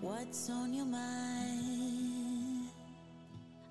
[0.00, 2.68] What's on your mind?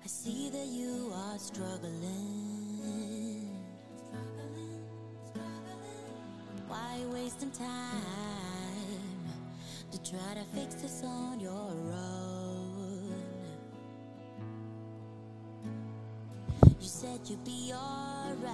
[0.04, 2.31] I see that you are struggling.
[7.32, 7.66] Wasting time
[9.90, 13.14] to try to fix this on your own?
[16.80, 18.50] You said you'd be alright.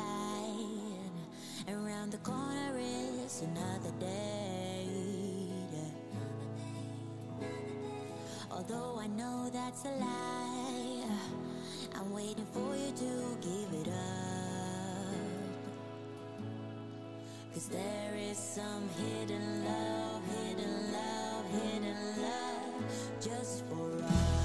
[1.68, 4.86] Around the corner is another day.
[8.50, 11.04] Although I know that's a lie,
[11.94, 13.77] I'm waiting for you to give it
[17.54, 22.84] Cause there is some hidden love, hidden love, hidden love
[23.20, 24.37] just for us.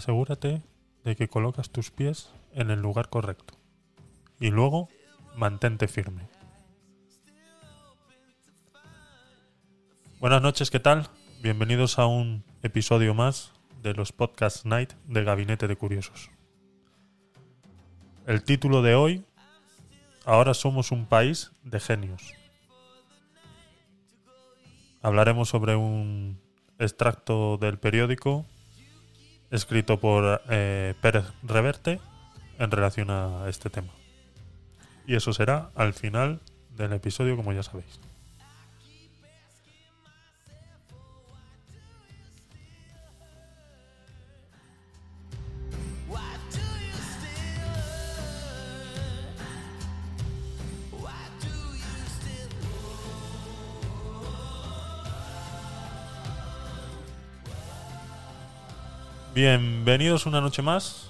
[0.00, 0.62] Asegúrate
[1.04, 3.52] de que colocas tus pies en el lugar correcto.
[4.38, 4.88] Y luego,
[5.36, 6.26] mantente firme.
[10.18, 11.08] Buenas noches, ¿qué tal?
[11.42, 13.52] Bienvenidos a un episodio más
[13.82, 16.30] de los Podcast Night de Gabinete de Curiosos.
[18.26, 19.24] El título de hoy,
[20.24, 22.32] Ahora somos un país de genios.
[25.02, 26.40] Hablaremos sobre un
[26.78, 28.46] extracto del periódico
[29.50, 32.00] escrito por eh, Pérez Reverte
[32.58, 33.92] en relación a este tema.
[35.06, 36.40] Y eso será al final
[36.76, 38.09] del episodio, como ya sabéis.
[59.42, 61.08] Bienvenidos una noche más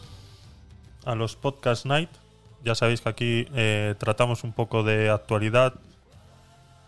[1.05, 2.11] a los Podcast Night.
[2.63, 5.75] Ya sabéis que aquí eh, tratamos un poco de actualidad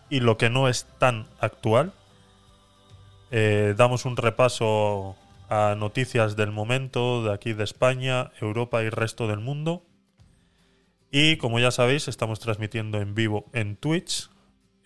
[0.09, 1.93] y lo que no es tan actual.
[3.33, 5.17] Eh, damos un repaso
[5.49, 9.83] a noticias del momento de aquí de España, Europa y resto del mundo.
[11.11, 14.31] Y como ya sabéis, estamos transmitiendo en vivo en Twitch,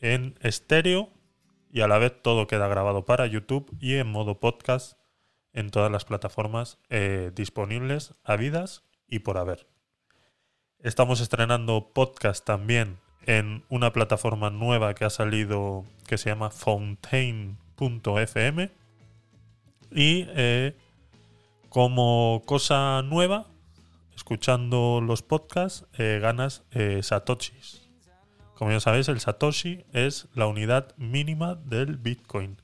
[0.00, 1.10] en estéreo
[1.70, 4.96] y a la vez todo queda grabado para YouTube y en modo podcast
[5.56, 9.66] en todas las plataformas eh, disponibles, habidas y por haber.
[10.80, 18.70] Estamos estrenando podcast también en una plataforma nueva que ha salido que se llama Fontaine.fm.
[19.90, 20.76] Y eh,
[21.70, 23.46] como cosa nueva,
[24.14, 26.64] escuchando los podcasts, eh, ganas
[27.00, 27.88] satoshis.
[28.54, 32.60] Como ya sabéis, el satoshi es la unidad mínima del Bitcoin.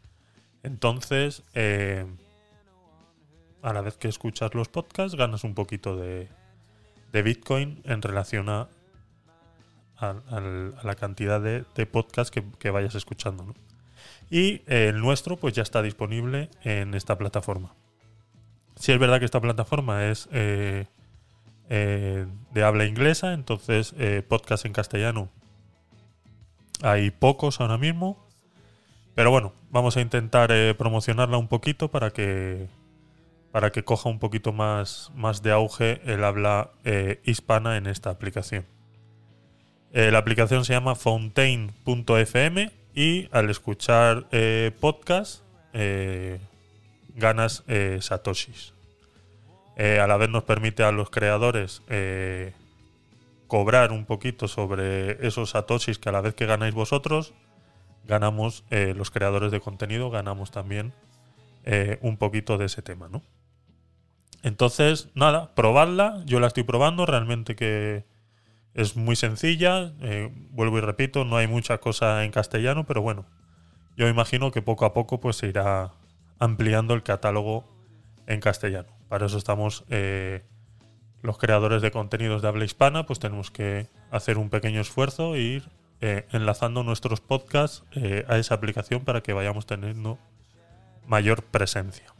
[0.63, 1.43] Entonces,
[3.63, 6.29] a la vez que escuchas los podcasts, ganas un poquito de,
[7.13, 8.69] Bitcoin en relación a,
[10.01, 13.55] la cantidad de, podcasts que, vayas escuchando.
[14.31, 17.75] Y el nuestro, pues ya está disponible en esta plataforma.
[18.77, 20.87] Si es verdad que esta plataforma es eh,
[21.69, 25.29] eh, de habla inglesa, entonces eh, podcast en castellano
[26.83, 28.27] hay pocos ahora mismo.
[29.15, 32.67] Pero bueno, vamos a intentar promocionarla un poquito para que
[33.53, 38.09] para que coja un poquito más, más de auge el habla eh, hispana en esta
[38.09, 38.65] aplicación.
[39.93, 45.43] Eh, la aplicación se llama fontaine.fm y al escuchar eh, podcast
[47.15, 47.65] ganas
[48.01, 48.75] satoshis.
[49.79, 51.81] a la vez nos permite a los creadores
[53.47, 57.33] cobrar un poquito sobre esos satoshis que a la vez que ganáis vosotros,
[58.07, 60.93] ganamos los creadores de contenido, ganamos también
[62.03, 63.23] un poquito de ese tema, ¿no?
[64.43, 66.23] Entonces, nada, probadla.
[66.27, 68.05] Yo la estoy probando, realmente que
[68.75, 69.93] es muy sencilla.
[70.01, 73.27] Eh, vuelvo y repito, no hay mucha cosa en castellano, pero bueno,
[73.97, 75.93] yo imagino que poco a poco pues se irá
[76.39, 77.65] ampliando el catálogo
[78.27, 78.89] en castellano.
[79.09, 80.43] Para eso estamos eh,
[81.23, 85.41] los creadores de contenidos de habla hispana, pues tenemos que hacer un pequeño esfuerzo e
[85.41, 85.69] ir
[86.01, 87.85] eh, enlazando nuestros podcasts
[88.27, 90.19] a esa aplicación para que vayamos teniendo
[91.07, 92.12] mayor presencia.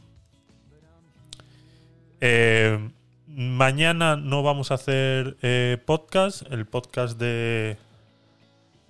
[2.25, 2.79] Eh,
[3.27, 6.43] mañana no vamos a hacer eh, podcast.
[6.53, 7.75] El podcast de,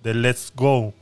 [0.04, 0.94] de Let's Go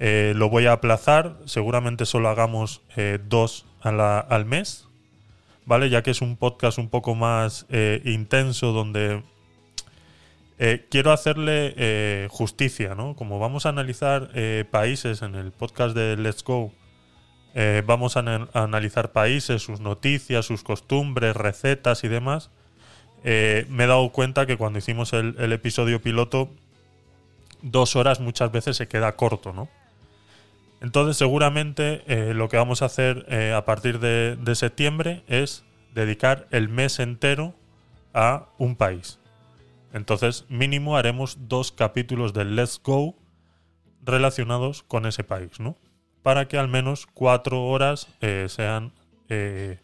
[0.00, 1.38] eh, lo voy a aplazar.
[1.44, 2.82] Seguramente solo hagamos
[3.28, 4.88] dos al mes.
[5.64, 5.90] ¿Vale?
[5.90, 7.66] Ya que es un podcast un poco más
[8.04, 9.22] intenso donde
[10.90, 13.14] quiero hacerle justicia, ¿no?
[13.14, 14.30] Como vamos a analizar
[14.72, 16.72] países en el podcast de Let's Go
[17.56, 22.50] eh, vamos a, analizar países, sus noticias, sus costumbres, recetas y demás.
[23.22, 26.50] Eh, me he dado cuenta que cuando hicimos el, episodio piloto,
[27.62, 29.68] dos horas muchas veces se queda corto, ¿no?
[30.80, 36.46] Entonces seguramente eh, lo que vamos a hacer a partir de, de septiembre es dedicar
[36.50, 37.54] el mes entero
[38.12, 39.20] a un país.
[39.92, 43.14] Entonces mínimo haremos dos capítulos del Let's Go
[44.02, 45.76] relacionados con ese país, ¿no?
[46.24, 48.94] Para que al menos cuatro horas eh, sean
[49.28, 49.78] eh,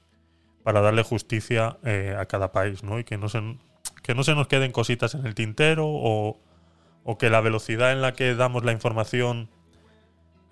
[0.63, 2.99] para darle justicia eh, a cada país, ¿no?
[2.99, 3.59] Y que no, se,
[4.03, 6.41] que no se nos queden cositas en el tintero o,
[7.19, 9.51] que la velocidad en la que damos la información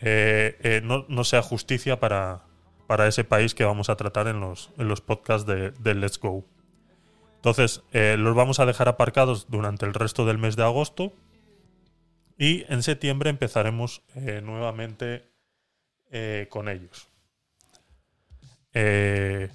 [0.02, 2.42] no, sea justicia para,
[2.86, 6.18] para, ese país que vamos a tratar en los, en los podcasts de, de Let's
[6.18, 6.44] Go.
[7.36, 11.12] Entonces, los vamos a dejar aparcados durante el resto del mes de agosto
[12.36, 14.02] y en septiembre empezaremos
[14.42, 15.37] nuevamente
[16.10, 17.08] eh, con ellos.
[18.72, 19.50] Eh,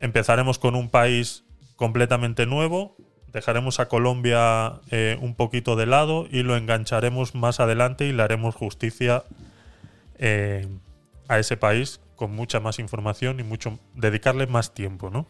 [0.00, 1.44] empezaremos con un país
[1.76, 2.96] completamente nuevo,
[3.32, 8.24] dejaremos a Colombia eh, un poquito de lado y lo engancharemos más adelante y le
[8.24, 9.22] haremos justicia
[11.28, 15.28] a ese país con mucha más información y mucho dedicarle más tiempo, ¿no?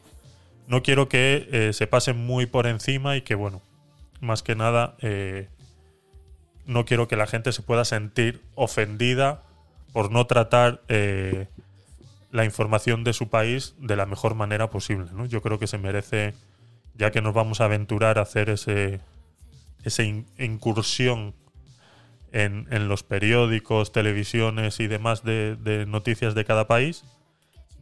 [0.66, 3.60] No quiero que se pasen muy por encima y que, bueno,
[4.22, 4.96] más que nada,
[6.64, 9.42] no quiero que la gente se pueda sentir ofendida
[9.92, 11.48] por no tratar eh,
[12.30, 15.10] la información de su país de la mejor manera posible.
[15.12, 15.26] ¿no?
[15.26, 16.34] Yo creo que se merece,
[16.94, 19.00] ya que nos vamos a aventurar a hacer ese,
[19.84, 21.34] esa in- incursión
[22.32, 27.04] en, en los periódicos, televisiones y demás de, de noticias de cada país,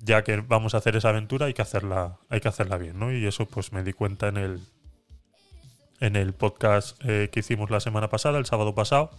[0.01, 3.13] ya que vamos a hacer esa aventura hay que hacerla, hay que hacerla bien, ¿no?
[3.13, 4.61] Y eso pues me di cuenta en el,
[5.99, 9.11] en el podcast eh, que hicimos la semana pasada, el sábado pasado,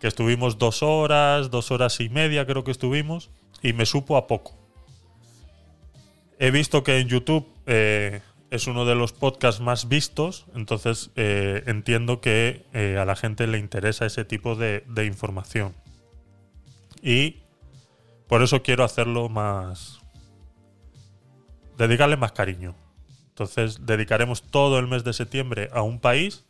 [0.00, 3.30] que estuvimos dos horas, dos horas y media creo que estuvimos,
[3.62, 4.54] y me supo a poco.
[6.38, 11.62] He visto que en YouTube eh, es uno de los podcasts más vistos, entonces eh,
[11.66, 15.74] entiendo que eh, a la gente le interesa ese tipo de, de información.
[17.02, 17.42] Y
[18.28, 20.00] por eso quiero hacerlo más...
[21.78, 22.74] dedicarle más cariño.
[23.28, 26.44] Entonces dedicaremos todo el mes de septiembre a un país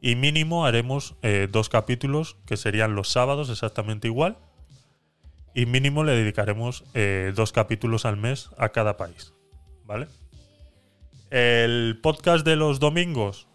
[0.00, 4.38] y mínimo haremos eh, dos capítulos que serían los sábados exactamente igual.
[5.54, 9.34] Y mínimo le dedicaremos eh, dos capítulos al mes a cada país.
[9.84, 10.06] ¿Vale?
[11.30, 13.48] El podcast de los domingos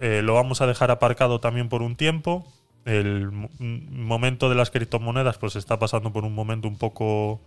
[0.00, 2.52] eh, lo vamos a dejar aparcado también por un tiempo.
[2.84, 7.40] El mo- m- momento de las criptomonedas pues está pasando por un momento un poco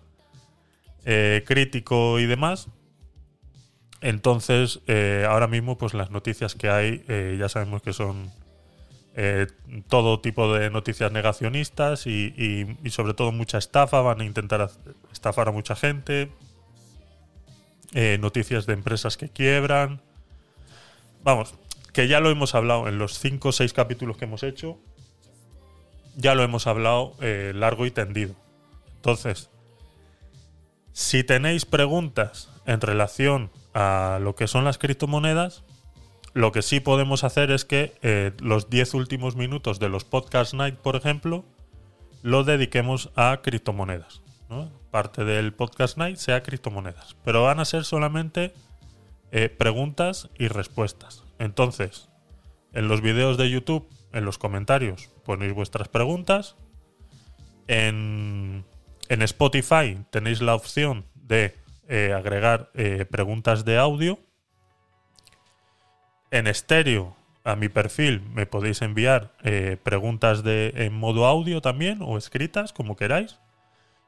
[1.45, 2.67] crítico y demás.
[4.01, 8.31] Entonces, eh, ahora mismo, pues las noticias que hay, eh, ya sabemos que son
[9.15, 9.47] eh,
[9.89, 12.33] todo tipo de noticias negacionistas y,
[12.83, 14.01] y- sobre todo mucha estafa.
[14.01, 14.69] Van a intentar
[15.11, 16.31] estafar a mucha gente.
[18.19, 19.99] Noticias de empresas que quiebran.
[21.23, 21.55] Vamos,
[21.91, 24.77] que ya lo hemos hablado en los 5 o 6 capítulos que hemos hecho.
[26.15, 28.35] Ya lo hemos hablado largo y tendido.
[28.97, 29.49] Entonces,
[30.93, 35.63] si tenéis preguntas en relación a lo que son las criptomonedas,
[36.33, 40.53] lo que sí podemos hacer es que eh, los 10 últimos minutos de los podcast
[40.53, 41.43] night, por ejemplo,
[42.21, 44.21] lo dediquemos a criptomonedas.
[44.49, 44.71] ¿no?
[44.91, 47.15] Parte del podcast night sea criptomonedas.
[47.23, 48.53] Pero van a ser solamente
[49.31, 51.23] eh, preguntas y respuestas.
[51.39, 52.09] Entonces,
[52.73, 56.55] en los vídeos de YouTube, en los comentarios, ponéis vuestras preguntas.
[57.67, 58.65] En,
[59.07, 61.55] en Spotify tenéis la opción de
[61.91, 64.19] eh, agregar eh, preguntas de audio.
[66.29, 72.03] En estéreo, a mi perfil, me podéis enviar eh, preguntas de, en modo audio también
[72.03, 73.39] o escritas, como queráis.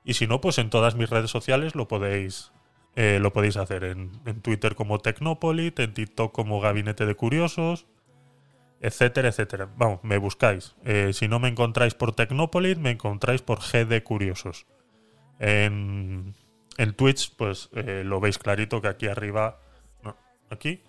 [0.05, 2.51] Y si no, pues en todas mis redes sociales lo podéis,
[2.95, 3.83] lo podéis hacer.
[3.83, 7.87] En, en Twitter como Tecnopolit, en TikTok como Gabinete de Curiosos,
[8.79, 9.69] etcétera, etcétera.
[9.75, 10.75] Vamos, me buscáis.
[11.13, 14.65] Si no me encontráis por Tecnopolit, me encontráis por GD Curiosos.
[15.39, 16.35] En,
[16.81, 19.59] en Twitch, pues eh, lo veis clarito que aquí arriba.
[20.01, 20.17] No,
[20.49, 20.81] aquí.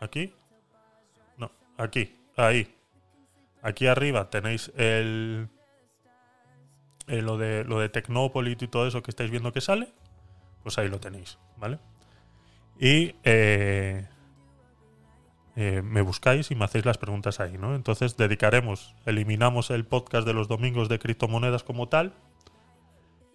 [0.00, 0.34] Aquí.
[1.36, 2.18] No, aquí.
[2.36, 2.74] Ahí.
[3.62, 5.48] Aquí arriba tenéis el.
[7.06, 9.92] eh, lo de lo de Tecnopolit y todo eso que estáis viendo que sale.
[10.64, 11.78] Pues ahí lo tenéis, ¿vale?
[12.80, 14.08] Y eh,
[15.54, 17.76] me buscáis y me hacéis las preguntas ahí, ¿no?
[17.76, 22.14] Entonces dedicaremos, eliminamos el podcast de los domingos de criptomonedas como tal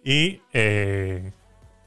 [0.04, 1.32] y eh,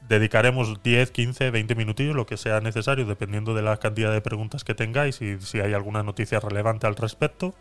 [0.08, 4.64] dedicaremos 10, 15, 20 minutillos, lo que sea necesario, dependiendo de la cantidad de preguntas
[4.64, 7.54] que tengáis y si hay alguna noticia relevante al respecto.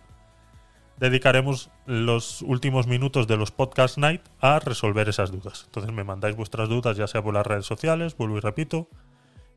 [0.97, 5.63] Dedicaremos los últimos minutos de los podcast night a resolver esas dudas.
[5.65, 8.87] Entonces me mandáis vuestras dudas, ya sea por las redes sociales, vuelvo y repito.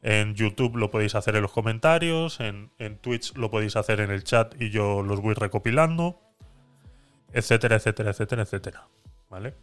[0.01, 4.11] En YouTube lo podéis hacer en los comentarios, en, en Twitch lo podéis hacer en
[4.11, 6.21] el chat y yo los voy recopilando,
[7.33, 8.89] etcétera, etcétera, etcétera, etcétera.
[9.29, 9.55] ¿Vale?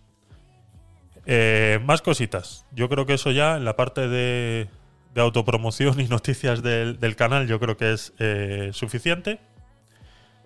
[1.25, 2.66] Eh, más cositas.
[2.72, 4.69] Yo creo que eso ya en la parte de,
[5.15, 9.39] autopromoción y noticias del, canal yo creo que es eh, suficiente.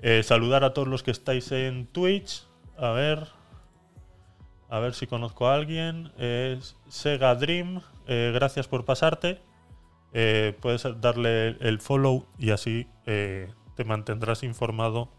[0.01, 2.47] Eh, saludar a todos los que estáis en Twitch.
[2.77, 3.27] A ver.
[4.69, 6.11] A ver si conozco a alguien.
[6.89, 7.81] Sega Dream.
[8.07, 9.39] gracias por pasarte.
[10.11, 15.09] Puedes darle el follow y así te mantendrás informado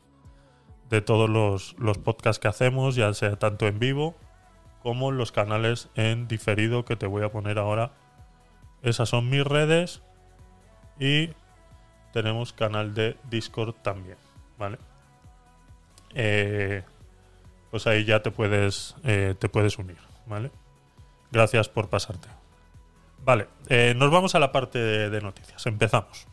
[0.90, 1.30] de todos
[1.78, 4.16] los podcasts que hacemos, ya sea tanto en vivo
[4.86, 7.90] como los canales en diferido que te voy a poner ahora.
[8.84, 10.00] Esas son mis redes
[11.00, 11.30] y
[12.12, 14.16] tenemos canal de Discord también,
[14.56, 14.78] ¿vale?
[16.14, 16.84] Eh,
[17.72, 20.52] pues ahí ya te puedes, eh, te puedes unir, ¿vale?
[21.32, 22.28] Gracias por pasarte.
[23.24, 25.66] Vale, eh, nos vamos a la parte de, de noticias.
[25.66, 26.28] Empezamos.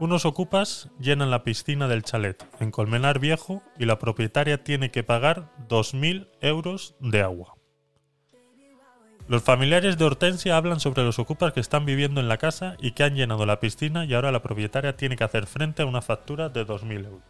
[0.00, 5.02] Unos ocupas llenan la piscina del chalet en Colmenar Viejo y la propietaria tiene que
[5.02, 7.56] pagar 2.000 euros de agua.
[9.28, 12.92] Los familiares de Hortensia hablan sobre los ocupas que están viviendo en la casa y
[12.92, 16.00] que han llenado la piscina y ahora la propietaria tiene que hacer frente a una
[16.00, 17.22] factura de 2.000 euros.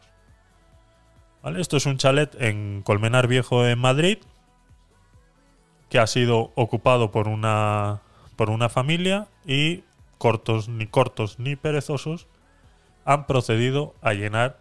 [1.43, 1.61] ¿Vale?
[1.61, 4.19] Esto es un chalet en Colmenar Viejo en Madrid
[5.89, 8.01] que ha sido ocupado por una,
[8.37, 9.83] por una familia y
[10.19, 12.29] cortos ni cortos ni perezosos
[13.05, 14.61] han procedido a llenar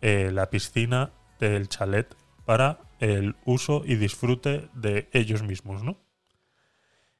[0.00, 5.98] eh, la piscina del chalet para el uso y disfrute de ellos mismos, ¿no?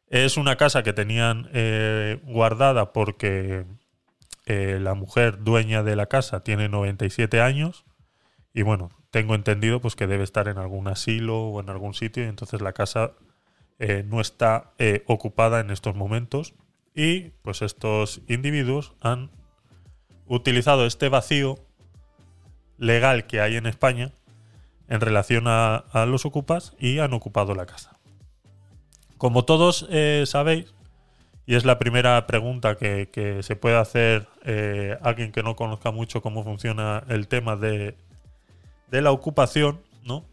[0.09, 3.65] Es una casa que tenían eh, guardada porque
[4.47, 7.85] eh, la mujer dueña de la casa tiene 97 años
[8.53, 12.25] y bueno, tengo entendido pues que debe estar en algún asilo o en algún sitio
[12.25, 13.13] y entonces la casa
[14.05, 14.75] no está
[15.07, 16.53] ocupada en estos momentos
[16.95, 19.31] y pues estos individuos han
[20.31, 21.59] utilizado este vacío
[22.79, 24.13] legal que hay en España
[24.89, 27.99] en relación a, los ocupas y han ocupado la casa.
[29.19, 30.73] Como todos eh, sabéis,
[31.47, 36.23] y es la primera pregunta que, se puede hacer eh, alguien que no conozca mucho
[36.23, 37.97] cómo funciona el tema de,
[38.91, 40.25] de la ocupación, ¿no?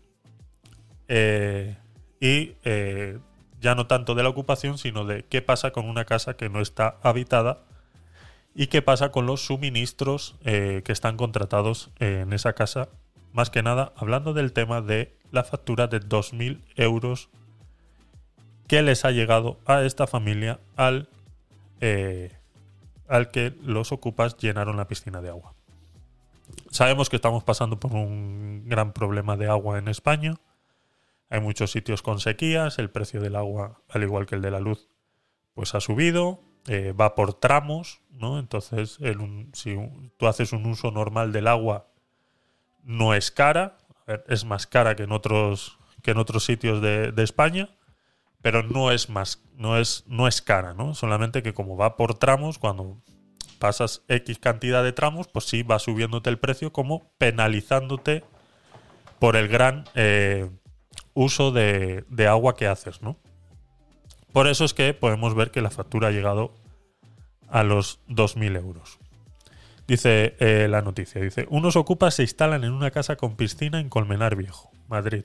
[1.07, 1.75] Eh,
[2.19, 2.53] y
[3.59, 6.61] ya no tanto de la ocupación, sino de qué pasa con una casa que no
[6.61, 7.63] está habitada
[8.59, 12.89] y qué pasa con los suministros eh, que están contratados eh, en esa casa.
[13.31, 17.29] Más que nada, hablando del tema de la factura de 2.000 euros
[18.67, 21.07] que les ha llegado a esta familia al,
[21.81, 22.35] eh,
[23.07, 25.53] al que los ocupas llenaron la piscina de agua.
[26.71, 30.33] Sabemos que estamos pasando por un gran problema de agua en España.
[31.29, 34.59] Hay muchos sitios con sequías, el precio del agua, al igual que el de la
[34.59, 34.89] luz,
[35.53, 38.39] pues ha subido, eh, va por tramos, ¿no?
[38.39, 38.99] Entonces,
[39.53, 39.77] si
[40.17, 41.87] tú haces un uso normal del agua,
[42.83, 43.77] no es cara,
[44.27, 47.69] es más cara que en otros, que en otros sitios de, de España,
[48.41, 50.93] pero no es más, no es, no es cara, ¿no?
[50.93, 52.97] Solamente que como va por tramos, cuando
[53.59, 58.23] pasas X cantidad de tramos, pues sí va subiéndote el precio, como penalizándote
[59.19, 60.49] por el gran eh,
[61.13, 63.17] uso de, de agua que haces, ¿no?
[64.31, 66.53] Por eso es que podemos ver que la factura ha llegado
[67.49, 68.99] a los 2.000 euros.
[69.87, 73.89] Dice eh, la noticia, dice, unos ocupas se instalan en una casa con piscina en
[73.89, 75.23] Colmenar Viejo, Madrid.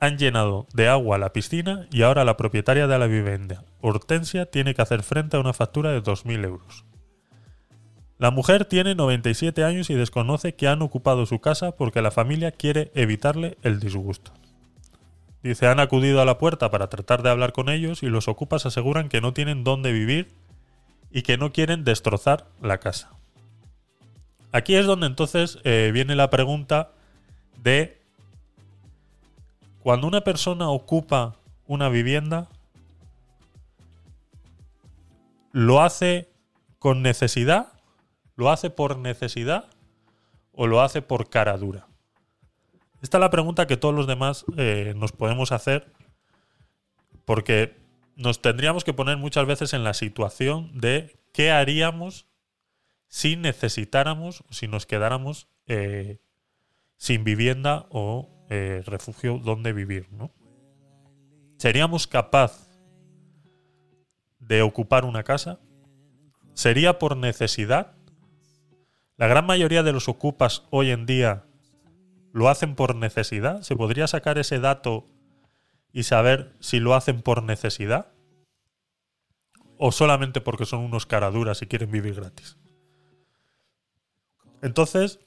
[0.00, 4.74] Han llenado de agua la piscina y ahora la propietaria de la vivienda, Hortensia, tiene
[4.74, 6.84] que hacer frente a una factura de 2.000 euros.
[8.18, 12.50] La mujer tiene 97 años y desconoce que han ocupado su casa porque la familia
[12.50, 14.32] quiere evitarle el disgusto.
[15.46, 18.66] Dice, han acudido a la puerta para tratar de hablar con ellos y los ocupas
[18.66, 20.28] aseguran que no tienen dónde vivir
[21.12, 23.12] y que no quieren destrozar la casa.
[24.50, 26.90] Aquí es donde entonces eh, viene la pregunta
[27.62, 28.02] de
[29.84, 31.36] cuando una persona ocupa
[31.68, 32.48] una vivienda,
[35.52, 36.28] ¿lo hace
[36.80, 37.68] con necesidad?
[38.34, 39.66] ¿Lo hace por necesidad?
[40.52, 41.86] ¿O lo hace por cara dura?
[43.02, 45.92] Esta es la pregunta que todos los demás eh, nos podemos hacer
[47.24, 47.76] porque
[48.14, 52.26] nos tendríamos que poner muchas veces en la situación de qué haríamos
[53.08, 56.18] si necesitáramos, si nos quedáramos eh,
[56.96, 60.32] sin vivienda o eh, refugio donde vivir, ¿no?
[61.58, 62.68] ¿Seríamos capaz
[64.38, 65.58] de ocupar una casa?
[66.54, 67.96] ¿Sería por necesidad?
[69.16, 71.45] La gran mayoría de los ocupas hoy en día
[72.36, 73.62] lo hacen por necesidad.
[73.62, 75.08] ¿Se podría sacar ese dato
[75.90, 78.12] y saber si lo hacen por necesidad?
[79.78, 82.58] ¿O solamente porque son unos caraduras y quieren vivir gratis?
[84.60, 85.18] Entonces,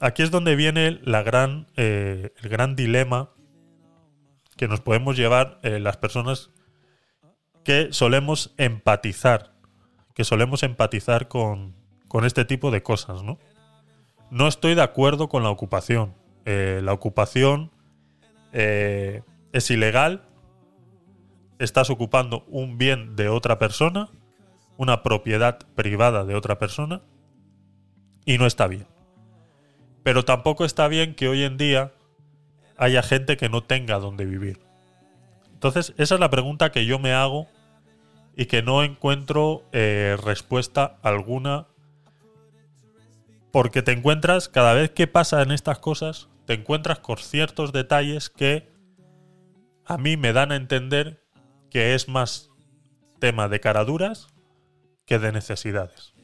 [0.00, 3.34] aquí es donde viene la gran, eh, el gran dilema
[4.56, 6.48] que nos podemos llevar eh, las personas
[7.62, 9.52] que solemos empatizar,
[10.14, 11.76] que solemos empatizar con,
[12.08, 13.38] con este tipo de cosas, ¿no?
[14.30, 16.16] No estoy de acuerdo con la ocupación.
[16.50, 17.70] Eh, la ocupación
[18.54, 19.20] eh,
[19.52, 20.22] es ilegal.
[21.58, 24.08] Estás ocupando un bien de otra persona,
[24.78, 27.02] una propiedad privada de otra persona,
[28.24, 28.86] y no está bien.
[30.02, 31.92] Pero tampoco está bien que hoy en día
[32.78, 34.58] haya gente que no tenga donde vivir.
[35.52, 37.46] Entonces, esa es la pregunta que yo me hago
[38.34, 41.66] y que no encuentro eh, respuesta alguna.
[43.52, 48.72] Porque te encuentras, cada vez que pasan estas cosas, te encuentras con ciertos detalles que
[49.84, 51.22] a mí me dan a entender
[51.70, 52.48] que es más
[53.18, 54.28] tema de caraduras
[55.04, 56.14] que de necesidades.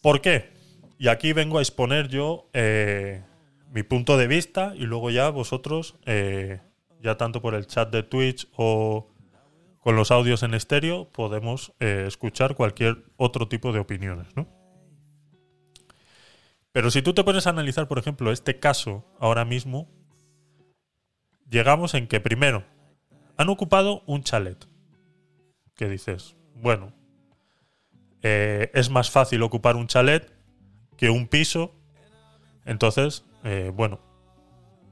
[0.00, 0.54] ¿Por qué?
[0.96, 3.22] Y aquí vengo a exponer yo eh,
[3.70, 6.62] mi punto de vista y luego ya vosotros, eh,
[7.02, 9.12] ya tanto por el chat de Twitch o
[9.80, 14.63] con los audios en estéreo, podemos eh, escuchar cualquier otro tipo de opiniones, ¿no?
[16.74, 19.88] Pero si tú te pones a analizar, por ejemplo, este caso ahora mismo,
[21.48, 22.64] llegamos en que primero
[23.36, 24.66] han ocupado un chalet.
[25.76, 26.92] Que dices, bueno,
[28.22, 30.32] eh, es más fácil ocupar un chalet
[30.96, 31.76] que un piso.
[32.64, 34.00] Entonces, eh, bueno,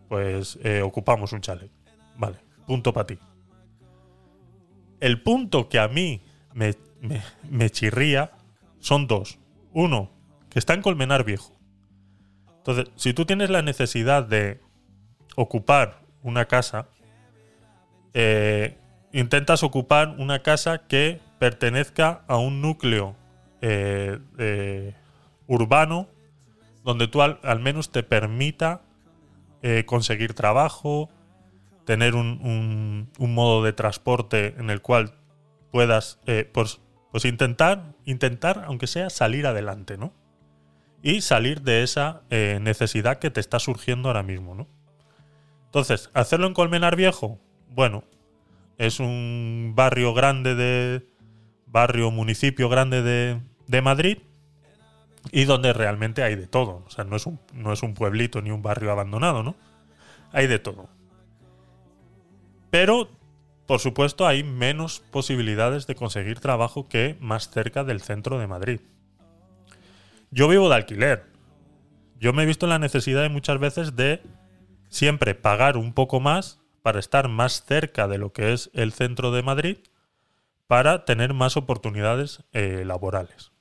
[0.08, 1.72] pues eh, ocupamos un chalet.
[2.16, 3.18] Vale, punto para ti.
[5.00, 6.22] El punto que a mí
[6.54, 8.30] me, me- me chirría
[8.78, 9.40] son dos.
[9.72, 10.12] Uno,
[10.48, 11.58] que está en Colmenar Viejo.
[12.64, 14.60] Entonces, si tú tienes la necesidad de
[15.36, 16.86] ocupar una casa,
[18.14, 18.76] eh,
[19.12, 23.16] intentas ocupar una casa que pertenezca a un núcleo
[23.60, 24.94] eh, eh,
[25.46, 26.08] urbano
[26.84, 28.82] donde tú al, al menos te permita
[29.86, 31.08] conseguir trabajo,
[31.84, 35.14] tener un, un- un modo de transporte en el cual
[35.70, 36.18] puedas
[36.52, 36.80] pues,
[37.12, 40.12] pues intentar, intentar, aunque sea, salir adelante, ¿no?
[41.02, 44.68] Y salir de esa eh, necesidad que te está surgiendo ahora mismo, ¿no?
[45.66, 47.38] Entonces, hacerlo en Colmenar Viejo,
[47.68, 48.04] bueno,
[48.78, 51.06] es un barrio grande de.
[51.66, 54.18] barrio, municipio grande de, de Madrid
[55.30, 56.82] y donde realmente hay de todo.
[56.86, 59.54] O sea, no es, un, no es un pueblito ni un barrio abandonado, ¿no?
[60.32, 60.88] Hay de todo.
[62.70, 63.10] Pero,
[63.66, 68.80] por supuesto, hay menos posibilidades de conseguir trabajo que más cerca del centro de Madrid.
[70.32, 71.26] Yo vivo de alquiler.
[72.18, 74.22] Yo me he visto la necesidad de muchas veces de
[74.88, 79.30] siempre pagar un poco más para estar más cerca de lo que es el centro
[79.30, 79.76] de Madrid
[80.66, 83.52] para tener más oportunidades eh, laborales.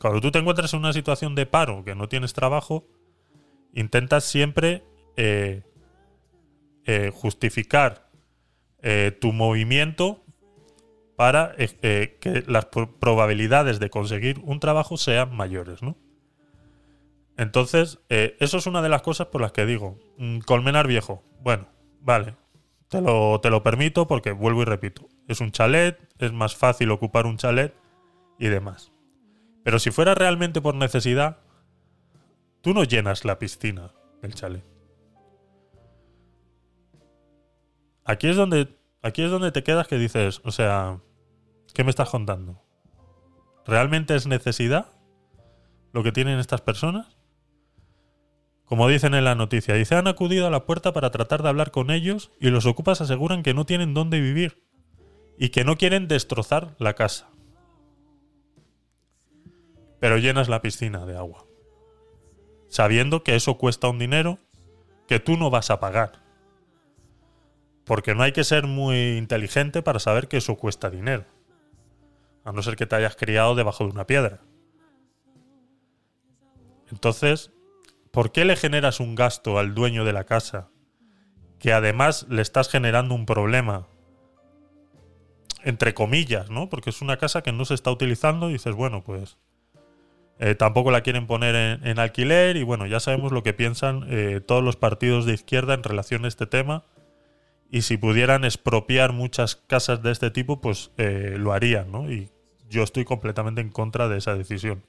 [0.00, 2.86] Cuando tú te encuentras en una situación de paro, que no tienes trabajo,
[3.72, 4.84] intentas siempre
[5.16, 5.62] eh,
[6.86, 8.08] eh, justificar
[9.20, 10.24] tu movimiento
[11.22, 15.96] para eh, eh, que las pro- probabilidades de conseguir un trabajo sean mayores, ¿no?
[17.36, 21.22] Entonces, eh, eso es una de las cosas por las que digo, mm, Colmenar Viejo,
[21.38, 21.68] bueno,
[22.00, 22.34] vale,
[22.88, 26.90] te lo, te lo permito porque vuelvo y repito, es un chalet, es más fácil
[26.90, 27.72] ocupar un chalet
[28.40, 28.90] y demás.
[29.62, 31.38] Pero si fuera realmente por necesidad,
[32.62, 34.64] tú no llenas la piscina del chalet.
[38.04, 40.98] Aquí es donde, aquí es donde te quedas que dices, o sea,
[41.72, 42.62] ¿qué me estás contando?
[43.66, 44.86] ¿Realmente es necesidad
[45.92, 47.16] lo que tienen estas personas?
[48.64, 51.70] Como dicen en la noticia, dice, han acudido a la puerta para tratar de hablar
[51.70, 54.64] con ellos y los ocupas aseguran que no tienen dónde vivir
[55.38, 57.28] y que no quieren destrozar la casa.
[60.00, 61.44] Pero llenas la piscina de agua,
[62.68, 64.38] sabiendo que eso cuesta un dinero
[65.06, 66.22] que tú no vas a pagar.
[67.84, 71.26] Porque no hay que ser muy inteligente para saber que eso cuesta dinero.
[72.44, 74.40] A no ser que te hayas criado debajo de una piedra.
[76.90, 77.52] Entonces,
[78.10, 80.68] ¿por qué le generas un gasto al dueño de la casa
[81.58, 83.86] que además le estás generando un problema?
[85.64, 86.68] Entre comillas, ¿no?
[86.68, 89.38] Porque es una casa que no se está utilizando y dices, bueno, pues
[90.40, 94.40] eh, tampoco la quieren poner en, alquiler y bueno, ya sabemos lo que piensan eh,
[94.44, 96.84] todos los partidos de izquierda en relación a este tema
[97.72, 102.12] y si pudieran expropiar muchas casas de este tipo, pues eh, lo harían, ¿no?
[102.12, 102.28] Y
[102.68, 104.84] yo estoy completamente en contra de esa decisión.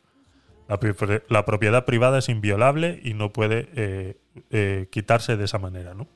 [1.29, 4.17] La, propiedad privada es inviolable y no puede eh,
[4.49, 6.09] eh, quitarse de esa manera, ¿no?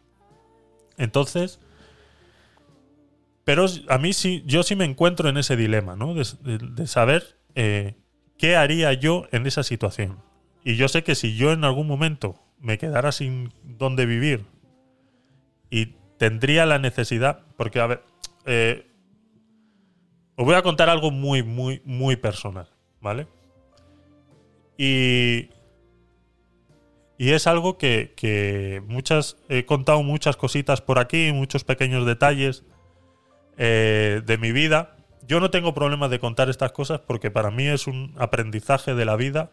[0.97, 1.62] Entonces,
[3.45, 6.15] pero a mí sí, yo sí me encuentro en ese dilema, ¿no?
[6.15, 6.25] De,
[6.58, 10.17] de- saber qué haría yo en esa situación.
[10.65, 14.43] Y yo sé que si yo en algún momento me quedara sin dónde vivir
[15.69, 18.03] y tendría la necesidad, porque a ver,
[18.45, 18.88] eh,
[20.36, 22.69] os voy a contar algo muy, muy, muy personal,
[23.01, 23.27] ¿vale?
[24.77, 25.49] Y,
[27.17, 32.63] y es algo que, que muchas, he contado muchas cositas por aquí, muchos pequeños detalles
[33.58, 34.95] eh, de mi vida.
[35.27, 39.06] Yo no tengo problemas de contar estas cosas porque para mí es un aprendizaje de
[39.06, 39.51] la vida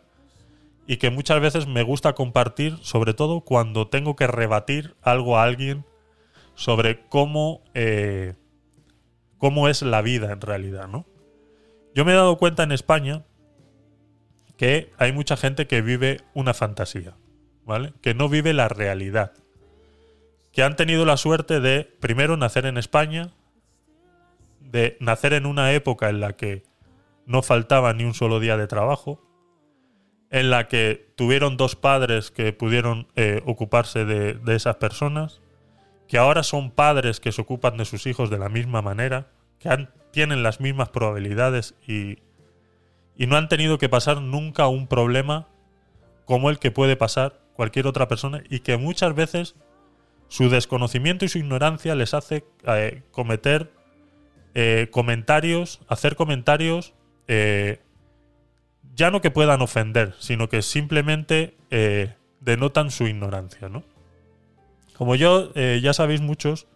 [0.87, 5.45] y que muchas veces me gusta compartir, sobre todo cuando tengo que rebatir algo a
[5.45, 5.87] alguien
[6.55, 8.35] sobre cómo, eh,
[9.39, 11.07] cómo es la vida en realidad, ¿no?
[11.95, 13.25] Yo me he dado cuenta en España
[14.57, 17.17] que hay mucha gente que vive una fantasía,
[17.65, 17.93] ¿vale?
[18.01, 19.33] Que no vive la realidad.
[20.53, 23.33] Que han tenido la suerte de, primero, nacer en España,
[24.61, 26.63] de nacer en una época en la que
[27.27, 29.21] no faltaba ni un solo día de trabajo,
[30.31, 35.41] en la que tuvieron dos padres que pudieron eh, ocuparse de, de esas personas,
[36.09, 39.89] que ahora son padres que se ocupan de sus hijos de la misma manera, que
[40.11, 42.19] tienen las mismas probabilidades y,
[43.17, 45.49] y no han tenido que pasar nunca un problema
[46.25, 49.55] como el que puede pasar cualquier otra persona y que muchas veces
[50.29, 53.73] su desconocimiento y su ignorancia les hace eh, cometer
[54.55, 56.95] eh, comentarios, hacer comentarios
[57.29, 57.81] eh,
[58.95, 61.57] ya no que puedan ofender, sino que simplemente
[62.41, 63.83] denotan su ignorancia, ¿no?
[64.97, 66.69] Como yo, eh, ya sabéis muchos,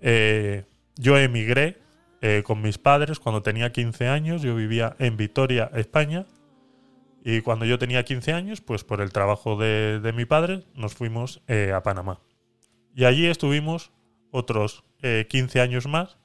[0.00, 0.64] eh,
[0.96, 1.78] yo emigré
[2.20, 6.26] eh, con mis padres cuando tenía 15 años, yo vivía en Vitoria, España,
[7.24, 10.94] y cuando yo tenía 15 años, pues por el trabajo de, de mi padre, nos
[10.94, 12.20] fuimos a Panamá.
[12.94, 13.90] Y allí estuvimos
[14.30, 16.18] otros eh, 15 años más,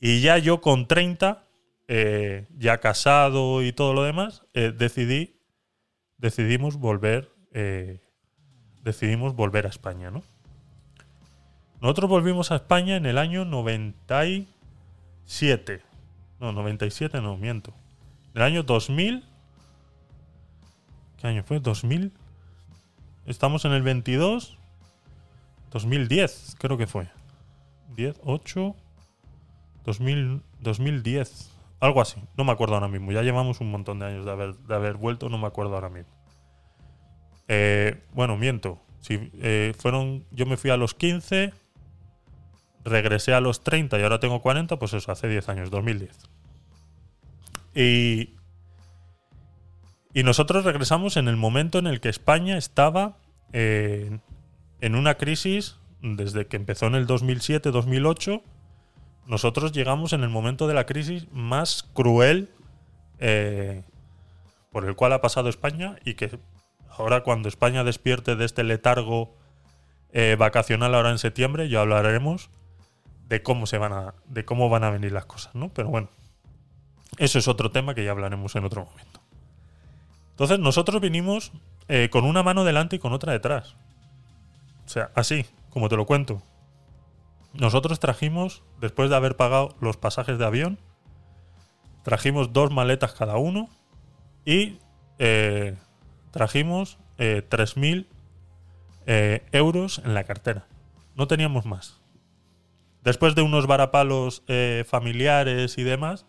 [0.00, 1.48] y ya yo con 30,
[1.88, 5.40] eh, ya casado y todo lo demás, decidí,
[6.18, 7.30] decidimos volver,
[8.82, 10.22] decidimos volver a España, ¿no?
[11.80, 15.82] Nosotros volvimos a España en el año 97.
[16.38, 17.74] No, 97 no, miento.
[18.34, 19.24] En el año 2000.
[21.20, 21.58] ¿Qué año fue?
[21.58, 22.12] 2000.
[23.26, 24.56] Estamos en el 22.
[25.72, 27.08] 2010, creo que fue.
[27.96, 28.76] 10, 8.
[29.84, 31.50] 2000, 2010.
[31.80, 32.22] Algo así.
[32.36, 33.10] No me acuerdo ahora mismo.
[33.10, 35.28] Ya llevamos un montón de años de haber, de haber vuelto.
[35.28, 36.21] No me acuerdo ahora mismo.
[37.54, 38.80] Eh, bueno, miento.
[39.00, 41.52] Si, eh, fueron, yo me fui a los 15
[42.82, 46.18] regresé a los 30 y ahora tengo 40, pues eso, hace 10 años, 2010.
[47.74, 48.30] Y,
[50.14, 53.18] y nosotros regresamos en el momento en el que España estaba
[53.52, 54.18] eh,
[54.80, 58.42] en una crisis desde que empezó en el 2007-2008.
[59.26, 62.48] Nosotros llegamos en el momento de la crisis más cruel
[64.72, 66.40] por el cual ha pasado España y que
[66.96, 69.34] ahora cuando España despierte de este letargo
[70.12, 72.50] eh, vacacional ahora en septiembre, ya hablaremos
[73.28, 75.70] de cómo se van a de cómo van a venir las cosas, ¿no?
[75.70, 76.10] Pero bueno,
[77.18, 79.20] eso es otro tema que ya hablaremos en otro momento.
[80.30, 81.52] Entonces nosotros vinimos
[81.88, 83.76] eh, con una mano delante y con otra detrás.
[84.84, 86.42] O sea, así, como te lo cuento.
[87.54, 90.78] Nosotros trajimos, después de haber pagado los pasajes de avión,
[92.02, 93.68] trajimos dos maletas cada uno
[94.44, 94.78] y
[95.18, 95.76] eh,
[96.32, 98.06] trajimos eh, 3.000
[99.06, 100.66] eh, euros en la cartera.
[101.14, 102.02] No teníamos más.
[103.02, 106.24] Después de unos varapalos eh, familiares y demás,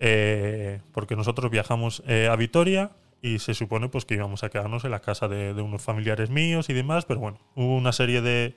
[0.00, 4.84] eh, porque nosotros viajamos eh, a Vitoria y se supone pues que íbamos a quedarnos
[4.84, 8.56] en la casa de, unos familiares míos y demás, pero bueno, hubo una serie de,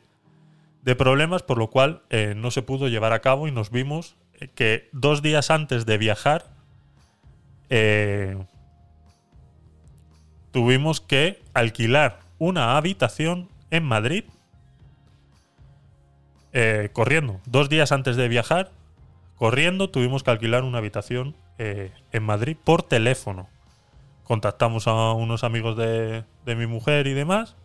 [0.84, 2.04] de problemas por lo cual
[2.36, 4.18] no se pudo llevar a cabo y nos vimos
[4.54, 6.46] que dos días antes de viajar
[10.52, 14.26] tuvimos que alquilar una habitación en Madrid
[16.54, 17.40] eh, corriendo.
[17.46, 18.72] Dos días antes de viajar,
[19.36, 23.48] corriendo, tuvimos que alquilar una habitación eh, en Madrid por teléfono.
[24.24, 27.56] Contactamos a unos amigos de, de mi mujer y demás.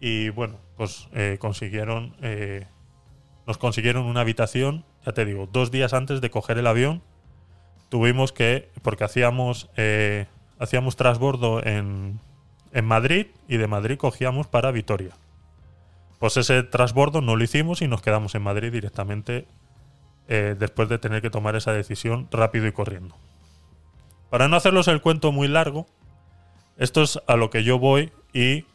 [0.00, 2.14] Y bueno, pues eh, consiguieron.
[2.22, 2.66] eh,
[3.46, 7.02] nos consiguieron una habitación, ya te digo, dos días antes de coger el avión.
[7.88, 8.70] Tuvimos que.
[8.82, 9.70] Porque hacíamos.
[10.58, 12.20] Hacíamos transbordo en,
[12.72, 15.10] en Madrid y de Madrid cogíamos para Vitoria.
[16.18, 19.46] Pues ese transbordo no lo hicimos y nos quedamos en Madrid directamente
[20.28, 23.14] eh, después de tener que tomar esa decisión rápido y corriendo.
[24.30, 25.86] Para no hacerlos el cuento muy largo,
[26.76, 28.66] esto es a lo que yo voy y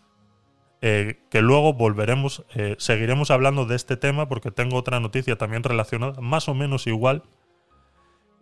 [0.82, 5.64] eh, que luego volveremos, eh, seguiremos hablando de este tema porque tengo otra noticia también
[5.64, 7.24] relacionada, más o menos igual,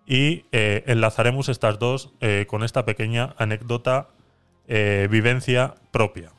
[0.06, 4.08] y eh, enlazaremos estas dos eh, con esta pequeña anécdota,
[4.68, 6.32] eh, vivencia propia.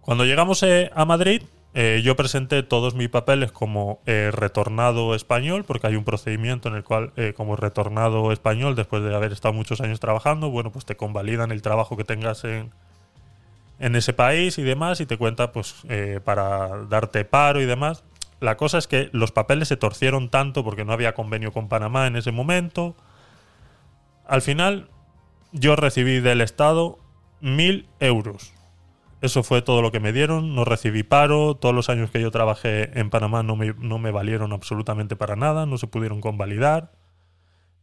[0.00, 1.42] Cuando llegamos a Madrid,
[2.02, 7.12] yo presenté todos mis papeles como retornado español, porque hay un procedimiento en el cual,
[7.36, 11.62] como retornado español, después de haber estado muchos años trabajando, bueno, pues te convalidan el
[11.62, 12.72] trabajo que tengas en,
[13.78, 15.76] en ese país y demás, y te cuenta, pues,
[16.24, 18.02] para darte paro y demás.
[18.44, 22.06] La cosa es que los papeles se torcieron tanto porque no había convenio con Panamá
[22.06, 22.94] en ese momento.
[24.26, 24.90] Al final,
[25.52, 26.98] yo recibí del Estado
[27.40, 28.52] mil euros.
[29.22, 30.54] Eso fue todo lo que me dieron.
[30.54, 31.54] No recibí paro.
[31.54, 35.36] Todos los años que yo trabajé en Panamá no me, no me valieron absolutamente para
[35.36, 35.64] nada.
[35.64, 36.92] No se pudieron convalidar.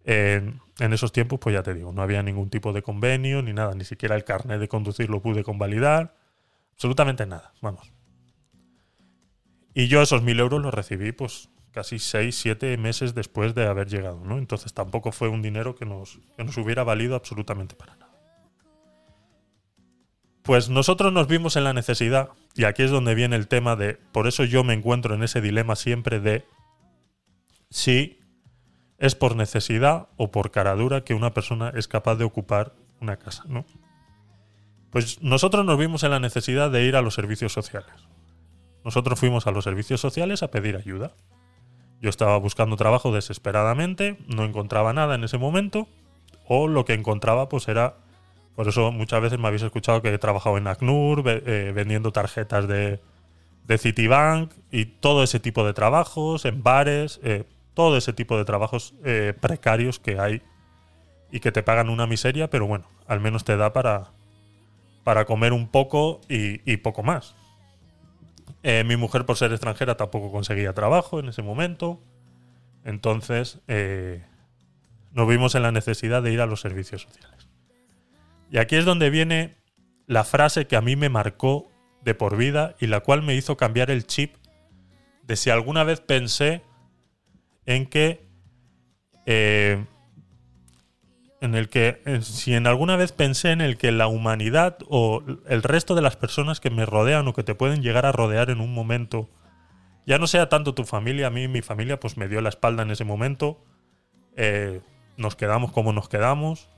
[0.06, 3.52] En, en esos tiempos, pues ya te digo, no había ningún tipo de convenio ni
[3.52, 3.74] nada.
[3.74, 6.14] Ni siquiera el carnet de conducir lo pude convalidar.
[6.76, 7.52] Absolutamente nada.
[7.62, 7.92] Vamos.
[9.74, 13.88] Y yo esos mil euros los recibí, pues casi seis, siete meses después de haber
[13.88, 14.38] llegado, ¿no?
[14.38, 18.12] Entonces tampoco fue un dinero que nos, que nos hubiera valido absolutamente para nada.
[20.44, 23.94] Pues nosotros nos vimos en la necesidad, y aquí es donde viene el tema de,
[24.12, 26.46] por eso yo me encuentro en ese dilema siempre de
[27.70, 28.20] si
[28.98, 33.44] es por necesidad o por caradura que una persona es capaz de ocupar una casa,
[33.48, 33.66] ¿no?
[34.90, 37.96] Pues nosotros nos vimos en la necesidad de ir a los servicios sociales.
[38.84, 41.12] Nosotros fuimos a los servicios sociales a pedir ayuda.
[42.02, 45.88] Yo estaba buscando trabajo desesperadamente, no encontraba nada en ese momento,
[46.48, 47.96] o lo que encontraba pues era,
[48.56, 52.68] por eso muchas veces me habéis escuchado que he trabajado en ACNUR, eh, vendiendo tarjetas
[52.68, 53.00] de,
[53.68, 57.44] de Citibank y todo ese tipo de trabajos, en bares, eh,
[57.76, 60.42] todo ese tipo de trabajos eh, precarios que hay
[61.32, 64.10] y que te pagan una miseria, pero bueno, al menos te da para,
[65.04, 67.36] para comer un poco y poco más.
[68.64, 72.00] Eh, mi mujer, por ser extranjera, tampoco conseguía trabajo en ese momento.
[72.84, 74.24] Entonces, eh,
[75.12, 77.50] nos vimos en la necesidad de ir a los servicios sociales.
[78.52, 79.56] Y aquí es donde viene
[80.08, 81.72] la frase que a mí me marcó
[82.04, 84.36] de por vida y la cual me hizo cambiar el chip
[85.24, 86.62] de si alguna vez pensé
[87.66, 88.28] en que
[89.26, 89.86] eh,
[91.42, 95.24] en el que en- si en alguna vez pensé en el que la humanidad o
[95.48, 98.50] el resto de las personas que me rodean o que te pueden llegar a rodear
[98.50, 99.28] en un momento
[100.06, 102.82] ya no sea tanto tu familia, a mí mi familia pues me dio la espalda
[102.84, 103.64] en ese momento,
[104.36, 104.82] eh,
[105.18, 106.70] nos quedamos como nos quedamos,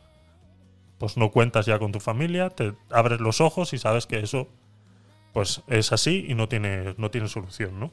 [0.98, 4.50] pues no cuentas ya con tu familia, te abres los ojos y sabes que eso
[5.34, 7.92] pues es así y no tiene, no tiene solución, ¿no?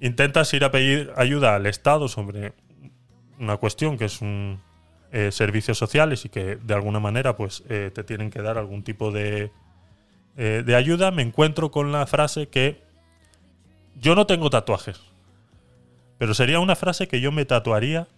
[0.00, 2.52] Intentas ir a pedir ayuda al Estado sobre
[3.38, 4.60] una cuestión que es un
[5.12, 8.82] eh, servicios sociales y que de alguna manera pues eh, te tienen que dar algún
[8.82, 9.52] tipo de,
[10.36, 12.82] eh, de ayuda, me encuentro con la frase que
[13.94, 15.00] yo no tengo tatuajes,
[16.18, 18.08] pero sería una frase que yo me tatuaría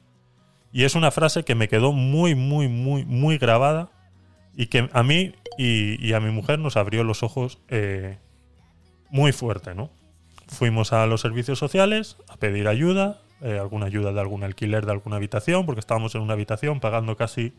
[0.72, 3.90] y es una frase que me quedó muy, muy, muy, muy grabada
[4.56, 7.58] y que a mí y, y a mi mujer nos abrió los ojos
[9.10, 9.90] muy fuerte, ¿no?
[10.48, 14.92] Fuimos a los servicios sociales a pedir ayuda, eh, alguna ayuda de algún alquiler de
[14.92, 17.52] alguna habitación, porque estábamos en una habitación pagando casi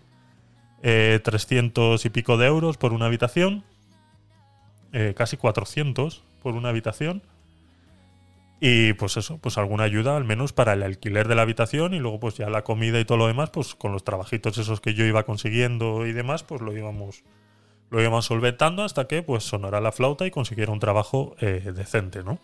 [0.81, 3.63] eh, 300 y pico de euros por una habitación,
[4.93, 7.21] eh, casi 400 por una habitación.
[8.61, 11.99] Y pues eso, pues alguna ayuda al menos para el alquiler de la habitación y
[11.99, 14.93] luego pues ya la comida y todo lo demás, pues con los trabajitos esos que
[14.93, 17.23] yo iba consiguiendo y demás, pues lo íbamos
[17.89, 22.23] lo íbamos solventando hasta que pues sonara la flauta y consiguiera un trabajo eh, decente,
[22.23, 22.37] ¿no?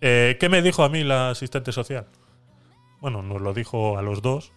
[0.00, 2.06] Eh, ¿Qué me dijo a mí la asistente social?
[3.00, 4.52] Bueno, nos lo dijo a los dos.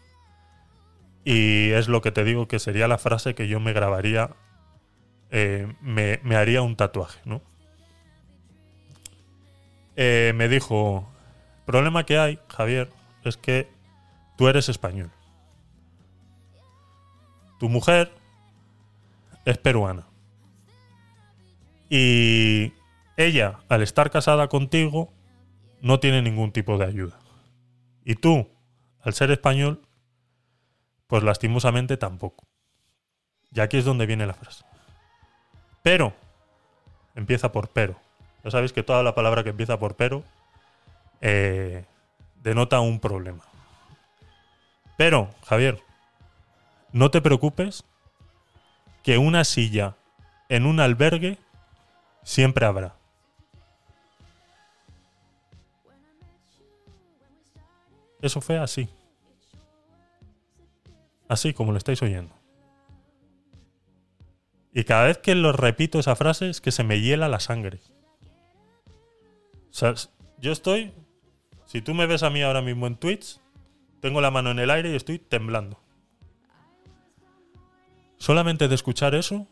[1.23, 4.31] Y es lo que te digo que sería la frase que yo me grabaría,
[5.29, 7.41] eh, me, haría un tatuaje, ¿no?
[9.95, 11.07] Eh, me dijo,
[11.65, 12.89] problema que hay, Javier,
[13.23, 13.69] es que
[14.35, 15.11] tú eres español.
[17.59, 18.11] Tu mujer
[19.45, 20.07] es peruana.
[21.87, 22.73] Y
[23.15, 25.13] ella, al estar casada contigo,
[25.81, 27.19] no tiene ningún tipo de ayuda.
[28.05, 28.47] Y tú,
[29.01, 29.81] al ser español,
[31.07, 32.47] pues lastimosamente tampoco.
[33.53, 34.63] Y aquí es donde viene la frase.
[35.83, 36.13] Pero,
[37.15, 37.99] empieza por pero.
[38.43, 40.23] Ya sabéis que toda la palabra que empieza por pero
[41.19, 41.85] eh,
[42.41, 43.43] denota un problema.
[44.97, 45.81] Pero, Javier,
[46.91, 47.83] no te preocupes
[49.03, 49.95] que una silla
[50.49, 51.37] en un albergue
[52.23, 52.95] siempre habrá.
[58.21, 58.89] Eso fue así.
[61.27, 62.35] Así como lo estáis oyendo.
[64.73, 67.81] Y cada vez que lo repito esa frase es que se me hiela la sangre.
[70.39, 70.93] Yo estoy.
[71.65, 73.39] Si tú me ves a mí ahora mismo en Twitch,
[74.01, 75.79] tengo la mano en el aire y estoy temblando.
[78.17, 79.47] Solamente de escuchar eso,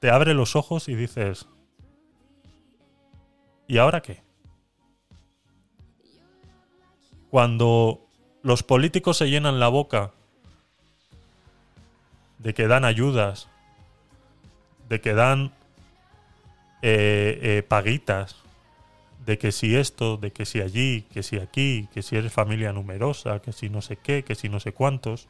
[0.00, 1.48] te abre los ojos y dices.
[3.66, 4.22] ¿Y ahora qué?
[7.32, 7.98] Cuando
[8.42, 10.10] los políticos se llenan la boca
[12.36, 13.48] de que dan ayudas,
[14.90, 15.50] de que dan
[16.82, 18.36] eh, eh, paguitas,
[19.24, 22.74] de que si esto, de que si allí, que si aquí, que si eres familia
[22.74, 25.26] numerosa, que si no sé qué, que si no sé cuántos.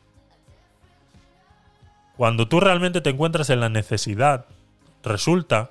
[2.17, 4.47] Cuando tú realmente te encuentras en la necesidad,
[5.05, 5.71] resulta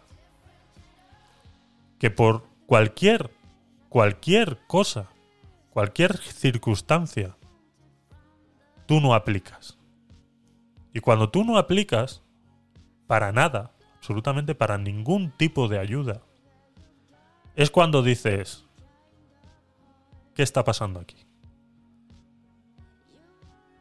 [1.99, 3.31] que por cualquier,
[3.89, 5.09] cualquier cosa,
[5.71, 7.35] cualquier circunstancia,
[8.85, 9.79] tú no aplicas.
[10.93, 12.21] Y cuando tú no aplicas,
[13.07, 16.21] para nada, absolutamente para ningún tipo de ayuda,
[17.55, 18.65] es cuando dices,
[20.35, 21.25] ¿qué está pasando aquí?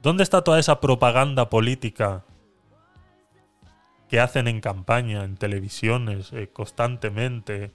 [0.03, 2.25] ¿Dónde está toda esa propaganda política
[4.09, 7.73] que hacen en campaña, en televisiones, eh, constantemente?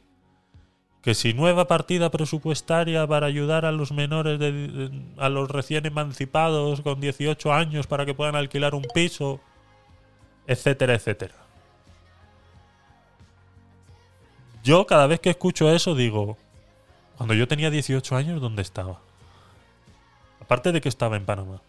[1.06, 6.82] Que si nueva partida presupuestaria para ayudar a los menores, de, a los recién emancipados
[6.82, 9.40] con 18 años para que puedan alquilar un piso,
[10.48, 11.36] etcétera, etcétera.
[14.64, 16.40] Yo cada vez que escucho eso digo,
[17.18, 19.00] cuando yo tenía 18 años, ¿dónde estaba?
[20.42, 21.62] Aparte de que estaba en Panamá.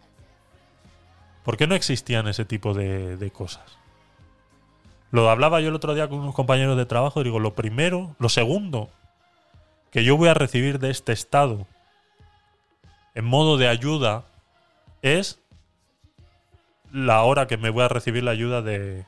[1.45, 3.77] ¿Por qué no existían ese tipo de, de cosas?
[5.11, 8.17] Lo hablaba yo el otro día con unos compañeros de trabajo y digo, lo primero,
[8.19, 8.89] lo segundo
[9.91, 11.67] que yo voy a recibir de este Estado
[13.17, 14.27] en modo de ayuda
[15.01, 15.41] es
[16.93, 19.07] la hora que me voy a recibir la ayuda de,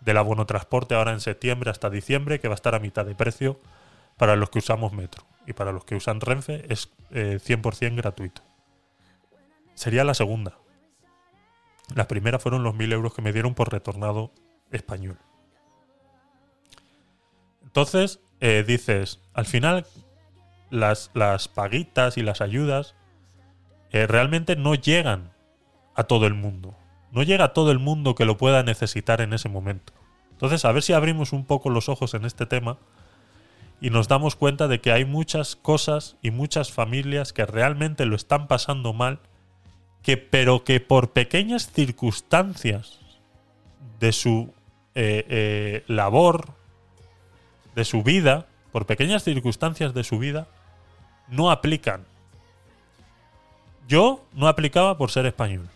[0.00, 3.14] del abono transporte ahora en septiembre hasta diciembre, que va a estar a mitad de
[3.14, 3.60] precio
[4.16, 5.24] para los que usamos metro.
[5.46, 8.42] Y para los que usan Renfe es eh, 100% gratuito.
[9.74, 10.58] Sería la segunda.
[11.94, 14.32] La primera fueron los 1.000 euros que me dieron por retornado
[14.72, 15.18] español.
[17.62, 19.86] Entonces, eh, dices, al final
[20.70, 22.94] las, las paguitas y las ayudas
[23.92, 25.32] eh, realmente no llegan
[25.94, 26.74] a todo el mundo.
[27.12, 29.92] No llega a todo el mundo que lo pueda necesitar en ese momento.
[30.32, 32.78] Entonces, a ver si abrimos un poco los ojos en este tema
[33.80, 38.16] y nos damos cuenta de que hay muchas cosas y muchas familias que realmente lo
[38.16, 39.18] están pasando mal,
[40.02, 43.00] que, pero que por pequeñas circunstancias
[43.98, 44.54] de su
[44.94, 46.59] eh, labor,
[47.74, 50.46] de su vida, por pequeñas circunstancias de su vida,
[51.28, 52.04] no aplican.
[53.88, 55.68] Yo no aplicaba por ser español.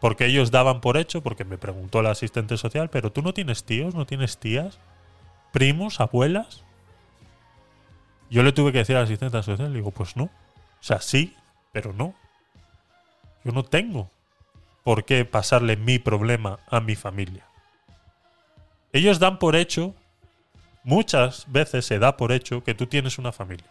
[0.00, 3.64] Porque ellos daban por hecho, porque me preguntó la asistente social, pero tú no tienes
[3.64, 4.78] tíos, no tienes tías,
[5.52, 6.62] primos, abuelas.
[8.28, 10.24] Yo le tuve que decir a la asistente social, digo, pues no.
[10.24, 11.34] O sea, sí,
[11.72, 12.14] pero no.
[13.44, 14.10] Yo no tengo
[14.84, 17.44] por qué pasarle mi problema a mi familia.
[18.92, 19.94] Ellos dan por hecho,
[20.86, 23.66] muchas veces se da por hecho que tú tienes una familia.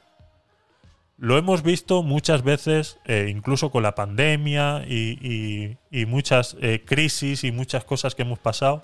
[1.17, 7.53] Lo hemos visto muchas veces, eh, incluso con la pandemia y, muchas eh, crisis y
[7.53, 8.83] muchas cosas que hemos pasado,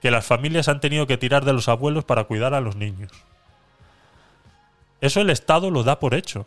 [0.00, 3.12] que las familias han tenido que tirar de los abuelos para cuidar a los niños.
[5.02, 6.46] Eso el Estado lo da por hecho.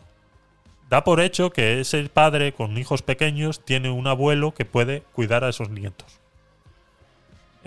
[0.90, 5.44] Da por hecho que ese padre con hijos pequeños tiene un abuelo que puede cuidar
[5.44, 6.20] a esos nietos.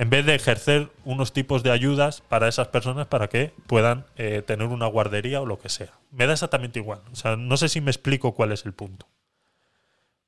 [0.00, 4.40] En vez de ejercer unos tipos de ayudas para esas personas para que puedan eh,
[4.40, 5.92] tener una guardería o lo que sea.
[6.10, 7.02] Me da exactamente igual.
[7.12, 9.06] O sea, no sé si me explico cuál es el punto.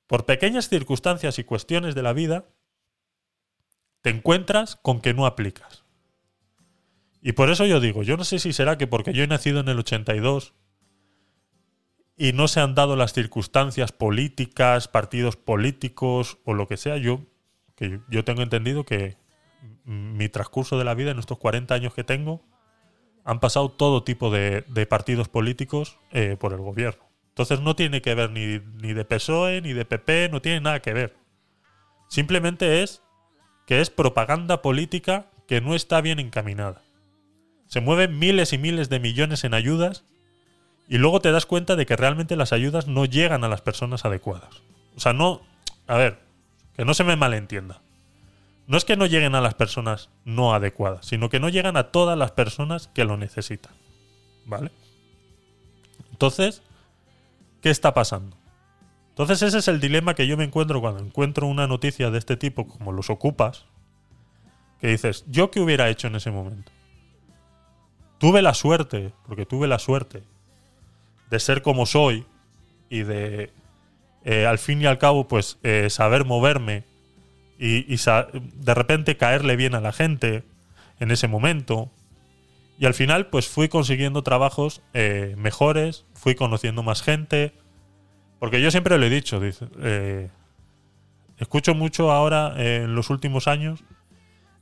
[0.06, 2.44] Por pequeñas circunstancias y cuestiones de la vida,
[4.02, 5.84] te encuentras con que no aplicas.
[7.22, 9.60] Y por eso yo digo, yo no sé si será que porque yo he nacido
[9.60, 10.52] en el 82
[12.14, 17.22] y no se han dado las circunstancias políticas, partidos políticos o lo que sea, yo,
[17.74, 19.21] que yo- tengo entendido que
[19.84, 22.42] mi transcurso de la vida en estos 40 años que tengo
[23.24, 27.02] han pasado todo tipo de, partidos políticos eh, por el gobierno.
[27.28, 30.80] Entonces no tiene que ver ni, ni de PSOE ni de PP, no tiene nada
[30.80, 31.16] que ver.
[32.08, 33.02] Simplemente es
[33.66, 36.82] que es propaganda política que no está bien encaminada.
[37.66, 40.04] Se mueven miles y miles de millones en ayudas
[40.88, 44.04] y luego te das cuenta de que realmente las ayudas no llegan a las personas
[44.04, 44.62] adecuadas.
[44.96, 45.40] O sea, no...
[45.86, 46.18] A ver,
[46.76, 47.80] que no se me malentienda.
[48.66, 51.90] No es que no lleguen a las personas no adecuadas, sino que no llegan a
[51.90, 53.72] todas las personas que lo necesitan.
[54.46, 54.70] ¿Vale?
[56.12, 56.62] Entonces,
[57.60, 58.36] ¿qué está pasando?
[59.10, 62.36] Entonces ese es el dilema que yo me encuentro cuando encuentro una noticia de este
[62.36, 63.66] tipo, como los ocupas,
[64.80, 66.72] que dices, ¿yo qué hubiera hecho en ese momento?
[68.18, 70.22] Tuve la suerte, porque tuve la suerte,
[71.28, 72.24] de ser como soy
[72.88, 73.52] y de,
[74.24, 76.84] eh, al fin y al cabo, pues eh, saber moverme
[77.64, 80.42] y, de repente caerle bien a la gente
[80.98, 81.90] en ese momento.
[82.76, 87.54] Y al final, pues fui consiguiendo trabajos eh, mejores, fui conociendo más gente.
[88.40, 90.28] Porque yo siempre lo he dicho, dice, eh,
[91.38, 93.84] escucho mucho ahora en los últimos años.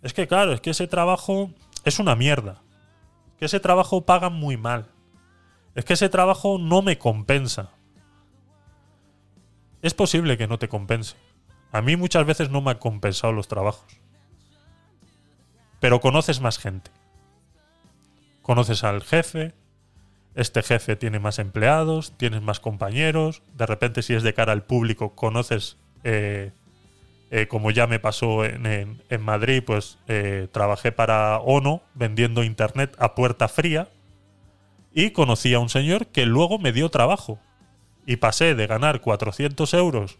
[0.03, 1.51] Es que claro, es que ese trabajo
[1.84, 2.61] es una mierda.
[3.38, 4.88] Que ese trabajo pagan muy mal.
[5.74, 7.70] Es que ese trabajo no me compensa.
[9.80, 11.16] Es posible que no te compense.
[11.72, 14.00] A mí muchas veces no me han compensado los trabajos.
[15.80, 16.90] Pero conoces más gente.
[18.42, 19.54] Conoces al jefe,
[20.34, 24.64] este jefe tiene más empleados, tienes más compañeros, de repente si es de cara al
[24.64, 26.52] público conoces, eh,
[27.30, 33.14] eh, como ya me pasó en, Madrid, pues eh, trabajé para ONO vendiendo internet a
[33.14, 33.88] puerta fría
[34.92, 37.38] y conocí a un señor que luego me dio trabajo
[38.06, 40.18] y pasé de ganar 400 euros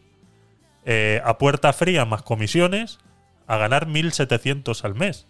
[0.85, 2.99] eh, a puerta fría más comisiones
[3.47, 5.27] a ganar 1.700 al mes.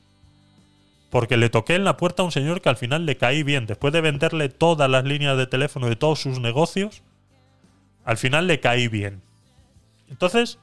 [1.10, 3.66] Porque le toqué en la puerta a un señor que al final le caí bien.
[3.66, 7.02] Después de venderle todas las líneas de teléfono de todos sus negocios,
[8.04, 9.22] al final le caí bien.
[10.08, 10.58] Entonces,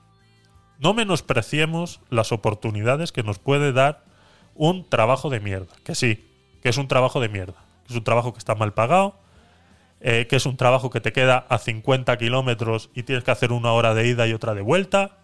[0.80, 4.04] no menospreciemos las oportunidades que nos puede dar
[4.56, 5.74] un trabajo de mierda.
[5.84, 6.26] Que sí,
[6.62, 7.56] que es un trabajo de mierda.
[7.90, 9.18] Es un trabajo que está mal pagado,
[10.00, 13.52] eh, que es un trabajo que te queda a 50 kilómetros y tienes que hacer
[13.52, 15.18] una hora de ida y otra de vuelta.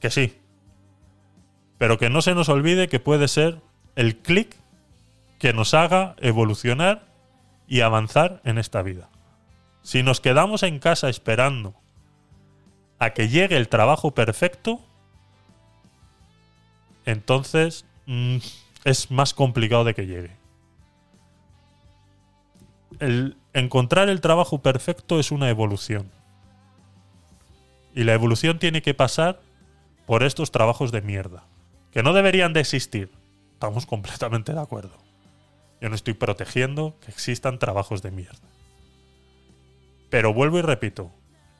[0.00, 0.38] Que sí.
[1.78, 3.60] Pero que no se nos olvide que puede ser
[3.94, 4.56] el clic
[5.38, 7.06] que nos haga evolucionar
[7.66, 9.08] y avanzar en esta vida.
[9.82, 11.74] Si nos quedamos en casa esperando
[12.98, 14.80] a que llegue el trabajo perfecto,
[17.04, 18.38] entonces mm,
[18.84, 20.36] es más complicado de que llegue.
[23.00, 26.10] El encontrar el trabajo perfecto es una evolución.
[27.94, 29.40] Y la evolución tiene que pasar
[30.06, 31.44] por estos trabajos de mierda.
[31.90, 33.10] Que no deberían de existir.
[33.54, 34.96] Estamos completamente de acuerdo.
[35.80, 38.48] Yo no estoy protegiendo que existan trabajos de mierda.
[40.10, 41.10] Pero vuelvo y repito.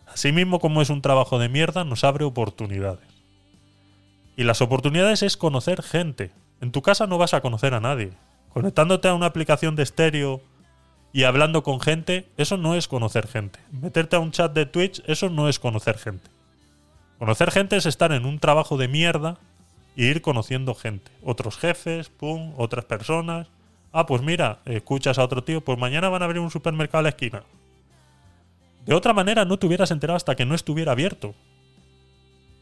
[0.07, 3.09] Así mismo como es un trabajo de mierda, nos abre oportunidades.
[4.37, 6.31] Y las oportunidades es conocer gente.
[6.61, 8.13] En tu casa no vas a conocer a nadie.
[8.51, 10.41] Conectándote a una aplicación de estéreo
[11.17, 13.59] y hablando con gente, eso no es conocer gente.
[13.73, 16.29] Meterte a un chat de Twitch, eso no es conocer gente.
[17.19, 19.39] Conocer gente es estar en un trabajo de mierda
[19.97, 21.11] e ir conociendo gente.
[21.25, 23.49] Otros jefes, pum, otras personas.
[23.93, 27.03] Ah, pues mira, escuchas a otro tío, pues mañana van a abrir un supermercado a
[27.05, 27.45] la esquina.
[28.85, 31.35] De otra manera no te hubieras enterado hasta que no estuviera abierto.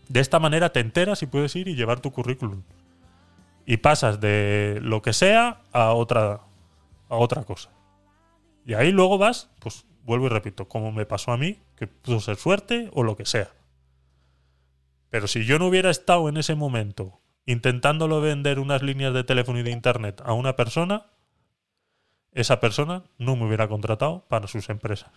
[0.08, 2.62] De esta manera te enteras y puedes ir y llevar tu currículum.
[3.66, 6.42] Y pasas de lo que sea a otra,
[7.08, 7.73] a otra cosa.
[8.64, 12.20] Y ahí luego vas, pues vuelvo y repito, como me pasó a mí, que pudo
[12.20, 13.50] ser suerte o lo que sea.
[15.10, 19.58] Pero si yo no hubiera estado en ese momento intentándolo vender unas líneas de teléfono
[19.58, 21.06] y de internet a una persona,
[22.32, 25.10] esa persona no me hubiera contratado para sus empresas.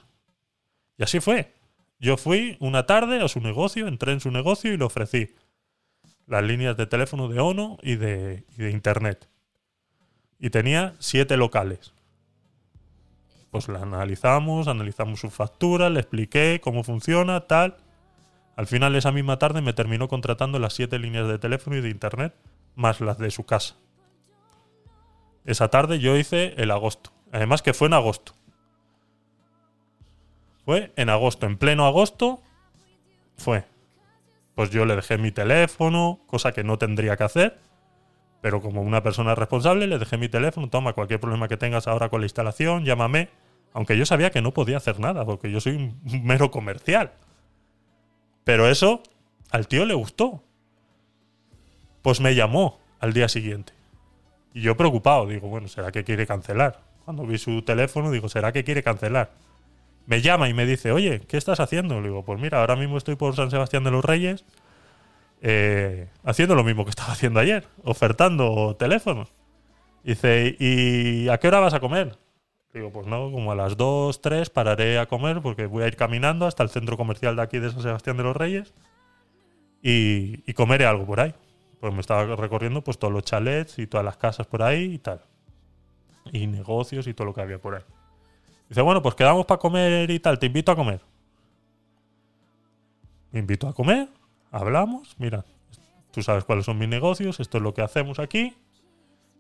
[0.98, 1.54] Y así fue.
[2.00, 5.34] Yo fui una tarde a su negocio, entré en su negocio y le ofrecí
[6.28, 9.28] las líneas de teléfono de ONO y de, y de internet.
[10.38, 11.94] Y tenía siete locales.
[13.52, 17.78] Pues la analizamos, analizamos su factura, le expliqué cómo funciona, tal.
[18.56, 21.90] Al final esa misma tarde me terminó contratando las siete líneas de teléfono y de
[21.90, 22.36] internet,
[22.76, 23.76] más las de su casa.
[25.46, 27.12] Esa tarde yo hice el agosto.
[27.32, 28.34] Además que fue en agosto.
[30.66, 32.42] Fue en agosto, en pleno agosto.
[33.38, 33.64] Fue.
[34.56, 37.60] Pues yo le dejé mi teléfono, cosa que no tendría que hacer.
[38.42, 40.70] Pero como una persona responsable, le dejé mi teléfono.
[40.70, 43.30] Toma, cualquier problema que tengas ahora con la instalación, llámame.
[43.74, 47.12] Aunque yo sabía que no podía hacer nada, porque yo soy un mero comercial.
[48.44, 49.02] Pero eso
[49.52, 50.44] al tío le gustó.
[52.02, 53.74] Pues me llamó al día siguiente.
[54.54, 56.82] Y yo preocupado, digo, bueno, ¿será que quiere cancelar?
[57.06, 59.32] Cuando vi su teléfono, digo, ¿será que quiere cancelar?
[60.06, 62.00] Me llama y me dice, oye, ¿qué estás haciendo?
[62.00, 64.46] Le digo, pues mira, ahora mismo estoy por San Sebastián de los Reyes
[65.42, 69.34] eh, haciendo lo mismo que estaba haciendo ayer, ofertando teléfonos.
[70.04, 72.18] Dice, ¿y a qué hora vas a comer?
[72.74, 75.96] Digo, pues no, como a las 2, 3 pararé a comer porque voy a ir
[75.96, 78.74] caminando hasta el centro comercial de aquí de San Sebastián de los Reyes
[79.82, 81.34] y, comeré algo por ahí.
[81.80, 84.98] Pues me estaba recorriendo pues todos los chalets y todas las casas por ahí y
[84.98, 85.22] tal.
[86.32, 87.84] Y negocios y todo lo que había por ahí.
[88.70, 91.00] Dice, bueno, pues quedamos para comer y tal, te invito a comer.
[93.32, 94.10] Me invito a comer,
[94.52, 95.46] hablamos, mira,
[96.12, 98.56] tú sabes cuáles son mis negocios, esto es lo que hacemos aquí.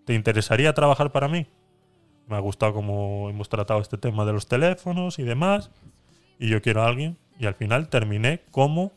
[0.06, 1.48] ¿Te interesaría trabajar para mí?
[2.28, 5.72] Me ha gustado cómo hemos tratado este tema de los teléfonos y demás.
[6.40, 7.18] Y yo quiero a alguien.
[7.40, 8.94] Y al final terminé como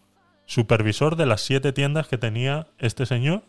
[0.47, 3.45] supervisor de las siete tiendas que tenía este señor,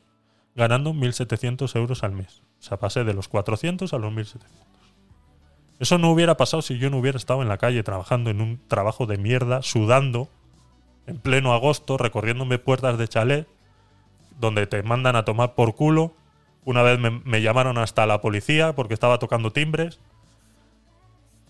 [0.55, 2.41] ganando 1.700 euros al mes.
[2.59, 4.39] O sea, pasé de los 400 a los 1.700.
[5.79, 8.59] Eso no hubiera pasado si yo no hubiera estado en la calle trabajando en un
[8.67, 10.29] trabajo de mierda, sudando,
[11.11, 13.47] en pleno agosto, recorriéndome puertas de chalet,
[14.39, 16.13] donde te mandan a tomar por culo.
[16.63, 19.99] Una vez me, llamaron hasta la policía porque estaba tocando timbres.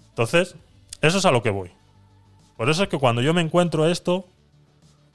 [0.09, 0.55] Entonces,
[1.01, 1.72] eso es a lo que voy.
[2.57, 4.26] Por eso es que cuando yo me encuentro esto,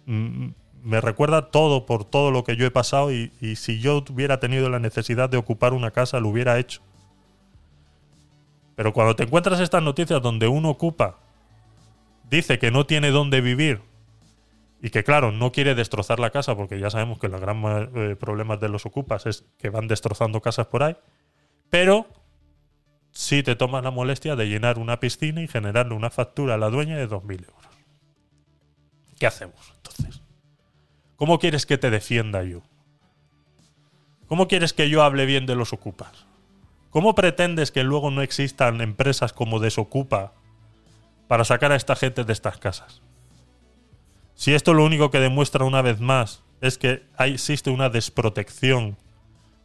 [0.06, 4.40] me recuerda todo por todo lo que yo he pasado y, y si yo hubiera
[4.40, 6.80] tenido la necesidad de ocupar una casa, lo hubiera hecho.
[8.76, 11.16] Pero cuando te encuentras estas noticias donde uno ocupa,
[12.30, 13.80] dice que no tiene dónde vivir
[14.86, 17.60] y que, claro, no quiere destrozar la casa, porque ya sabemos que los gran
[17.96, 20.96] eh, problemas de los ocupas es que van destrozando casas por ahí,
[21.70, 22.06] pero
[23.10, 26.70] si te tomas la molestia de llenar una piscina y generarle una factura a la
[26.70, 27.66] dueña de 2.000 euros.
[29.18, 30.22] ¿Qué hacemos entonces?
[31.16, 32.62] ¿Cómo quieres que te defienda yo?
[34.28, 36.26] ¿Cómo quieres que yo hable bien de los ocupas?
[36.90, 40.34] ¿Cómo pretendes que luego no existan empresas como Desocupa
[41.26, 43.02] para sacar a esta gente de estas casas?
[44.36, 48.96] Si esto lo único que demuestra una vez más es que existe una desprotección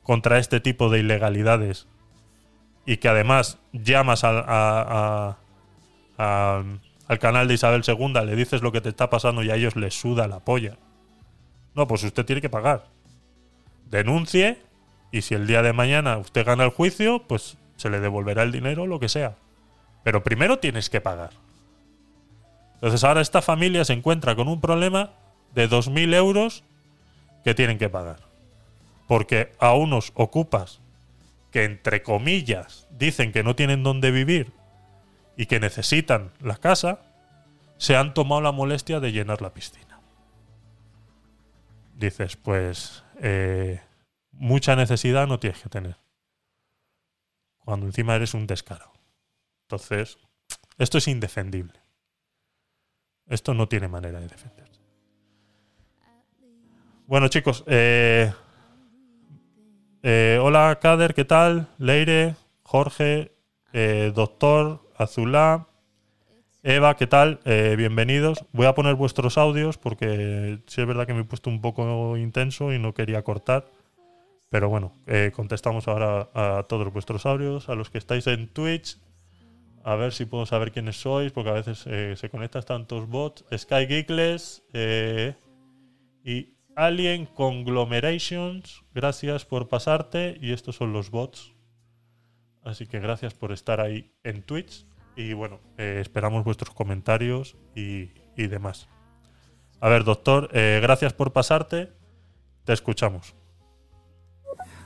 [0.01, 1.87] contra este tipo de ilegalidades
[2.85, 5.37] y que además llamas al- a-
[6.17, 6.63] a-
[7.07, 9.75] al canal de Isabel II, le dices lo que te está pasando y a ellos
[9.75, 10.77] les suda la polla.
[11.75, 12.85] No, pues usted tiene que pagar.
[13.89, 14.57] Denuncie
[15.11, 18.51] y si el día de mañana usted gana el juicio, pues se le devolverá el
[18.51, 19.35] dinero, lo que sea.
[20.03, 21.31] Pero primero tienes que pagar.
[22.81, 25.11] Entonces ahora esta familia se encuentra con un problema
[25.53, 26.63] de 2.000 euros
[27.43, 28.21] que tienen que pagar.
[29.07, 30.81] Porque a unos ocupas
[31.51, 34.51] que entre comillas dicen que no tienen dónde vivir
[35.37, 37.01] y que necesitan la casa,
[37.77, 39.99] se han tomado la molestia de llenar la piscina.
[41.95, 43.79] Dices, pues eh,
[44.31, 45.97] mucha necesidad no tienes que tener.
[47.59, 48.91] Cuando encima eres un descaro.
[49.65, 50.17] Entonces,
[50.79, 51.80] esto es indefendible.
[53.27, 54.81] Esto no tiene manera de defenderse.
[57.07, 58.31] Bueno, chicos, eh,
[60.03, 61.67] eh, hola Kader, ¿qué tal?
[61.77, 63.33] Leire, Jorge,
[63.73, 65.67] eh, Doctor, Azulá,
[66.63, 67.39] Eva, ¿qué tal?
[67.45, 68.45] Eh, bienvenidos.
[68.51, 72.17] Voy a poner vuestros audios porque sí es verdad que me he puesto un poco
[72.17, 73.67] intenso y no quería cortar.
[74.49, 74.93] Pero bueno,
[75.33, 78.97] contestamos ahora a todos vuestros audios, a los que estáis en Twitch.
[79.83, 83.43] A ver si puedo saber quiénes sois, porque a veces eh, se conectan tantos bots.
[83.55, 85.35] Sky Geekless eh,
[86.23, 88.83] y Alien Conglomerations.
[88.93, 90.37] Gracias por pasarte.
[90.39, 91.53] Y estos son los bots.
[92.63, 94.85] Así que gracias por estar ahí en Twitch.
[95.15, 98.87] Y bueno, eh, esperamos vuestros comentarios y, y demás.
[99.79, 101.91] A ver, doctor, gracias por pasarte.
[102.65, 103.33] Te escuchamos.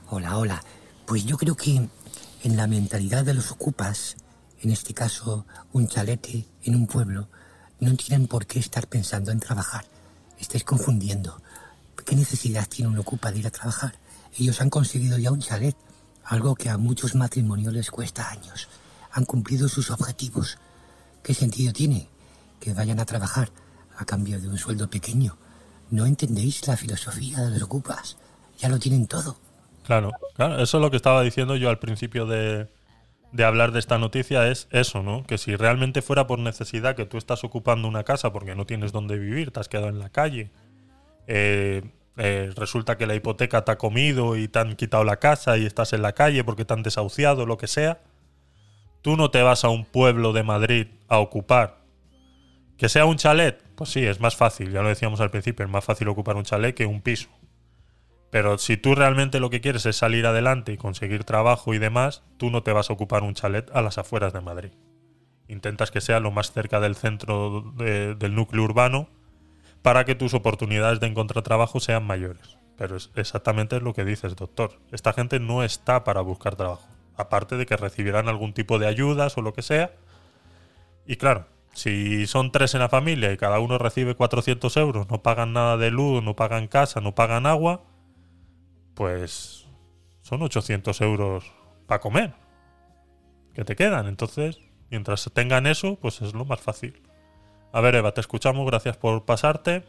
[0.08, 0.62] Hola, hola.
[1.04, 1.86] Pues yo creo que
[2.44, 4.16] en la mentalidad de los ocupas,
[4.60, 7.28] en este caso un chalete en un pueblo,
[7.80, 9.84] no tienen por qué estar pensando en trabajar.
[10.38, 11.40] Estáis confundiendo.
[12.04, 13.94] ¿Qué necesidad tiene un ocupa de ir a trabajar?
[14.38, 15.76] Ellos han conseguido ya un chalet,
[16.24, 18.68] algo que a muchos matrimonios les cuesta años.
[19.12, 20.58] Han cumplido sus objetivos.
[21.22, 22.08] ¿Qué sentido tiene
[22.60, 23.50] que vayan a trabajar
[23.96, 25.36] a cambio de un sueldo pequeño?
[25.90, 28.16] No entendéis la filosofía de los ocupas.
[28.58, 29.36] Ya lo tienen todo.
[29.84, 32.68] Claro, claro, eso es lo que estaba diciendo yo al principio de,
[33.32, 35.24] de hablar de esta noticia, es eso, ¿no?
[35.24, 38.92] Que si realmente fuera por necesidad que tú estás ocupando una casa porque no tienes
[38.92, 40.50] dónde vivir, te has quedado en la calle,
[41.26, 41.82] eh,
[42.16, 45.66] eh, resulta que la hipoteca te ha comido y te han quitado la casa y
[45.66, 48.00] estás en la calle porque te han desahuciado, lo que sea,
[49.02, 51.78] tú no te vas a un pueblo de Madrid a ocupar.
[52.78, 55.70] Que sea un chalet, pues sí, es más fácil, ya lo decíamos al principio, es
[55.70, 57.28] más fácil ocupar un chalet que un piso.
[58.30, 62.22] Pero si tú realmente lo que quieres es salir adelante y conseguir trabajo y demás,
[62.36, 64.72] tú no te vas a ocupar un chalet a las afueras de Madrid.
[65.48, 69.08] Intentas que sea lo más cerca del centro de- del núcleo urbano
[69.82, 72.58] para que tus oportunidades de encontrar trabajo sean mayores.
[72.76, 74.80] Pero es exactamente lo que dices, doctor.
[74.90, 76.86] Esta gente no está para buscar trabajo.
[77.16, 79.92] Aparte de que recibirán algún tipo de ayudas o lo que sea.
[81.06, 85.22] Y claro, si son tres en la familia y cada uno recibe 400 euros, no
[85.22, 87.82] pagan nada de luz, no pagan casa, no pagan agua,
[88.96, 89.66] pues
[90.22, 91.52] son 800 euros
[91.86, 92.34] para comer
[93.54, 94.06] que te quedan.
[94.06, 94.58] Entonces,
[94.90, 97.02] mientras tengan eso, pues es lo más fácil.
[97.72, 99.84] A ver, Eva, te escuchamos, gracias por pasarte.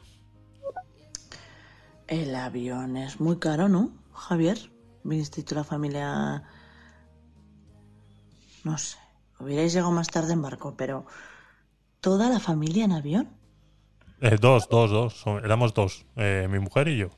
[2.08, 4.58] El avión es muy caro, ¿no, Javier?
[5.04, 6.44] Vinisteis toda la familia...
[8.66, 8.98] No sé,
[9.40, 11.06] hubierais llegado más tarde en barco, pero...
[12.02, 13.30] ¿Toda la familia en avión?
[14.22, 15.26] Eh, dos, dos, dos.
[15.44, 16.06] éramos dos.
[16.16, 17.10] eh, mi mujer y yo.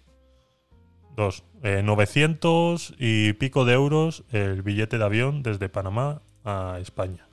[1.20, 1.44] Dos.
[1.64, 7.28] Eh, 900 y pico de euros el billete de avión desde Panamá a España.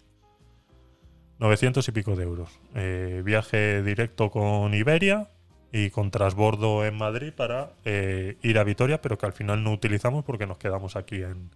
[1.39, 2.51] 900 y pico de euros.
[2.75, 5.31] Eh, viaje directo con Iberia
[5.71, 9.73] y con transbordo en Madrid para eh, ir a Vitoria, pero que al final no
[9.73, 11.53] utilizamos porque nos quedamos aquí en,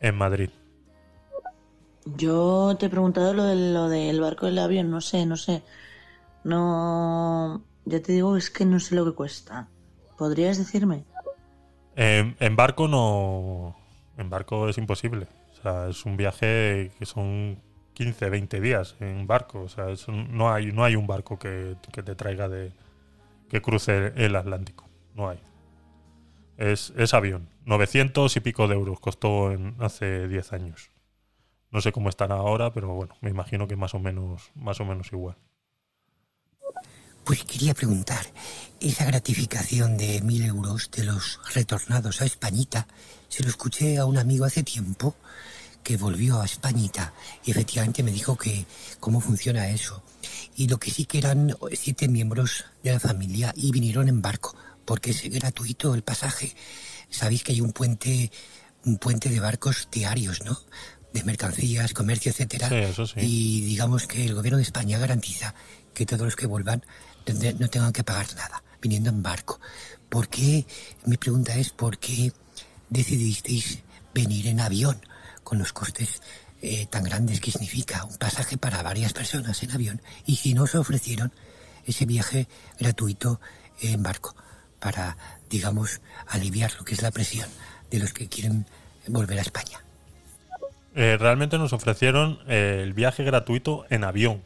[0.00, 0.50] en Madrid.
[2.04, 5.62] Yo te he preguntado lo, de, lo del barco del avión, no sé, no sé.
[6.42, 7.62] No.
[7.84, 9.68] Ya te digo, es que no sé lo que cuesta.
[10.18, 11.04] ¿Podrías decirme?
[11.96, 13.76] En, barco no.
[14.16, 15.26] En barco es imposible.
[15.52, 17.60] O sea, es un viaje que son
[17.94, 19.62] 15, 20 días en barco.
[19.62, 22.72] O sea, no, hay, no hay un barco que, te traiga de.
[23.48, 24.88] que cruce el Atlántico.
[25.14, 25.40] No hay.
[26.56, 27.48] Es, es avión.
[27.64, 30.90] 900 y pico de euros costó en, hace 10 años.
[31.70, 34.84] No sé cómo están ahora, pero bueno, me imagino que más o menos, más o
[34.84, 35.36] menos igual.
[37.24, 38.26] Pues quería preguntar,
[38.80, 42.88] esa gratificación de mil euros de los retornados a Españita,
[43.28, 45.14] se lo escuché a un amigo hace tiempo
[45.84, 47.14] que volvió a Españita
[47.44, 48.66] y efectivamente me dijo que
[48.98, 50.02] cómo funciona eso.
[50.56, 54.56] Y lo que sí que eran siete miembros de la familia y vinieron en barco,
[54.84, 56.54] porque es gratuito el pasaje.
[57.08, 58.32] Sabéis que hay un puente,
[58.84, 60.58] un puente de barcos diarios, ¿no?
[61.12, 62.68] De mercancías, comercio, etcétera.
[62.68, 63.20] Sí, eso sí.
[63.20, 65.54] Y digamos que el gobierno de España garantiza
[65.94, 66.82] que todos los que vuelvan
[67.58, 69.60] no tengan que pagar nada, viniendo en barco.
[70.08, 70.66] ¿Por qué?
[71.06, 72.32] Mi pregunta es, ¿por qué
[72.90, 73.80] decidisteis
[74.14, 75.00] venir en avión
[75.42, 76.20] con los costes
[76.60, 80.02] eh, tan grandes que significa un pasaje para varias personas en avión?
[80.26, 81.32] Y si no os ofrecieron
[81.86, 82.46] ese viaje
[82.78, 83.40] gratuito
[83.80, 84.34] en barco
[84.78, 85.16] para,
[85.48, 87.48] digamos, aliviar lo que es la presión
[87.90, 88.66] de los que quieren
[89.06, 89.82] volver a España.
[90.94, 94.42] Eh, realmente nos ofrecieron eh, el viaje gratuito en avión.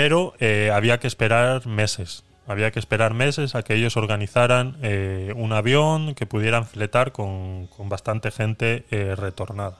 [0.00, 2.22] Pero eh, había que esperar meses.
[2.46, 7.66] Había que esperar meses a que ellos organizaran eh, un avión que pudieran fletar con,
[7.66, 9.78] con bastante gente eh, retornada.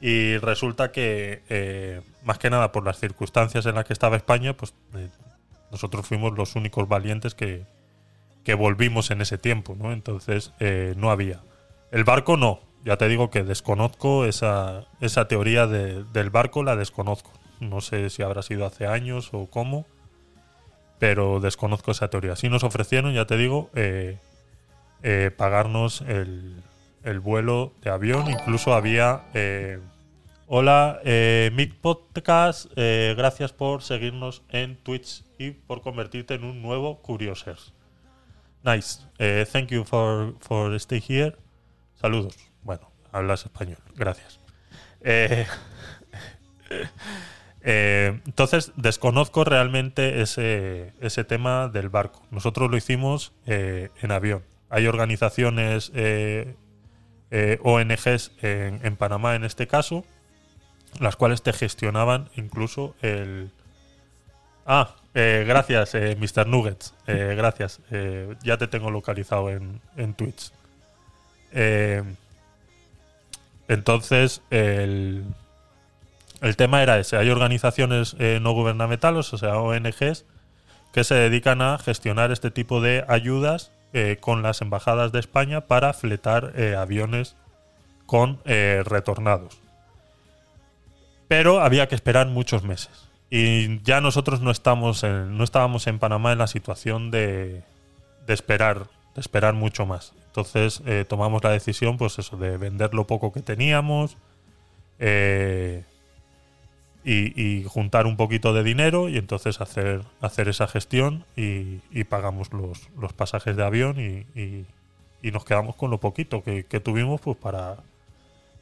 [0.00, 4.54] Y resulta que, eh, más que nada por las circunstancias en las que estaba España,
[4.54, 5.10] pues eh,
[5.70, 7.64] nosotros fuimos los únicos valientes que,
[8.44, 9.92] que volvimos en ese tiempo, ¿no?
[9.92, 11.40] Entonces eh, no había.
[11.92, 12.60] El barco no.
[12.82, 17.30] Ya te digo que desconozco esa, esa teoría de- del barco, la desconozco.
[17.60, 19.86] No sé si habrá sido hace años o cómo,
[20.98, 22.36] pero desconozco esa teoría.
[22.36, 24.18] Sí nos ofrecieron, ya te digo, eh,
[25.02, 26.62] eh, pagarnos el,
[27.04, 28.30] el vuelo de avión.
[28.30, 29.22] Incluso había...
[29.34, 29.78] eh,
[30.50, 37.02] Hola, eh, Mick Podcast, gracias por seguirnos en Twitch y por convertirte en un nuevo
[37.02, 37.74] Curiosers.
[38.64, 39.00] Nice.
[39.52, 41.36] Thank you for, for stay here.
[42.00, 42.34] Saludos.
[42.62, 43.76] Bueno, hablas español.
[43.94, 44.40] Gracias.
[45.02, 45.46] Eh,
[47.70, 52.22] eh, entonces, desconozco realmente ese, ese tema del barco.
[52.30, 54.42] Nosotros lo hicimos eh, en avión.
[54.70, 56.54] Hay organizaciones, eh,
[57.30, 60.06] ONGs en, Panamá en este caso,
[60.98, 63.50] las cuales te gestionaban incluso el...
[64.64, 66.46] Ah, gracias, Mr.
[66.46, 66.94] Nuggets.
[67.06, 67.80] Gracias.
[68.42, 70.52] Ya te tengo localizado en, en Twitch.
[73.68, 75.24] Entonces, el,
[76.40, 77.16] el tema era ese.
[77.16, 80.24] Hay organizaciones eh, no gubernamentales, o sea, ONGs,
[80.92, 85.62] que se dedican a gestionar este tipo de ayudas eh, con las embajadas de España
[85.62, 87.36] para fletar eh, aviones
[88.06, 89.60] con retornados.
[91.28, 93.06] Pero había que esperar muchos meses.
[93.28, 97.62] Y ya nosotros no, estábamos en Panamá en la situación de,
[98.26, 100.14] esperar, de esperar mucho más.
[100.24, 104.16] Entonces tomamos la decisión, pues eso, de vender lo poco que teníamos
[104.98, 105.84] eh,
[107.04, 112.88] y, juntar un poquito de dinero y entonces hacer, hacer esa gestión y, pagamos los,
[112.98, 114.66] los pasajes de avión y, y-
[115.30, 117.76] nos quedamos con lo poquito que, tuvimos pues para,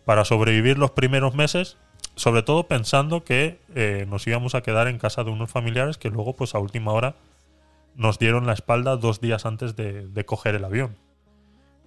[0.05, 1.77] para sobrevivir los primeros meses,
[2.15, 6.11] sobre todo pensando que eh, nos íbamos a quedar en casa de unos familiares que
[6.11, 7.15] luego pues a última hora
[7.95, 10.97] nos dieron la espalda dos días antes de, de coger el avión.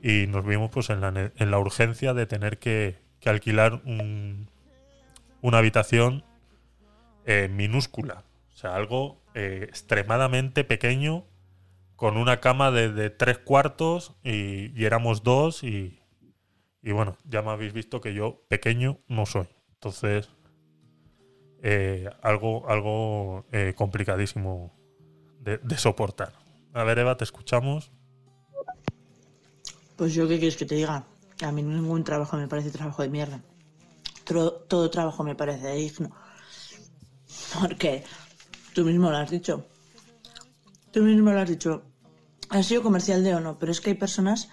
[0.02, 4.48] Y nos vimos pues en la, en la urgencia de tener que, que alquilar un-
[5.42, 6.24] una habitación
[7.30, 8.24] eh, minúscula.
[8.54, 11.26] O sea, algo eh, extremadamente pequeño,
[11.96, 16.00] con una cama de, tres cuartos y, y éramos dos y,
[16.82, 19.48] y bueno, ya me habéis visto que yo pequeño no soy.
[19.74, 20.30] Entonces,
[21.62, 24.74] eh, algo, algo complicadísimo
[25.42, 26.34] de, de soportar.
[26.74, 27.92] A ver, Eva, te escuchamos.
[29.98, 31.06] Pues yo, ¿qué quieres que te diga?
[31.44, 33.40] A mí ningún trabajo me parece trabajo de mierda.
[34.26, 36.10] Tro- todo trabajo me parece digno.
[37.58, 38.04] Porque
[38.74, 39.66] tú mismo lo has dicho.
[40.92, 41.84] Tú mismo lo has dicho.
[42.50, 44.50] Ha sido comercial de o no, pero es que hay personas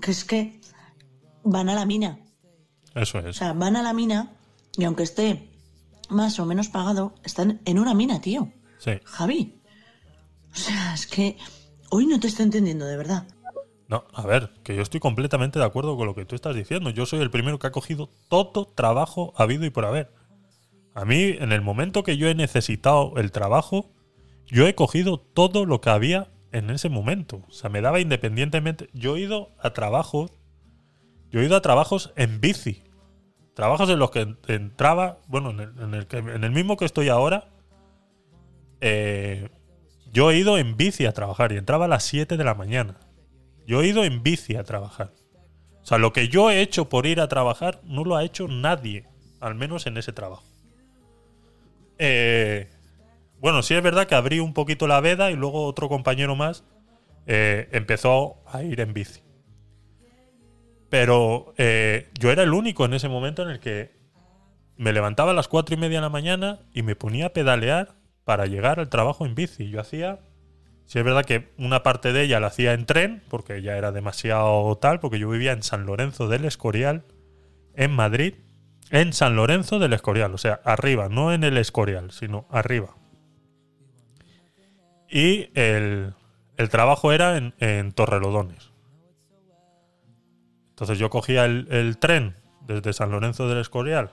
[0.00, 0.60] que es que
[1.44, 2.18] van a la mina.
[2.94, 3.36] Eso O es.
[3.36, 4.32] sea, van a la mina
[4.76, 5.48] y aunque esté
[6.08, 8.52] más o menos pagado, están en una mina, tío.
[8.78, 8.92] Sí.
[9.04, 9.60] Javi.
[10.52, 11.36] O sea, es que
[11.90, 13.26] hoy no te estoy entendiendo, de verdad.
[13.88, 16.90] No, a ver, que yo estoy completamente de acuerdo con lo que tú estás diciendo.
[16.90, 20.12] Yo soy el primero que ha cogido todo trabajo habido y por haber.
[20.94, 23.90] A mí, en el momento que yo he necesitado el trabajo,
[24.46, 27.42] yo he cogido todo lo que había en ese momento.
[27.48, 28.90] O sea, me daba independientemente.
[28.92, 30.32] Yo he ido a trabajos.
[31.30, 32.82] Yo he ido a trabajos en bici.
[33.54, 35.18] Trabajos en los que entraba.
[35.28, 37.48] Bueno, en el, mismo que estoy ahora.
[38.80, 39.48] eh,
[40.12, 42.98] yo he ido en bici a trabajar y entraba a las 7 de la mañana.
[43.64, 45.12] Yo he ido en bici a trabajar.
[45.82, 48.48] O sea, lo que yo he hecho por ir a trabajar no lo ha hecho
[48.48, 49.06] nadie.
[49.40, 50.49] Al menos en ese trabajo.
[52.02, 52.70] Eh,
[53.40, 56.64] bueno, sí es verdad que abrí un poquito la veda y luego otro compañero más
[57.26, 59.20] eh, empezó a ir en bici.
[60.88, 63.92] Pero eh, yo era el único en ese momento en el que
[64.78, 67.94] me levantaba a las cuatro y media de la mañana y me ponía a pedalear
[68.24, 69.68] para llegar al trabajo en bici.
[69.68, 70.20] Yo hacía,
[70.86, 73.92] sí es verdad que una parte de ella la hacía en tren, porque ya era
[73.92, 77.04] demasiado tal, porque yo vivía en San Lorenzo del Escorial,
[77.74, 78.36] en Madrid,
[78.90, 82.96] en San Lorenzo del Escorial, o sea, arriba, no en el Escorial, sino arriba.
[85.08, 86.14] Y el,
[86.56, 88.70] el trabajo era en, en Torrelodones.
[90.70, 92.36] Entonces yo cogía el, el tren
[92.66, 94.12] desde San Lorenzo del Escorial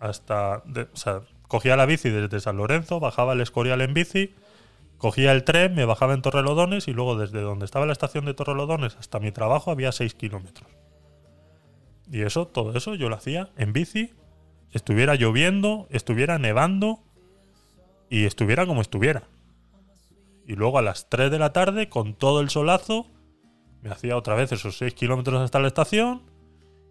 [0.00, 0.62] hasta.
[0.92, 4.34] o sea, cogía la bici desde San Lorenzo, bajaba el Escorial en bici,
[4.98, 8.34] cogía el tren, me bajaba en Torrelodones y luego desde donde estaba la estación de
[8.34, 10.75] Torrelodones hasta mi trabajo había 6 kilómetros.
[12.10, 14.12] Y eso, todo eso yo lo hacía en bici,
[14.72, 17.00] estuviera lloviendo, estuviera nevando
[18.08, 19.24] y estuviera como estuviera.
[20.46, 23.06] Y luego a las 3 de la tarde, con todo el solazo,
[23.82, 26.22] me hacía otra vez esos 6 kilómetros hasta la estación.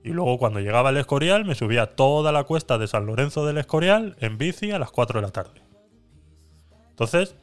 [0.03, 3.57] Y luego cuando llegaba al Escorial, me subía toda la cuesta de San Lorenzo del
[3.57, 5.61] Escorial en bici a las 4 de la tarde.
[6.89, 7.35] Entonces,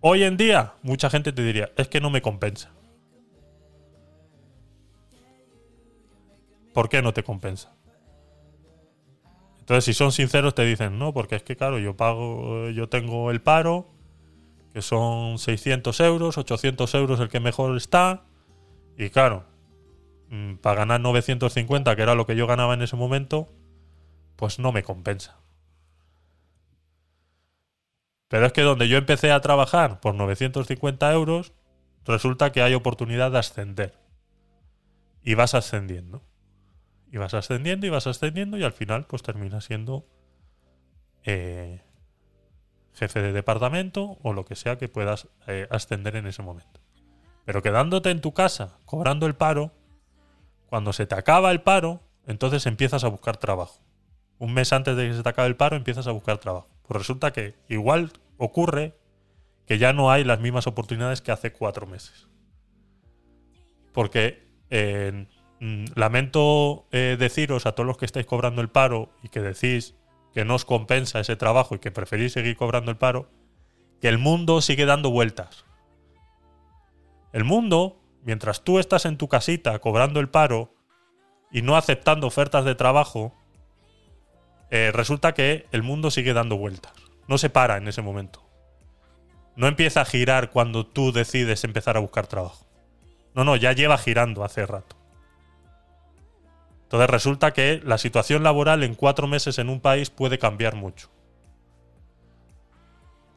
[0.00, 2.70] hoy en día, mucha gente te diría, es que no me compensa.
[6.72, 7.74] ¿Por qué no te compensa?
[9.60, 13.30] Entonces, si son sinceros, te dicen, no, porque es que, claro, yo pago, yo tengo
[13.30, 13.86] el paro,
[14.72, 18.24] que son 600 euros, 800 euros el que mejor está,
[18.96, 19.44] y claro,
[20.30, 23.48] mm, para ganar 950, que era lo que yo ganaba en ese momento,
[24.36, 25.38] pues no me compensa.
[28.28, 31.52] Pero es que donde yo empecé a trabajar por 950 euros,
[32.04, 33.98] resulta que hay oportunidad de ascender.
[35.22, 36.22] Y vas ascendiendo.
[37.12, 40.06] Y vas ascendiendo y vas ascendiendo y al final pues terminas siendo
[41.24, 41.82] eh,
[42.94, 46.80] jefe de departamento o lo que sea que puedas eh, ascender en ese momento.
[47.44, 49.72] Pero quedándote en tu casa, cobrando el paro,
[50.66, 53.80] cuando se te acaba el paro, entonces empiezas a buscar trabajo.
[54.38, 56.68] Un mes antes de que se te acabe el paro, empiezas a buscar trabajo.
[56.82, 58.96] Pues resulta que igual ocurre
[59.66, 62.26] que ya no hay las mismas oportunidades que hace cuatro meses.
[63.92, 65.26] Porque eh,
[65.94, 69.94] lamento eh, deciros a todos los que estáis cobrando el paro y que decís
[70.34, 73.30] que no os compensa ese trabajo y que preferís seguir cobrando el paro,
[74.00, 75.64] que el mundo sigue dando vueltas.
[77.32, 80.74] El mundo, mientras tú estás en tu casita cobrando el paro
[81.52, 83.32] y no aceptando ofertas de trabajo,
[84.70, 86.92] eh, resulta que el mundo sigue dando vueltas.
[87.28, 88.42] No se para en ese momento.
[89.54, 92.66] No empieza a girar cuando tú decides empezar a buscar trabajo.
[93.34, 95.01] No, no, ya lleva girando hace rato.
[96.92, 101.08] Entonces resulta que la situación laboral en cuatro meses en un país puede cambiar mucho.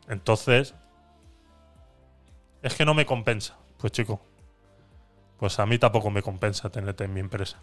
[0.10, 0.76] Entonces,
[2.62, 3.56] es que no me compensa.
[3.78, 4.20] Pues chico,
[5.40, 7.58] pues a mí tampoco me compensa tenerte en mi empresa.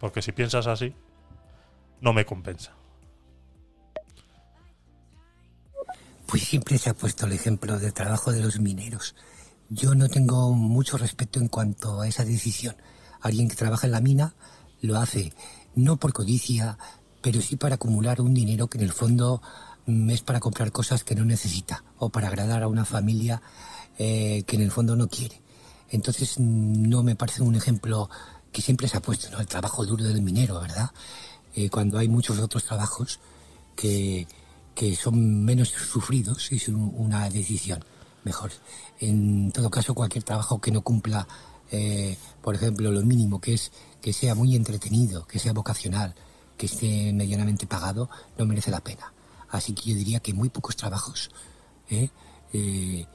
[0.00, 0.92] Porque si piensas así,
[2.00, 2.72] no me compensa.
[6.26, 9.14] Pues siempre se ha puesto el ejemplo del trabajo de los mineros.
[9.68, 12.74] Yo no tengo mucho respeto en cuanto a esa decisión.
[13.20, 14.34] Alguien que trabaja en la mina
[14.82, 15.32] lo hace
[15.74, 16.76] no por codicia,
[17.22, 19.40] pero sí para acumular un dinero que en el fondo
[19.86, 23.40] mm, es para comprar cosas que no necesita o para agradar a una familia
[23.98, 25.40] eh, que en el fondo no quiere.
[25.90, 28.10] Entonces mm, no me parece un ejemplo
[28.52, 29.38] que siempre se ha puesto.
[29.40, 30.90] El trabajo duro del minero, ¿verdad?
[31.54, 33.18] Eh, cuando hay muchos otros trabajos
[33.76, 34.26] que,
[34.74, 37.84] que son menos sufridos y es un- una decisión
[38.24, 38.50] mejor.
[39.00, 41.26] En todo caso, cualquier trabajo que no cumpla,
[41.70, 43.72] eh, por ejemplo, lo mínimo, que es
[44.02, 46.14] que sea muy entretenido, que sea vocacional,
[46.58, 49.12] que esté medianamente pagado, no merece la pena.
[49.48, 51.30] Así que yo diría que muy pocos trabajos
[51.88, 52.10] eh,
[52.52, 53.06] eh,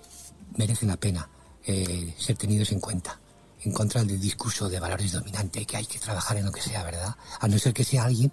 [0.55, 1.29] merecen la pena
[1.65, 3.19] eh, ser tenidos en cuenta.
[3.61, 6.83] En contra del discurso de valores dominante, que hay que trabajar en lo que sea,
[6.83, 7.15] ¿verdad?
[7.39, 8.31] A no ser que sea alguien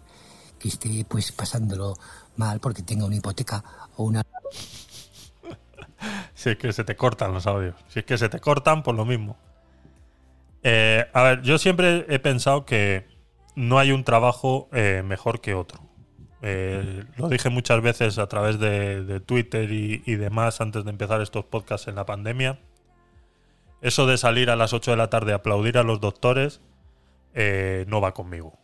[0.58, 1.96] que esté pues pasándolo
[2.36, 3.64] mal porque tenga una hipoteca
[3.96, 4.22] o una
[6.34, 7.74] Si es que se te cortan los audios.
[7.88, 9.38] Si es que se te cortan, por lo mismo.
[10.64, 13.06] Eh, a ver, yo siempre he pensado que
[13.54, 15.80] no hay un trabajo eh, mejor que otro.
[16.40, 21.44] Eh, lo dije muchas veces a través de, Twitter y, demás antes de empezar estos
[21.44, 22.58] podcasts en la pandemia.
[23.82, 26.60] Eso de salir a las 8 de la tarde a aplaudir a los doctores
[27.34, 28.58] no va conmigo.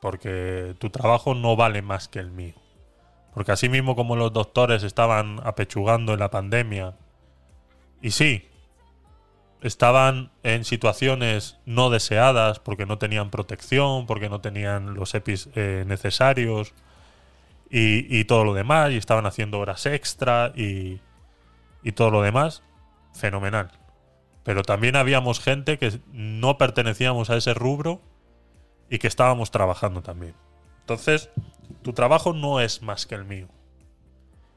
[0.00, 2.54] Porque tu trabajo no vale más que el mío.
[3.34, 6.96] Porque así mismo como los doctores estaban apechugando en la pandemia,
[8.02, 8.49] y sí,
[9.62, 15.84] estaban en situaciones no deseadas porque no tenían protección, porque no tenían los EPIs eh,
[15.86, 16.72] necesarios
[17.70, 21.00] y, y todo lo demás, y estaban haciendo horas extra y,
[21.82, 22.62] y todo lo demás,
[23.12, 23.70] fenomenal.
[24.42, 28.00] Pero también habíamos gente que no pertenecíamos a ese rubro
[28.88, 30.34] y que estábamos trabajando también.
[30.80, 31.30] Entonces,
[31.82, 33.48] tu trabajo no es más que el mío.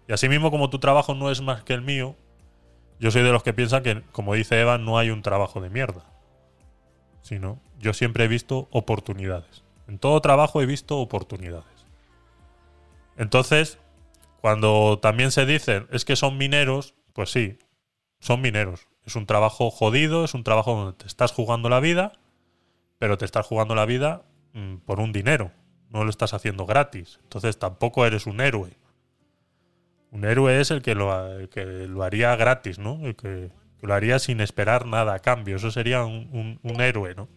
[0.08, 2.16] Y así mismo como tu trabajo no es más que el mío,
[3.00, 5.70] yo soy de los que piensan que, como dice Eva, no hay un trabajo de
[5.70, 6.06] mierda.
[7.22, 9.64] Sino, yo siempre he visto oportunidades.
[9.88, 11.66] En todo trabajo he visto oportunidades.
[13.18, 13.78] Entonces,
[14.42, 17.60] cuando también se dicen es que son mineros, pues sí,
[18.20, 18.88] son mineros.
[19.06, 22.14] Es un trabajo jodido, es un trabajo donde te estás jugando la vida,
[22.98, 24.24] pero te estás jugando la vida
[24.54, 25.52] mm, por un dinero.
[25.90, 27.20] No lo estás haciendo gratis.
[27.24, 28.78] Entonces tampoco eres un héroe.
[30.14, 31.12] Un héroe es el que lo,
[31.50, 33.00] que lo haría gratis, ¿no?
[33.04, 33.52] El que,
[33.82, 35.56] lo haría sin esperar nada a cambio.
[35.58, 37.28] Eso sería un, héroe, ¿no?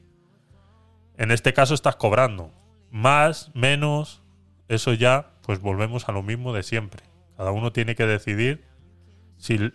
[1.17, 2.53] En este caso estás cobrando.
[2.91, 4.23] Más, menos,
[4.69, 7.03] eso ya, pues volvemos a lo mismo de siempre.
[7.39, 8.63] Cada uno tiene que decidir
[9.39, 9.73] si,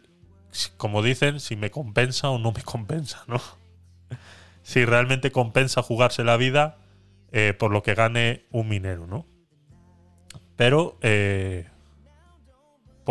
[0.52, 3.42] si- como dicen, si me compensa o no me compensa, ¿no?
[4.62, 6.78] si realmente compensa jugarse la vida
[7.32, 9.26] eh, por lo que gane un minero, ¿no?
[10.56, 11.71] Pero, eh,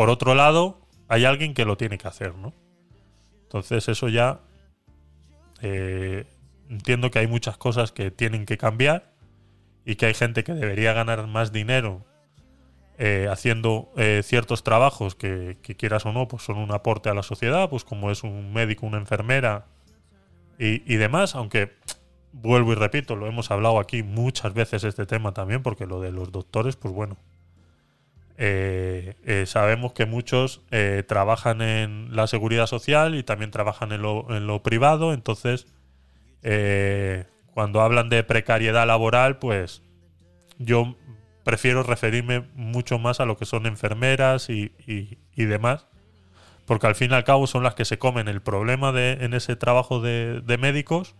[0.00, 2.54] por otro lado, hay alguien que lo tiene que hacer, ¿no?
[3.42, 4.40] Entonces eso ya
[5.60, 6.24] eh,
[6.70, 9.12] entiendo que hay muchas cosas que tienen que cambiar
[9.84, 12.06] y que hay gente que debería ganar más dinero
[12.96, 17.14] eh, haciendo eh, ciertos trabajos que, que quieras o no, pues son un aporte a
[17.14, 19.66] la sociedad, pues como es un médico, una enfermera
[20.58, 21.72] y, y demás, aunque
[22.32, 26.10] vuelvo y repito, lo hemos hablado aquí muchas veces este tema también, porque lo de
[26.10, 27.18] los doctores, pues bueno,
[28.42, 34.00] eh, eh, sabemos que muchos eh, trabajan en la seguridad social y también trabajan en
[34.00, 35.66] lo, privado, entonces
[37.52, 39.82] cuando hablan de precariedad laboral, pues
[40.56, 40.96] yo
[41.44, 44.72] prefiero referirme mucho más a lo que son enfermeras y,
[45.36, 45.86] demás,
[46.64, 49.34] porque al fin y al cabo son las que se comen el problema de, en
[49.34, 51.14] ese trabajo de, de médicos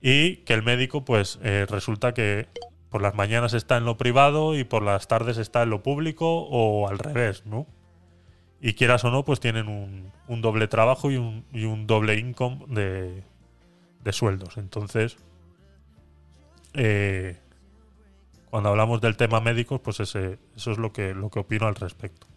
[0.00, 2.48] y que el médico pues resulta que
[2.94, 6.42] por las mañanas está en lo privado y por las tardes está en lo público
[6.42, 7.66] o al revés, ¿no?
[8.60, 13.24] Y quieras o no, pues tienen un, doble trabajo y un, doble income de,
[14.04, 14.58] de sueldos.
[14.58, 15.16] Entonces,
[16.74, 17.40] eh,
[18.48, 21.74] cuando hablamos del tema médicos, pues ese, eso es lo que, lo que opino al
[21.74, 22.28] respecto.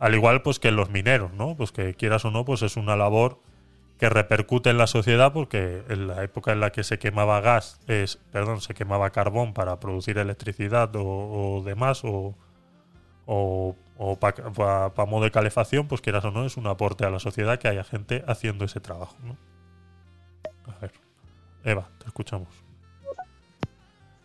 [0.00, 1.54] Al igual pues que los mineros, ¿no?
[1.56, 3.40] Pues que quieras o no, pues es una labor
[3.98, 7.80] que repercute en la sociedad porque en la época en la que se quemaba gas,
[7.88, 12.36] es, perdón, se quemaba carbón para producir electricidad o, o demás, o,
[13.26, 13.76] o,
[14.18, 17.68] para modo de calefacción, pues quieras o no, es un aporte a la sociedad que
[17.68, 19.36] haya gente haciendo ese trabajo, ¿no?
[20.72, 20.92] A ver,
[21.64, 22.48] Eva, te escuchamos.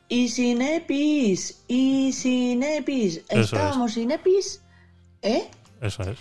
[0.07, 3.23] Y sin EPIs, y sin EPIs.
[3.29, 3.45] es.
[3.45, 4.63] Estábamos sin EPIs,
[5.23, 5.49] ¿eh?
[5.81, 6.19] Eso es,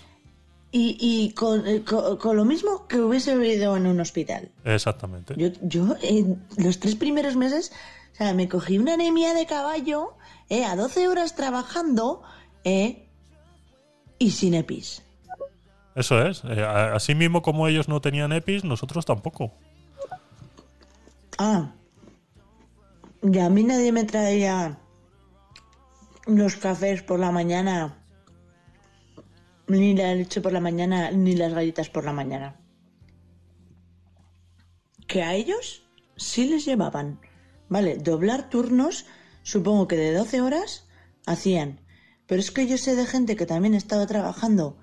[0.75, 4.51] Y, y con, eh, con- con lo mismo que hubiese vivido en un hospital.
[4.65, 5.35] exactamente.
[5.37, 7.73] Yo, yo en los tres primeros meses,
[8.15, 10.15] o sea, me cogí una anemia de caballo,
[10.49, 12.23] eh, a 12 horas trabajando,
[12.65, 13.07] eh,
[14.19, 15.03] y sin EPIs.
[15.95, 16.43] Eso es.
[16.45, 19.53] Eh, así mismo como ellos no tenían EPIs, nosotros tampoco.
[21.39, 21.73] Ah.
[23.23, 24.79] Y a mí nadie me traía
[26.27, 28.02] los cafés por la mañana,
[29.67, 32.57] ni la leche por la mañana, ni las galletas por la mañana.
[35.07, 35.85] Que a ellos
[36.17, 37.21] sí les llevaban.
[37.69, 39.07] Vale, doblar turnos,
[39.43, 40.87] supongo que de 12 horas
[41.27, 41.81] hacían.
[42.27, 44.79] Pero es que yo sé de gente que también estaba trabajando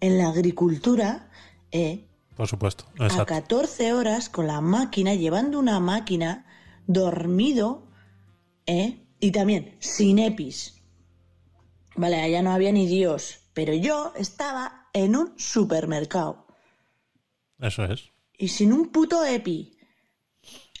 [0.00, 1.30] en la agricultura,
[1.70, 2.84] eh, Por supuesto.
[2.98, 3.26] a Exacto.
[3.26, 6.46] 14 horas con la máquina, llevando una máquina,
[6.86, 7.86] dormido,
[8.66, 9.06] ¿eh?
[9.20, 10.82] Y también sin EPIs.
[11.94, 16.46] Vale, allá no había ni Dios, pero yo estaba en un supermercado
[17.58, 18.10] Eso es.
[18.38, 19.78] y sin un puto EPI.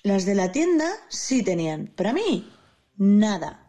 [0.02, 2.50] Las de la tienda sí tenían, pero a mí,
[2.96, 3.68] nada.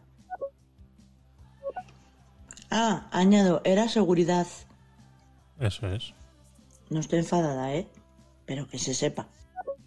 [2.70, 4.46] Ah, añado, era seguridad.
[5.60, 6.12] Eso es.
[6.90, 7.86] No estoy enfadada, ¿eh?
[8.46, 9.28] Pero que se sepa.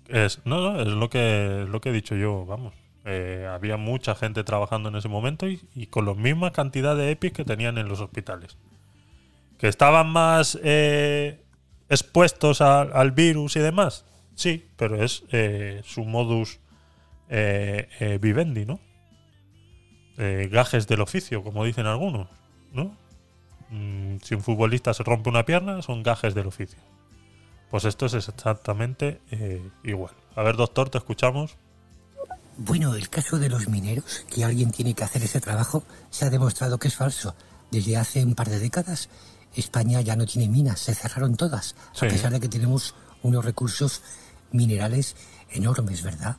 [0.07, 2.73] Es, no, no, es lo que, es lo que he dicho yo, vamos.
[3.03, 7.11] Eh, había mucha gente trabajando en ese momento y, y con la misma cantidad de
[7.11, 8.57] EPIs que tenían en los hospitales.
[9.57, 11.43] Que estaban más eh,
[11.89, 14.05] expuestos al virus y demás.
[14.35, 16.59] Sí, pero es eh, su modus
[17.29, 18.79] eh, vivendi, ¿no?
[20.17, 22.27] Gajes del oficio, como dicen algunos,
[22.73, 22.97] ¿no?
[23.69, 26.79] Mm, si un futbolista se rompe una pierna, son gajes del oficio.
[27.69, 29.21] Pues esto es exactamente
[29.83, 30.15] igual.
[30.35, 31.57] A ver, doctor, te escuchamos.
[32.59, 36.31] Bueno, el caso de los mineros, que alguien tiene que hacer ese trabajo, se ha
[36.31, 37.35] demostrado que es falso.
[37.69, 39.09] Desde hace un par de décadas,
[39.59, 42.05] España ya no tiene minas, se cerraron todas, Sí.
[42.05, 42.93] a pesar de que tenemos
[43.23, 44.01] unos recursos
[44.51, 45.15] minerales
[45.51, 46.37] enormes, ¿verdad?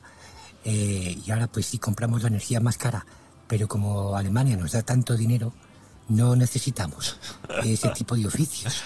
[0.65, 3.05] Eh, y ahora pues sí compramos la energía más cara,
[3.47, 5.53] pero como Alemania nos da tanto dinero,
[6.09, 7.19] no necesitamos
[7.65, 8.83] ese tipo de oficios.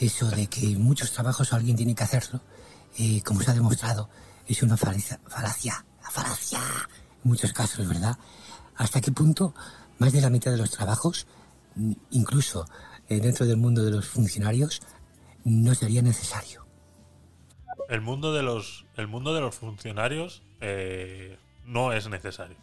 [0.00, 2.40] Eso de que muchos trabajos alguien tiene que hacerlo,
[2.98, 4.08] eh, como se ha demostrado,
[4.46, 8.16] es una falacia, falacia, falacia en muchos casos, ¿verdad?
[8.76, 9.54] ¿Hasta qué punto
[9.98, 11.26] más de la mitad de los trabajos,
[12.10, 12.66] incluso
[13.08, 14.80] eh, dentro del mundo de los funcionarios,
[15.44, 16.66] no sería necesario?
[17.88, 21.36] El mundo de los, el mundo de los funcionarios eh,
[21.66, 22.56] no es necesario.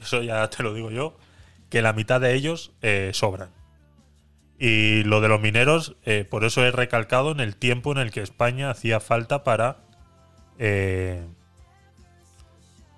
[0.00, 1.16] Eso ya te lo digo yo,
[1.70, 3.50] que la mitad de ellos eh, sobran.
[4.58, 5.96] Y lo de los mineros,
[6.30, 9.78] por eso he recalcado en el tiempo en el que España hacía falta para,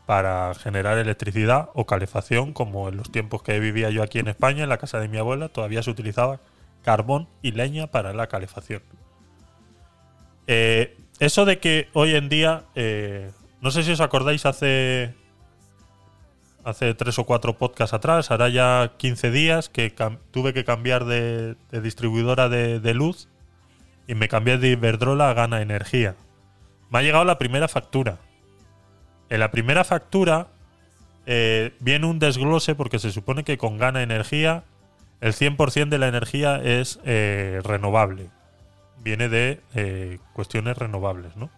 [0.05, 4.65] para generar electricidad o calefacción, como en los tiempos que vivía yo aquí en España,
[4.65, 6.41] en la casa de mi abuela, todavía se utilizaba
[6.87, 8.81] carbón y leña para la calefacción.
[10.47, 15.13] Eh, eso de que hoy en día, eh, no sé si os acordáis hace
[16.65, 19.93] hace tres o cuatro podcasts atrás, hará ya 15 días que
[20.31, 23.29] tuve que cambiar de, distribuidora de, de luz
[24.07, 26.15] y me cambié de Iberdrola a Gana Energía.
[26.91, 28.19] Me ha llegado la primera factura.
[29.29, 30.49] En la primera factura
[31.25, 34.65] eh, viene un desglose porque se supone que con Gana Energía
[35.21, 38.31] el 100% de la energía es eh, renovable.
[39.03, 41.51] Viene de eh, cuestiones renovables, ¿no?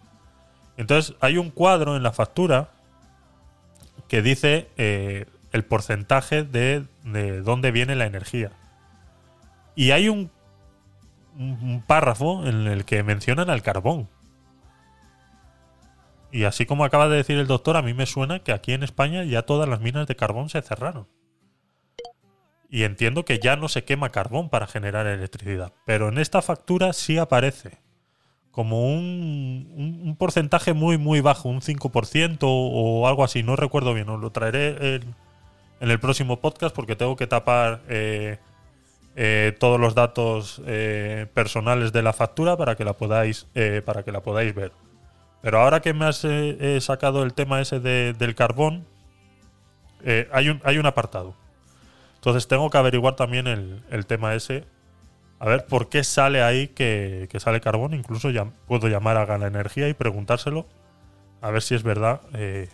[0.77, 2.69] Entonces hay un cuadro en la factura
[4.07, 8.51] que dice eh, el porcentaje de, de dónde viene la energía.
[9.75, 10.29] Y hay un,
[11.37, 14.07] un- párrafo en el que mencionan al carbón.
[16.31, 18.83] Y así como acaba de decir el doctor, a mí me suena que aquí en
[18.83, 21.07] España ya todas las minas de carbón se cerraron.
[22.69, 25.73] Y entiendo que ya no se quema carbón para generar electricidad.
[25.85, 27.79] Pero en esta factura sí aparece
[28.51, 34.09] como un, un- porcentaje muy, muy bajo, un 5% o algo así, no recuerdo bien,
[34.09, 35.15] os lo traeré en,
[35.79, 38.37] el próximo podcast porque tengo que tapar eh,
[39.15, 43.47] eh, todos los datos eh, personales de la factura para que la podáis,
[43.85, 44.73] para que la podáis ver.
[45.41, 46.25] Pero ahora que me has
[46.81, 48.85] sacado el tema ese de- del carbón,
[50.31, 51.33] hay, un, hay un apartado.
[52.19, 54.65] Entonces tengo que averiguar también el, el tema ese
[55.39, 57.93] a ver por qué sale ahí que, que sale carbón.
[57.93, 60.65] Incluso ya puedo llamar a Gana Energía y preguntárselo.
[61.41, 62.67] A ver si es verdad eh,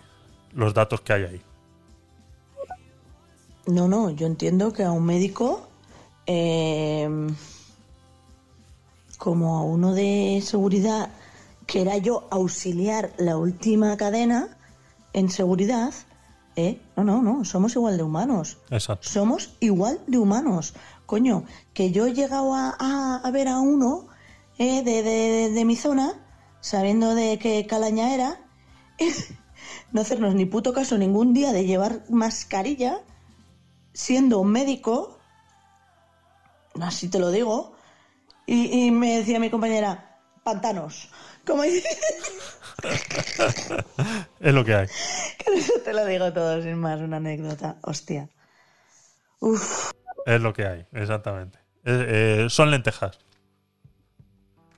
[0.51, 1.41] los datos que hay ahí.
[3.67, 5.67] No, no, yo entiendo que a un médico,
[6.25, 7.07] eh,
[9.17, 11.09] como a uno de seguridad,
[11.67, 14.49] que era yo auxiliar la última cadena
[15.13, 15.93] en seguridad,
[16.55, 16.81] ¿eh?
[16.95, 18.57] No, no, no, somos igual de humanos.
[18.69, 19.07] Exacto.
[19.07, 20.73] Somos igual de humanos.
[21.05, 24.07] Coño, que yo he llegado a, a- a ver a uno
[24.57, 26.13] eh, de, de- de mi zona,
[26.61, 28.39] sabiendo de qué calaña era,
[29.91, 33.01] no hacernos ni puto caso ningún día de llevar mascarilla,
[33.93, 35.19] siendo un médico,
[36.81, 37.73] así te lo digo,
[38.45, 41.09] y, y me decía mi compañera, pantanos.
[41.45, 41.87] Como dice,
[44.39, 44.87] Es lo que hay.
[45.37, 47.77] que eso te lo digo todo sin más, una anécdota.
[47.81, 48.29] Hostia.
[49.39, 49.91] Uf.
[50.25, 51.59] Es lo que hay, exactamente.
[51.83, 53.19] Eh, eh, son lentejas.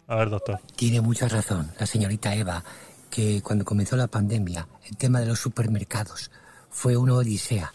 [0.07, 0.60] A ver, doctor.
[0.76, 2.64] Tiene mucha razón la señorita Eva,
[3.10, 6.32] que cuando comenzó la pandemia, el tema de los supermercados
[6.69, 7.72] fue una odisea,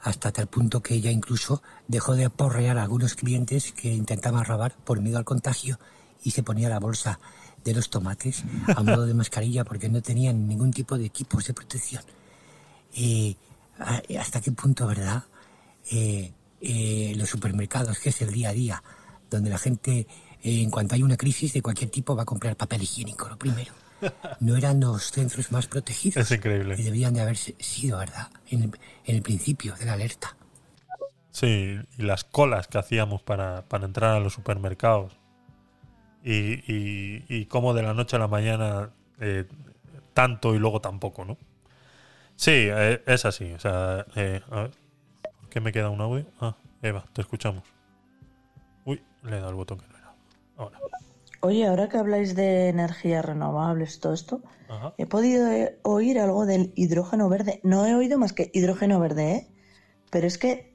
[0.00, 4.76] hasta tal punto que ella incluso dejó de aporrear a algunos clientes que intentaban robar
[4.84, 5.78] por miedo al contagio
[6.22, 7.18] y se ponía la bolsa
[7.64, 8.44] de los tomates
[8.76, 12.02] a modo de mascarilla porque no tenían ningún tipo de equipos de protección.
[12.94, 13.34] Eh,
[14.18, 15.24] ¿Hasta qué punto, verdad?
[15.90, 18.82] Eh, eh, los supermercados, que es el día a día,
[19.30, 20.06] donde la gente,
[20.42, 23.38] eh, en cuanto hay una crisis de cualquier tipo, va a comprar papel higiénico, lo
[23.38, 23.72] primero.
[24.40, 26.16] No eran los centros más protegidos.
[26.18, 26.76] Es increíble.
[26.78, 28.28] Y debían de haber sido, ¿verdad?
[28.48, 28.70] En el,
[29.06, 30.36] en el principio de la alerta.
[31.30, 35.16] Sí, y las colas que hacíamos para, para entrar a los supermercados.
[36.24, 38.90] Y, y, y cómo de la noche a la mañana
[39.20, 39.44] eh,
[40.14, 41.36] tanto y luego tampoco, ¿no?
[42.36, 43.52] Sí, eh, es así.
[43.52, 44.70] O sea, eh, a ver,
[45.40, 46.24] ¿por qué me queda un audio?
[46.40, 47.64] Ah, Eva, te escuchamos.
[48.84, 50.14] Uy, le he dado el botón que no era.
[50.56, 50.78] Ahora.
[51.40, 54.94] Oye, ahora que habláis de energías renovables todo esto, Ajá.
[54.96, 57.60] he podido eh, oír algo del hidrógeno verde.
[57.62, 59.48] No he oído más que hidrógeno verde, ¿eh?
[60.10, 60.74] Pero es que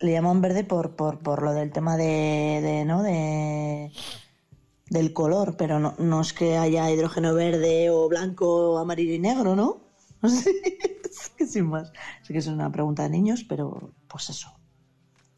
[0.00, 3.02] le llaman verde por, por, por lo del tema de, de, ¿no?
[3.02, 3.92] De,
[4.90, 9.56] del color, pero no, no es que haya hidrógeno verde o blanco, amarillo y negro,
[9.56, 9.80] ¿no?
[10.20, 10.50] No sé,
[11.04, 11.92] es que sin más.
[12.22, 14.52] Sé que es una pregunta de niños, pero pues eso.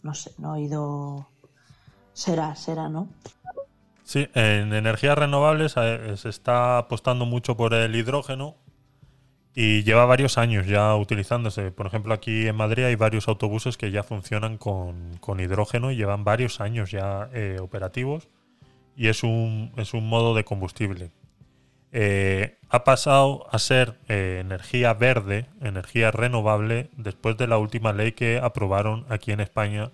[0.02, 1.28] No sé, no he oído...
[2.14, 3.08] Será, será, ¿no?
[4.04, 8.56] Sí, en energías renovables se está apostando mucho por el hidrógeno
[9.54, 11.70] y lleva varios años ya utilizándose.
[11.70, 15.96] Por ejemplo, aquí en Madrid hay varios autobuses que ya funcionan con, con hidrógeno y
[15.96, 18.28] llevan varios años ya eh, operativos
[19.00, 21.10] y es un, es un modo de combustible.
[21.90, 28.12] Eh, ha pasado a ser eh, energía verde, energía renovable, después de la última ley
[28.12, 29.90] que aprobaron aquí en España,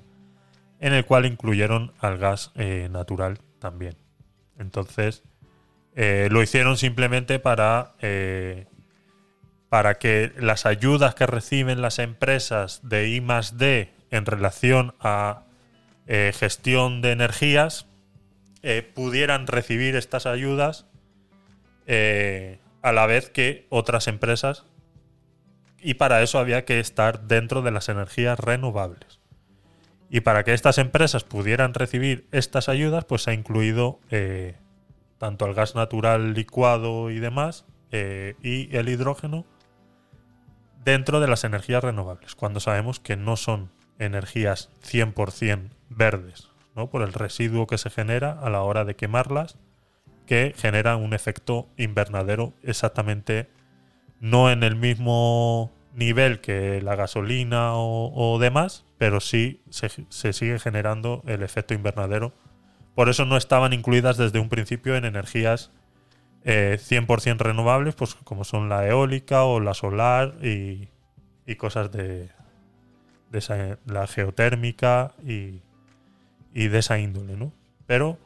[0.80, 3.94] en el cual incluyeron al gas eh, natural también.
[4.58, 5.22] Entonces,
[5.94, 7.94] lo hicieron simplemente para,
[9.68, 13.24] para que las ayudas que reciben las empresas de I
[13.54, 15.44] D en relación a
[16.06, 17.86] gestión de energías
[18.68, 20.86] eh, pudieran recibir estas ayudas
[21.86, 24.64] eh, a la vez que otras empresas
[25.80, 29.20] y para eso había que estar dentro de las energías renovables.
[30.10, 34.56] Y para que estas empresas pudieran recibir estas ayudas, pues se ha incluido eh,
[35.18, 39.46] tanto el gas natural licuado y demás, y el hidrógeno
[40.84, 43.70] dentro de las energías renovables, cuando sabemos que no son
[44.00, 46.90] energías 100% verdes, ¿no?
[46.90, 49.58] por el residuo que se genera a la hora de quemarlas,
[50.26, 53.48] que genera un efecto invernadero exactamente
[54.20, 61.22] no en el mismo nivel que la gasolina o, demás, pero sí se, sigue generando
[61.26, 62.32] el efecto invernadero.
[62.94, 65.70] Por eso no estaban incluidas desde un principio en energías
[66.44, 70.88] eh, 100% renovables, pues como son la eólica o la solar y,
[71.56, 72.30] cosas de,
[73.86, 75.60] la geotérmica y,
[76.56, 77.52] y de esa índole, ¿no?
[77.86, 78.18] Pero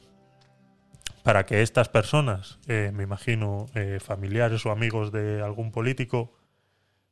[1.24, 6.32] para que estas personas, eh, me imagino eh, familiares o amigos de algún político,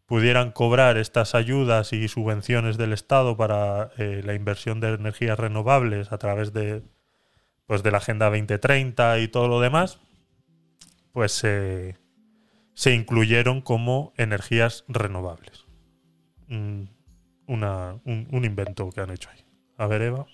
[0.06, 6.12] pudieran cobrar estas ayudas y subvenciones del Estado para eh, la inversión de energías renovables
[6.12, 6.82] a través de,
[7.66, 9.98] pues, de la Agenda 2030 y todo lo demás,
[11.12, 11.96] pues se
[12.94, 15.64] incluyeron como energías renovables.
[16.46, 16.84] Mm,
[17.48, 19.44] una- un, un invento que han hecho ahí.
[19.76, 20.26] A ver, Eva.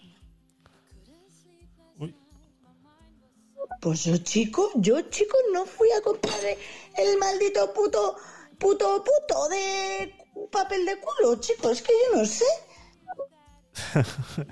[3.84, 6.40] Pues yo, chico, yo, chico, no fui a comprar
[6.96, 8.16] el maldito puto,
[8.58, 10.10] puto, puto de
[10.50, 12.46] papel de culo, chico, es que yo no sé.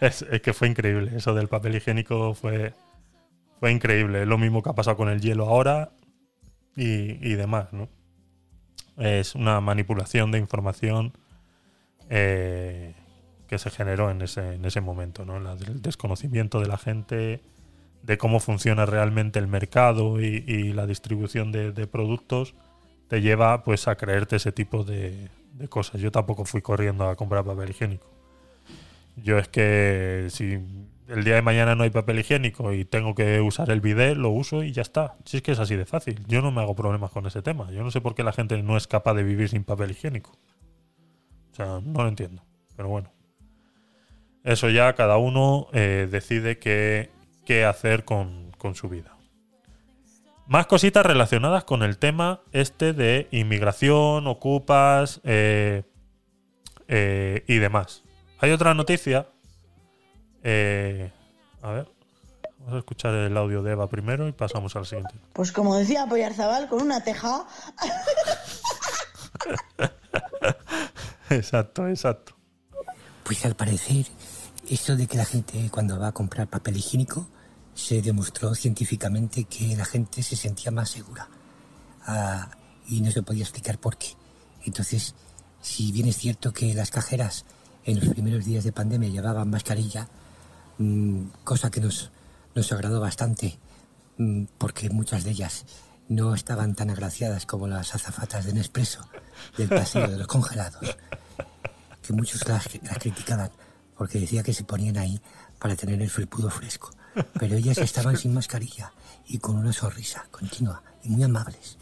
[0.00, 1.16] Es, que fue increíble.
[1.16, 2.74] Eso del papel higiénico fue,
[3.60, 4.26] fue increíble.
[4.26, 5.92] Lo mismo que ha pasado con el hielo ahora
[6.74, 7.88] y, y demás, ¿no?
[8.98, 11.12] Es una manipulación de información
[12.10, 12.92] eh,
[13.46, 15.36] que se generó en ese, en ese momento, ¿no?
[15.36, 17.40] El desconocimiento de la gente
[18.02, 22.54] de cómo funciona realmente el mercado y, la distribución de, productos
[23.08, 26.00] te lleva pues a creerte ese tipo de, de cosas.
[26.00, 28.10] Yo tampoco fui corriendo a comprar papel higiénico.
[29.16, 30.58] Yo es que si
[31.08, 34.30] el día de mañana no hay papel higiénico y tengo que usar el bidet, lo
[34.30, 35.16] uso y ya está.
[35.24, 36.24] Si es que es así de fácil.
[36.26, 37.70] Yo no me hago problemas con ese tema.
[37.70, 40.32] Yo no sé por qué la gente no es capaz de vivir sin papel higiénico.
[41.52, 42.42] O sea, no lo entiendo.
[42.76, 43.12] Pero bueno.
[44.44, 47.10] Eso ya cada uno eh, decide qué,
[47.44, 49.16] qué hacer con, con su vida.
[50.46, 55.84] Más cositas relacionadas con el tema este de inmigración, ocupas eh,
[56.88, 58.02] eh, y demás.
[58.38, 59.28] Hay otra noticia.
[60.42, 61.10] eh,
[61.62, 61.88] a ver.
[62.58, 65.14] Vamos a escuchar el audio de Eva primero y pasamos al siguiente.
[65.32, 67.44] Pues como decía Poyarzabal, con una teja.
[71.30, 72.34] Exacto, exacto.
[73.24, 74.04] Pues al parecer,
[74.68, 77.26] esto de que la gente cuando va a comprar papel higiénico,
[77.74, 81.28] se demostró científicamente que la gente se sentía más segura.
[82.06, 82.50] Ah,
[82.86, 84.08] y no se podía explicar por qué.
[84.64, 85.14] Entonces,
[85.60, 87.44] si bien es cierto que las cajeras
[87.84, 90.08] en los primeros días de pandemia llevaban mascarilla,
[90.78, 92.10] mm, cosa que nos,
[92.54, 93.58] nos agradó bastante,
[94.18, 95.64] mm, porque muchas de ellas
[96.08, 99.08] no estaban tan agraciadas como las azafatas de Nespresso
[99.56, 100.96] del pasillo de los congelados
[102.02, 102.68] que muchos las
[103.00, 103.50] criticaban
[104.02, 105.20] porque decía que se ponían ahí
[105.60, 106.90] para tener el felpudo fresco.
[107.38, 108.92] Pero ellas estaban sin mascarilla
[109.28, 111.78] y con una sonrisa continua y muy amables.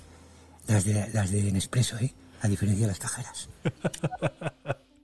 [0.66, 2.12] Las de, las de Nespresso, ¿eh?
[2.42, 3.48] A diferencia de las cajeras.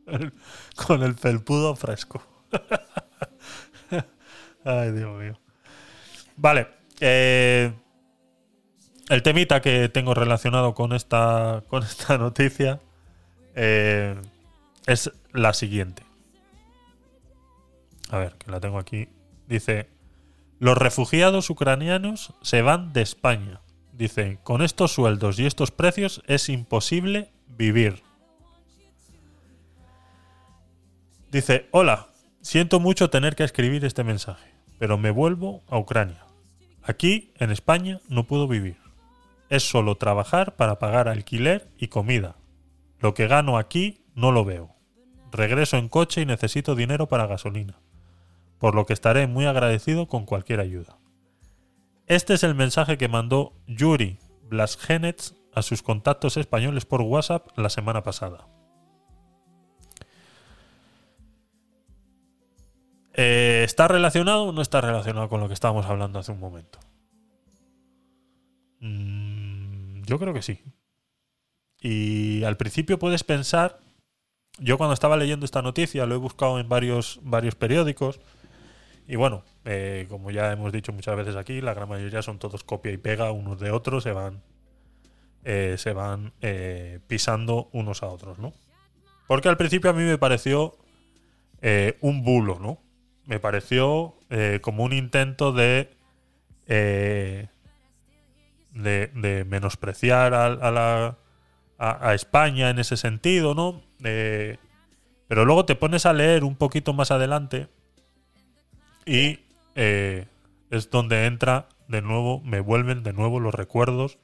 [0.86, 2.22] Con el felpudo fresco.
[4.64, 5.40] Ay, Dios mío.
[6.36, 6.68] Vale.
[7.01, 7.72] eh,
[9.09, 12.78] el temita que tengo relacionado con esta, con esta noticia
[13.55, 14.20] eh,
[14.86, 16.05] es la siguiente.
[18.10, 19.08] A ver, que la tengo aquí.
[19.48, 19.88] Dice,
[20.58, 23.60] los refugiados ucranianos se van de España.
[23.92, 28.02] Dice, con estos sueldos y estos precios es imposible vivir.
[31.30, 32.08] Dice, hola,
[32.40, 36.24] siento mucho tener que escribir este mensaje, pero me vuelvo a Ucrania.
[36.82, 38.76] Aquí, en España, no puedo vivir.
[39.48, 42.36] Es solo trabajar para pagar alquiler y comida.
[43.00, 44.74] Lo que gano aquí no lo veo.
[45.32, 47.78] Regreso en coche y necesito dinero para gasolina,
[48.58, 50.98] por lo que estaré muy agradecido con cualquier ayuda.
[52.06, 57.70] Este es el mensaje que mandó Yuri Blasgenets a sus contactos españoles por WhatsApp la
[57.70, 58.46] semana pasada.
[63.14, 66.78] Eh, ¿Está relacionado o no está relacionado con lo que estábamos hablando hace un momento?
[68.80, 70.62] Mm, yo creo que sí.
[71.80, 73.80] Y al principio puedes pensar,
[74.58, 78.20] yo cuando estaba leyendo esta noticia lo he buscado en varios, varios periódicos
[79.08, 82.64] y bueno, eh, como ya hemos dicho muchas veces aquí, la gran mayoría son todos
[82.64, 84.42] copia y pega unos de otros, se van,
[85.44, 88.52] eh, se van eh, pisando unos a otros, ¿no?
[89.28, 90.76] Porque al principio a mí me pareció
[91.62, 92.80] eh, un bulo, ¿no?
[93.26, 94.14] Me pareció
[94.60, 95.90] como un intento de,
[96.66, 97.48] de,
[99.46, 101.16] menospreciar a, la,
[101.78, 103.82] a, España en ese sentido, ¿no?
[103.98, 107.68] Pero luego te pones a leer un poquito más adelante
[109.06, 109.40] y
[109.76, 110.26] eh,
[110.70, 114.18] es donde entra de nuevo, me vuelven de nuevo los recuerdos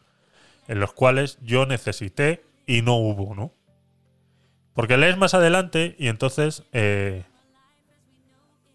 [0.68, 3.52] en los cuales yo necesité y no hubo, ¿no?
[4.74, 7.24] Porque lees más adelante y entonces eh,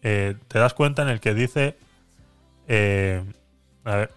[0.02, 1.76] eh, te das cuenta en el que dice,
[2.68, 3.22] eh,
[3.84, 4.10] a ver,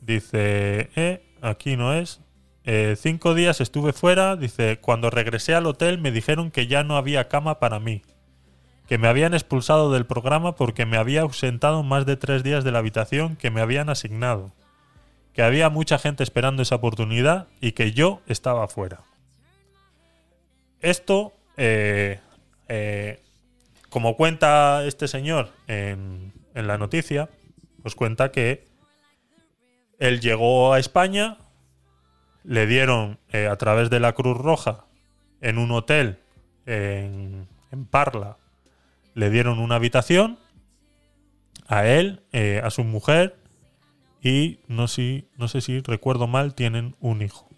[0.00, 2.20] dice, eh, aquí no es,
[2.64, 6.96] eh, cinco días estuve fuera, dice, cuando regresé al hotel me dijeron que ya no
[6.96, 8.02] había cama para mí,
[8.90, 12.72] que me habían expulsado del programa porque me había ausentado más de tres días de
[12.72, 14.50] la habitación que me habían asignado,
[15.32, 19.02] que había mucha gente esperando esa oportunidad y que yo estaba fuera.
[20.80, 22.18] Esto, eh,
[22.66, 23.22] eh,
[23.90, 27.28] como cuenta este señor en, la noticia,
[27.82, 28.66] pues cuenta que
[30.00, 31.38] él llegó a España,
[32.42, 34.86] le dieron eh, a través de la Cruz Roja
[35.40, 36.18] en un hotel
[36.66, 37.46] en
[37.88, 38.39] Parla,
[39.14, 40.38] le dieron una habitación
[41.70, 43.36] a él, eh, a su mujer
[44.22, 45.24] y no, sé
[45.60, 47.48] si recuerdo mal, tienen un hijo.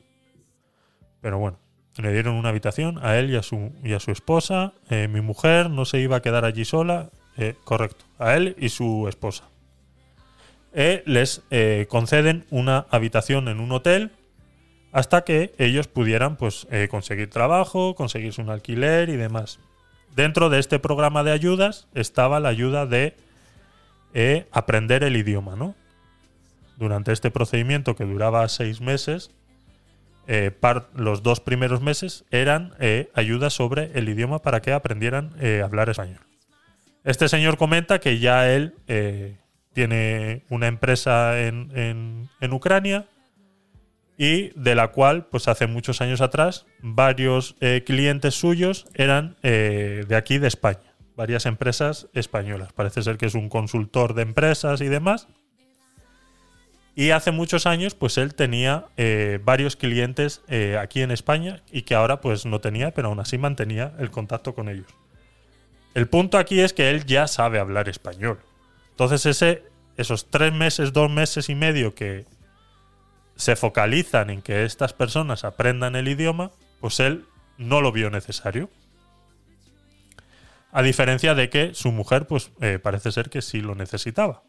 [1.21, 1.59] Pero bueno,
[1.97, 3.73] le dieron una habitación a él y a su,
[4.13, 4.75] esposa.
[4.91, 8.69] Eh, mi mujer no se iba a quedar allí sola, eh, correcto, a él y
[8.69, 9.45] su esposa.
[10.73, 11.43] Les
[11.89, 14.13] conceden una habitación en un hotel
[14.93, 19.59] hasta que ellos pudieran pues, conseguir trabajo, conseguirse un alquiler y demás.
[20.15, 23.17] Dentro de este programa de ayudas estaba la ayuda de
[24.15, 25.75] eh, aprender el idioma, ¿no?
[26.77, 29.31] Durante este procedimiento que duraba seis meses,
[30.27, 30.51] eh,
[30.95, 35.89] los dos primeros meses eran eh, ayudas sobre el idioma para que aprendieran a hablar
[35.89, 36.21] español.
[37.05, 38.75] Este señor comenta que ya él
[39.73, 43.07] tiene una empresa en, en- en Ucrania
[44.23, 50.05] y de la cual, pues hace muchos años atrás, varios eh, clientes suyos eran eh,
[50.07, 50.95] de aquí, de España.
[51.17, 52.73] Varias empresas españolas.
[52.73, 55.27] Parece ser que es un consultor de empresas y demás.
[56.95, 60.43] Y hace muchos años, pues él tenía eh, varios clientes
[60.79, 64.55] aquí en España y que ahora pues no tenía, pero aún así mantenía el contacto
[64.55, 64.87] con ellos.
[65.95, 68.39] El punto aquí es que él ya sabe hablar español.
[68.91, 69.65] Entonces ese,
[69.97, 72.25] esos tres meses, dos meses y medio que
[73.37, 76.51] se focalizan en que estas personas aprendan el idioma,
[76.81, 77.25] pues él
[77.59, 78.71] no lo vio necesario.
[80.71, 84.43] A diferencia de que su mujer, pues eh, parece ser que sí lo necesitaba.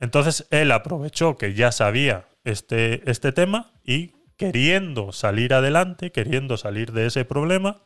[0.00, 6.92] Entonces él aprovechó que ya sabía este, este tema y queriendo salir adelante, queriendo salir
[6.92, 7.82] de ese problema,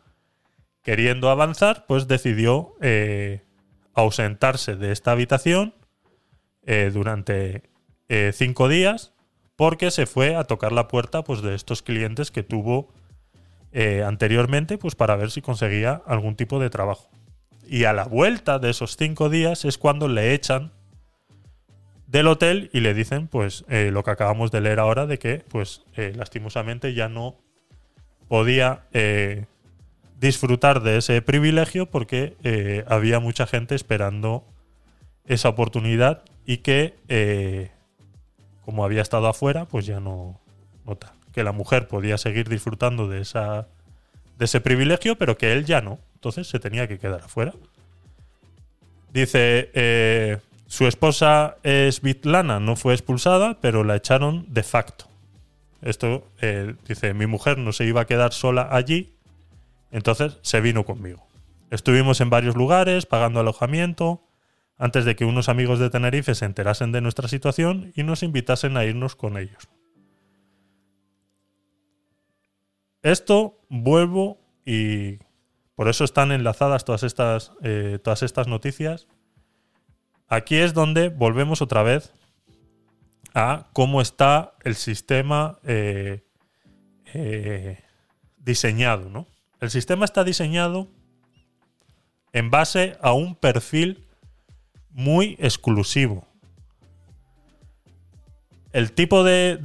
[0.82, 3.42] queriendo avanzar, pues decidió eh,
[3.94, 5.74] ausentarse de esta habitación
[6.62, 7.62] eh, durante
[8.32, 9.12] cinco días
[9.60, 12.88] porque se fue a tocar la puerta pues, de estos clientes que tuvo
[13.72, 17.10] eh, anteriormente pues, para ver si conseguía algún tipo de trabajo.
[17.68, 20.72] Y a la vuelta de esos cinco días es cuando le echan
[22.06, 25.44] del hotel y le dicen, pues, eh, lo que acabamos de leer ahora, de que,
[25.46, 27.36] pues, eh, lastimosamente ya no
[28.28, 28.86] podía
[30.18, 34.46] disfrutar de ese privilegio porque había mucha gente esperando
[35.26, 37.70] esa oportunidad y que,
[38.70, 40.38] como había estado afuera, pues ya no,
[40.86, 41.10] no tal.
[41.32, 43.66] Que la mujer podía seguir disfrutando de, esa,
[44.38, 45.98] de ese privilegio, pero que él ya no.
[46.14, 47.52] Entonces se tenía que quedar afuera.
[49.12, 50.38] Dice, eh,
[50.68, 55.06] su esposa Svitlana no fue expulsada, pero la echaron de facto.
[55.82, 59.16] Esto eh, dice, mi mujer no se iba a quedar sola allí,
[59.90, 61.26] entonces se vino conmigo.
[61.72, 64.22] Estuvimos en varios lugares pagando alojamiento
[64.80, 68.78] antes de que unos amigos de Tenerife se enterasen de nuestra situación y nos invitasen
[68.78, 69.68] a irnos con ellos.
[73.02, 75.18] Esto vuelvo y
[75.74, 79.06] por eso están enlazadas todas estas, eh, todas estas noticias.
[80.28, 82.14] Aquí es donde volvemos otra vez
[83.34, 86.24] a cómo está el sistema eh,
[87.12, 87.84] eh,
[88.38, 89.10] diseñado.
[89.10, 89.26] ¿no?
[89.60, 90.88] El sistema está diseñado
[92.32, 94.06] en base a un perfil
[94.92, 96.26] muy exclusivo.
[98.72, 99.56] El tipo de,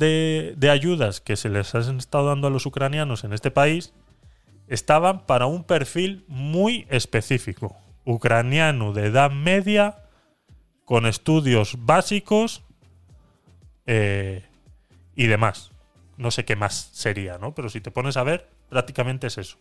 [0.58, 3.94] de- ayudas que se les han estado dando a los ucranianos en este país
[4.68, 7.78] estaban para un perfil muy específico.
[8.04, 10.04] Ucraniano de edad media,
[10.86, 12.64] con estudios básicos
[13.86, 14.44] eh,
[15.16, 15.72] y demás.
[16.18, 17.54] No sé qué más sería, ¿no?
[17.54, 19.58] Pero si te pones a ver, prácticamente es eso.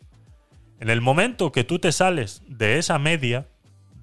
[0.81, 3.47] En el momento que tú te sales de esa media,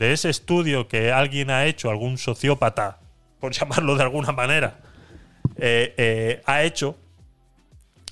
[0.02, 2.98] de ese estudio que alguien ha hecho, algún sociópata,
[3.40, 4.80] por llamarlo de alguna manera,
[5.58, 6.98] eh, eh, ha hecho,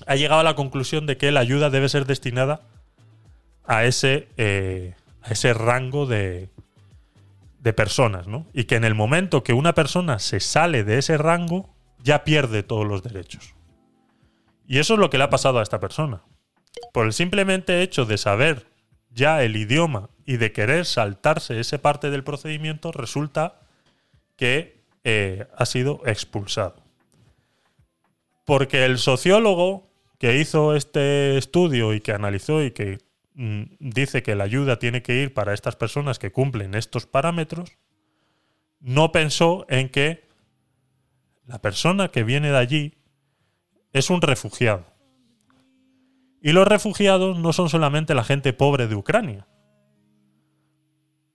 [0.06, 2.60] ha llegado a la conclusión de que la ayuda debe ser destinada
[3.64, 6.48] a ese, eh, a ese rango de,
[7.58, 8.46] de personas, ¿no?
[8.52, 12.62] Y que en el momento que una persona se sale de ese rango, ya pierde
[12.62, 13.56] todos los derechos.
[14.68, 16.22] Y eso es lo que le ha pasado a esta persona.
[16.92, 18.69] Por el simplemente hecho de saber
[19.10, 23.60] ya el idioma y de querer saltarse esa parte del procedimiento, resulta
[24.36, 26.76] que eh, ha sido expulsado.
[28.44, 32.98] Porque el sociólogo que hizo este estudio y que analizó y que
[33.34, 37.78] mm, dice que la ayuda tiene que ir para estas personas que cumplen estos parámetros,
[38.80, 40.28] no pensó en que
[41.46, 42.94] la persona que viene de allí
[43.92, 44.89] es un refugiado.
[46.40, 49.46] Y los refugiados no son solamente la gente pobre de Ucrania,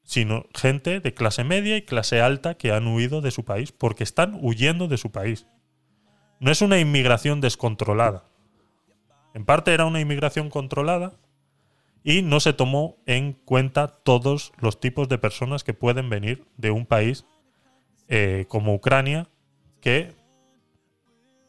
[0.03, 4.03] sino gente de clase media y clase alta que han huido de su país porque
[4.03, 5.47] están huyendo de su país.
[6.39, 8.25] No es una inmigración descontrolada.
[9.33, 11.13] En parte era una inmigración controlada
[12.03, 16.71] y no se tomó en cuenta todos los tipos de personas que pueden venir de
[16.71, 17.25] un país
[18.07, 19.27] eh, como Ucrania,
[19.81, 20.13] que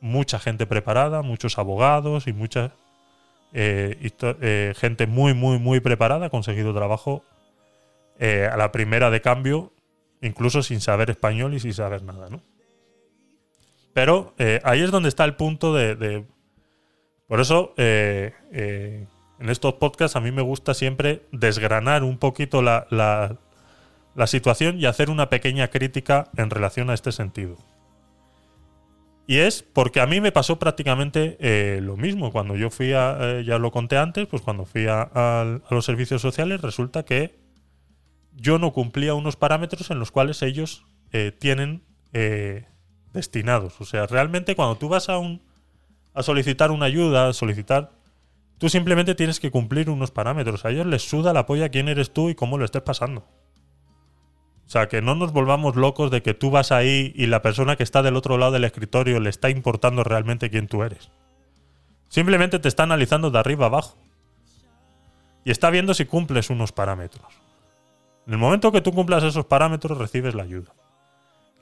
[0.01, 2.73] mucha gente preparada, muchos abogados y mucha
[3.52, 7.24] eh, eh, gente muy, muy, muy preparada ha conseguido trabajo
[8.18, 9.73] eh, a la primera de cambio,
[10.23, 12.43] incluso sin saber español y sin saber nada, ¿no?
[13.93, 16.24] Pero ahí es donde está el punto de.
[17.27, 19.06] por eso, en
[19.48, 25.09] estos podcasts a mí me gusta siempre desgranar un poquito la- la situación y hacer
[25.10, 27.56] una pequeña crítica en relación a este sentido.
[29.27, 32.31] Y es porque a mí me pasó prácticamente eh, lo mismo.
[32.31, 36.23] Cuando yo fui a, eh, ya lo conté antes, pues cuando fui a, los servicios
[36.23, 37.36] sociales, resulta que
[38.35, 41.82] yo no cumplía unos parámetros en los cuales ellos eh, tienen
[42.12, 42.66] eh,
[43.12, 43.81] destinados.
[43.81, 45.43] O sea, realmente cuando tú vas a, un,
[46.15, 47.93] a solicitar una ayuda, a solicitar,
[48.59, 50.65] tú simplemente tienes que cumplir unos parámetros.
[50.65, 53.27] A ellos les suda la polla quién eres tú y cómo lo estés pasando.
[54.66, 57.76] O sea, que no nos volvamos locos de que tú vas ahí y la persona
[57.76, 61.10] que está del otro lado del escritorio le está importando realmente quién tú eres.
[62.09, 63.97] Simplemente te está analizando de arriba abajo.
[65.44, 67.26] Y está viendo si cumples unos parámetros.
[68.26, 70.74] En el momento que tú cumplas esos parámetros, recibes la ayuda.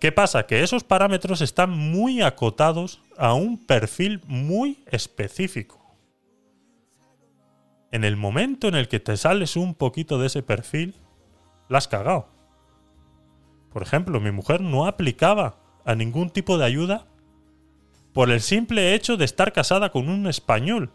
[0.00, 0.46] ¿Qué pasa?
[0.46, 5.78] Que esos parámetros están muy acotados a un perfil muy específico.
[7.92, 10.94] En el momento en el que te sales un poquito de ese perfil,
[11.68, 12.33] la has cagado.
[13.74, 17.06] Por ejemplo, mi mujer no aplicaba a ningún tipo de ayuda
[18.12, 20.92] por el simple hecho de estar casada con un español.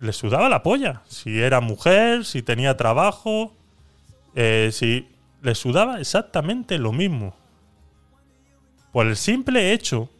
[0.00, 1.02] Le sudaba la polla.
[1.06, 3.54] Si era mujer, si tenía trabajo,
[4.34, 5.06] eh, si
[5.42, 7.36] le sudaba exactamente lo mismo.
[8.92, 10.10] Por el simple hecho.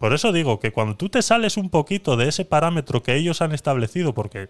[0.00, 3.42] Por eso digo que cuando tú te sales un poquito de ese parámetro que ellos
[3.42, 4.48] han establecido, porque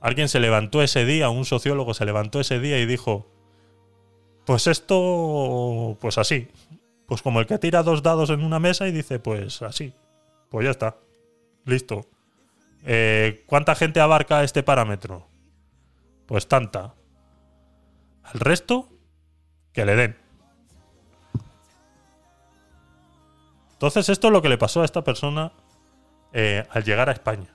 [0.00, 3.39] alguien se levantó ese día, un sociólogo se levantó ese día y dijo,
[4.44, 6.48] Pues esto, pues así.
[7.06, 9.92] Pues como el que tira dos dados en una mesa y dice, pues así.
[10.48, 10.96] Pues ya está.
[11.64, 12.06] Listo.
[12.84, 15.26] Eh, ¿Cuánta gente abarca este parámetro?
[16.26, 16.94] Pues tanta.
[18.22, 18.88] Al resto,
[19.72, 20.16] que le den.
[23.72, 25.52] Entonces esto es lo que le pasó a esta persona
[26.32, 27.48] eh, al llegar a España.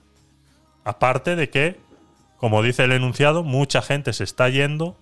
[0.84, 1.80] Aparte de que,
[2.36, 4.96] como dice el enunciado, mucha gente se está yendo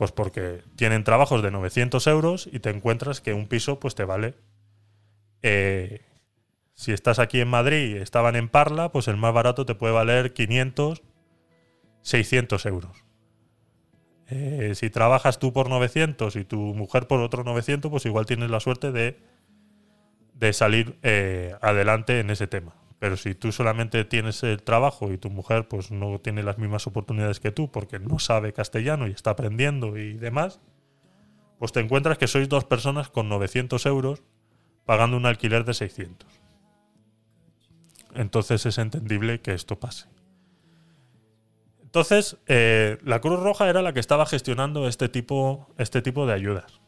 [0.00, 4.06] pues porque tienen trabajos de 900 euros y te encuentras que un piso pues te
[4.06, 4.34] vale.
[5.42, 6.00] eh,
[6.74, 9.92] si estás aquí en Madrid y estaban en Parla, pues el más barato te puede
[9.92, 11.02] valer 500,
[12.00, 13.04] 600 euros.
[14.28, 18.48] Eh, si trabajas tú por 900 y tu mujer por otro 900, pues igual tienes
[18.50, 19.18] la suerte de,
[20.32, 22.74] de salir eh, adelante en ese tema.
[23.00, 26.86] Pero si tú solamente tienes el trabajo y tu mujer pues no tiene las mismas
[26.86, 30.60] oportunidades que tú porque no sabe castellano y está aprendiendo y demás,
[31.58, 34.22] pues te encuentras que sois dos personas con 900 euros
[34.84, 36.28] pagando un alquiler de 600.
[38.14, 40.08] Entonces es entendible que esto pase.
[41.82, 46.34] Entonces, eh, la Cruz Roja era la que estaba gestionando este tipo, este tipo de
[46.34, 46.79] ayudas.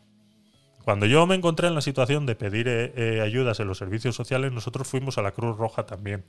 [0.85, 4.17] Cuando yo me encontré en la situación de pedir eh, eh, ayudas en los servicios
[4.17, 6.25] sociales, nosotros fuimos a la Cruz Roja también,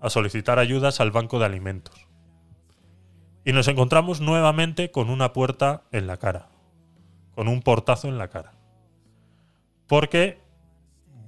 [0.00, 2.08] a solicitar ayudas al Banco de Alimentos.
[3.44, 6.48] Y nos encontramos nuevamente con una puerta en la cara,
[7.34, 8.52] con un portazo en la cara.
[9.86, 10.38] Porque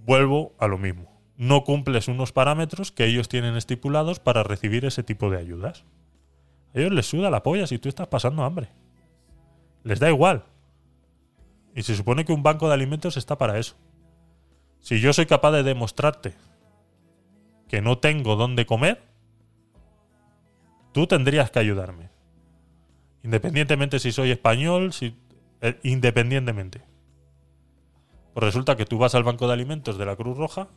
[0.05, 1.17] vuelvo a lo mismo.
[1.37, 5.85] No cumples unos parámetros que ellos tienen estipulados para recibir ese tipo de ayudas.
[6.75, 8.69] A ellos les suda la polla si tú estás pasando hambre.
[9.85, 10.45] Les da igual.
[11.77, 13.77] Y se supone que un banco de alimentos está para eso.
[14.81, 16.33] Si yo soy capaz de demostrarte
[17.69, 19.03] que no tengo dónde comer,
[20.93, 22.09] tú tendrías que ayudarme.
[23.23, 25.19] Independientemente si soy español, si,
[25.61, 26.81] eh, independientemente.
[28.33, 30.69] Pues resulta que tú vas al banco de alimentos de la Cruz Roja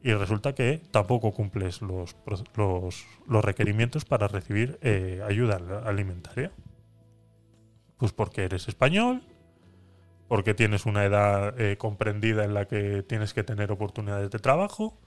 [0.00, 2.14] y resulta que tampoco cumples los,
[2.54, 6.52] los, los requerimientos para recibir eh, ayuda alimentaria.
[7.96, 9.22] Pues porque eres español,
[10.28, 14.98] porque tienes una edad eh, comprendida en la que tienes que tener oportunidades de trabajo,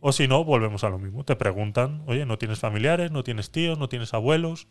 [0.00, 1.24] o si no, volvemos a lo mismo.
[1.24, 4.68] Te preguntan, oye, ¿no tienes familiares, no tienes tíos, no tienes abuelos?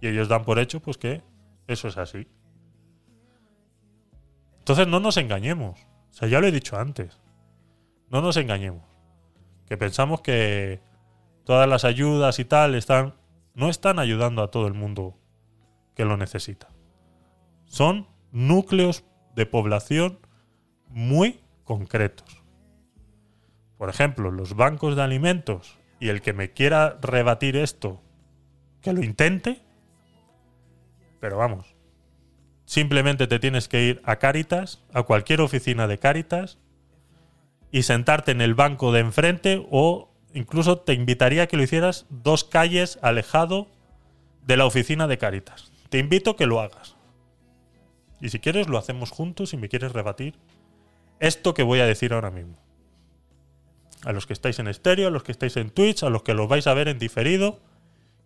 [0.00, 1.22] Y ellos dan por hecho pues que
[1.66, 2.28] eso es así.
[4.58, 5.80] Entonces no nos engañemos.
[6.10, 7.20] O sea, ya lo he dicho antes.
[8.10, 8.82] No nos engañemos.
[9.66, 10.80] Que pensamos que
[11.44, 13.14] todas las ayudas y tal están
[13.54, 15.18] no están ayudando a todo el mundo
[15.94, 16.68] que lo necesita.
[17.64, 18.06] Son
[18.36, 19.02] núcleos
[19.34, 20.18] de población
[20.88, 22.42] muy concretos.
[23.78, 28.02] Por ejemplo, los bancos de alimentos y el que me quiera rebatir esto,
[28.82, 29.62] que lo intente,
[31.18, 31.74] pero vamos,
[32.66, 36.58] simplemente te tienes que ir a Cáritas, a cualquier oficina de Cáritas,
[37.72, 42.04] y sentarte en el banco de enfrente o incluso te invitaría a que lo hicieras
[42.10, 43.66] dos calles alejado
[44.42, 45.72] de la oficina de Cáritas.
[45.88, 46.95] Te invito a que lo hagas.
[48.26, 50.34] Y si quieres lo hacemos juntos si me quieres rebatir
[51.20, 52.58] esto que voy a decir ahora mismo.
[54.04, 56.34] A los que estáis en estéreo, a los que estáis en Twitch, a los que
[56.34, 57.60] lo vais a ver en diferido.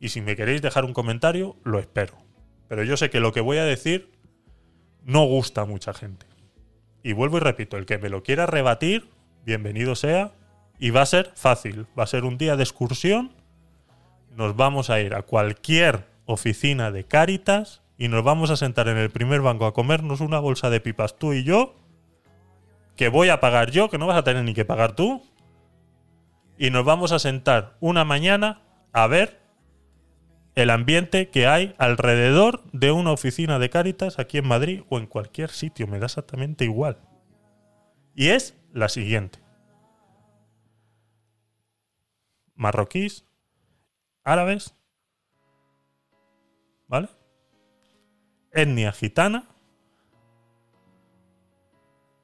[0.00, 2.14] Y si me queréis dejar un comentario, lo espero.
[2.66, 4.10] Pero yo sé que lo que voy a decir
[5.04, 6.24] no gusta a mucha gente.
[7.02, 9.10] Y vuelvo y repito, el que me lo quiera rebatir,
[9.44, 10.32] bienvenido sea.
[10.78, 11.86] Y va a ser fácil.
[11.96, 13.32] Va a ser un día de excursión.
[14.34, 18.96] Nos vamos a ir a cualquier oficina de Cáritas y nos vamos a sentar en
[18.96, 21.74] el primer banco a comernos una bolsa de pipas tú y yo.
[22.96, 25.22] Que voy a pagar yo, que no vas a tener ni que pagar tú.
[26.56, 28.62] Y nos vamos a sentar una mañana
[28.94, 29.42] a ver
[30.54, 35.06] el ambiente que hay alrededor de una oficina de Cáritas aquí en Madrid o en
[35.06, 36.96] cualquier sitio, me da exactamente igual.
[38.14, 39.40] Y es la siguiente.
[42.54, 43.26] Marroquíes,
[44.24, 44.74] árabes,
[46.88, 47.19] ¿vale?
[48.52, 49.48] Etnia gitana,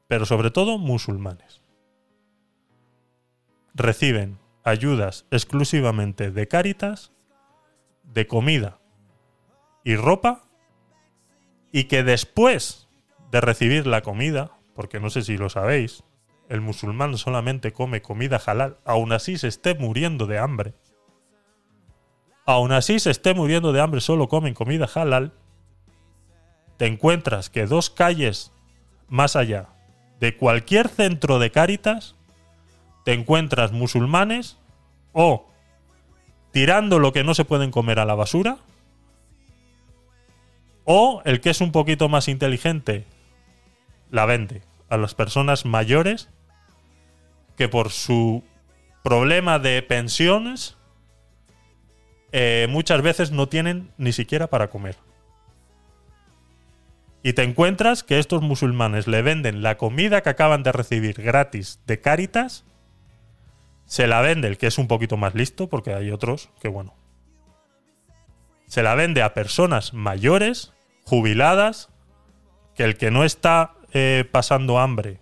[0.08, 1.62] pero sobre todo musulmanes.
[3.74, 7.12] Reciben ayudas exclusivamente de Cáritas
[8.02, 8.78] de comida
[9.84, 10.42] y ropa
[11.72, 12.88] y que después
[13.30, 16.04] de recibir la comida, porque no sé si lo sabéis,
[16.48, 20.74] el musulmán solamente come comida halal, aún así se esté muriendo de hambre.
[22.46, 25.32] Aún así se esté muriendo de hambre, solo comen comida halal.
[26.76, 28.52] Te encuentras que dos calles
[29.08, 29.68] más allá
[30.20, 32.14] de cualquier centro de Cáritas
[33.04, 34.58] te encuentras musulmanes
[35.12, 35.46] o
[36.52, 38.58] tirando lo que no se pueden comer a la basura
[40.84, 43.04] O el que es un poquito más inteligente,
[44.10, 46.28] la vende a las personas mayores
[47.56, 48.44] que por su
[49.02, 50.76] problema de pensiones
[52.32, 54.96] eh, muchas veces no tienen ni siquiera para comer.
[57.26, 61.80] Y te encuentras que estos musulmanes le venden la comida que acaban de recibir gratis
[61.84, 62.64] de Cáritas,
[63.84, 66.94] se la vende el que es un poquito más listo, porque hay otros que bueno.
[68.68, 70.72] Se la vende a personas mayores,
[71.02, 71.88] jubiladas,
[72.76, 75.18] que el que no está eh, pasando hambre,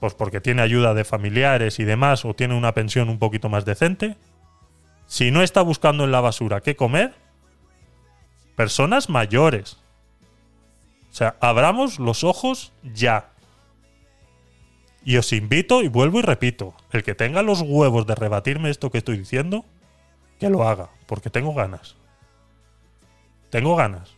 [0.00, 3.66] pues porque tiene ayuda de familiares y demás, o tiene una pensión un poquito más
[3.66, 4.16] decente,
[5.06, 7.12] si no está buscando en la basura qué comer,
[8.56, 9.79] personas mayores.
[11.10, 13.30] O sea, abramos los ojos ya.
[15.04, 18.90] Y os invito, y vuelvo y repito, el que tenga los huevos de rebatirme esto
[18.90, 19.64] que estoy diciendo,
[20.38, 21.96] que lo haga, porque tengo ganas.
[23.50, 24.14] Tengo ganas.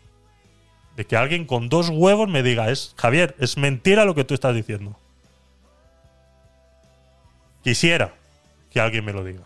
[0.97, 4.35] De que alguien con dos huevos me diga, es Javier, es mentira lo que tú
[4.35, 4.99] estás diciendo.
[7.63, 8.15] Quisiera
[8.71, 9.45] que alguien me lo diga.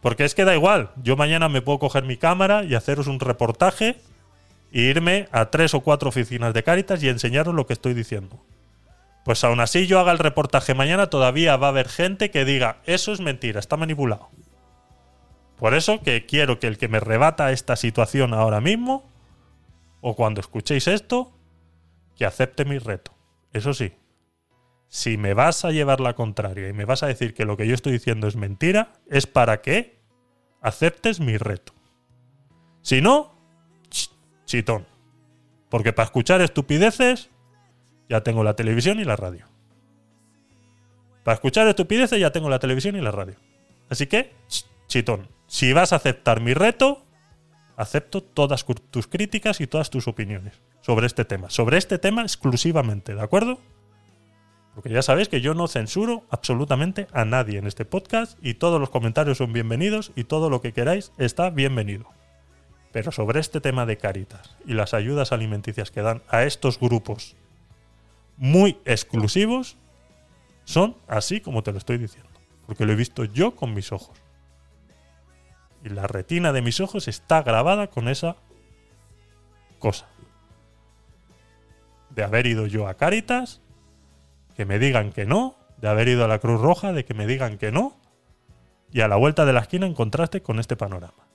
[0.00, 3.20] Porque es que da igual, yo mañana me puedo coger mi cámara y haceros un
[3.20, 4.00] reportaje
[4.72, 8.44] e irme a tres o cuatro oficinas de Cáritas y enseñaros lo que estoy diciendo.
[9.24, 12.78] Pues aún así yo haga el reportaje mañana, todavía va a haber gente que diga,
[12.86, 14.30] eso es mentira, está manipulado.
[15.58, 19.10] Por eso que quiero que el que me rebata esta situación ahora mismo,
[20.00, 21.32] o cuando escuchéis esto,
[22.16, 23.12] que acepte mi reto.
[23.52, 23.92] Eso sí,
[24.88, 27.66] si me vas a llevar la contraria y me vas a decir que lo que
[27.66, 29.98] yo estoy diciendo es mentira, es para que
[30.60, 31.74] aceptes mi reto.
[32.82, 33.37] Si no,
[34.48, 34.86] chitón.
[35.68, 37.30] Porque para escuchar estupideces
[38.08, 39.46] ya tengo la televisión y la radio.
[41.22, 43.36] Para escuchar estupideces ya tengo la televisión y la radio.
[43.90, 47.04] Así que, ch- chitón, si vas a aceptar mi reto,
[47.76, 51.50] acepto todas tus críticas y todas tus opiniones sobre este tema.
[51.50, 53.60] Sobre este tema exclusivamente, ¿de acuerdo?
[54.74, 58.80] Porque ya sabéis que yo no censuro absolutamente a nadie en este podcast y todos
[58.80, 62.06] los comentarios son bienvenidos y todo lo que queráis está bienvenido.
[62.92, 67.36] Pero sobre este tema de Caritas y las ayudas alimenticias que dan a estos grupos
[68.36, 69.76] muy exclusivos,
[70.64, 72.30] son así como te lo estoy diciendo.
[72.66, 74.16] Porque lo he visto yo con mis ojos.
[75.84, 78.36] Y la retina de mis ojos está grabada con esa
[79.78, 80.06] cosa.
[82.10, 83.60] De haber ido yo a Caritas
[84.56, 87.26] que me digan que no, de haber ido a la Cruz Roja, de que me
[87.26, 87.96] digan que no,
[88.90, 91.27] y a la vuelta de la esquina en contraste con este panorama.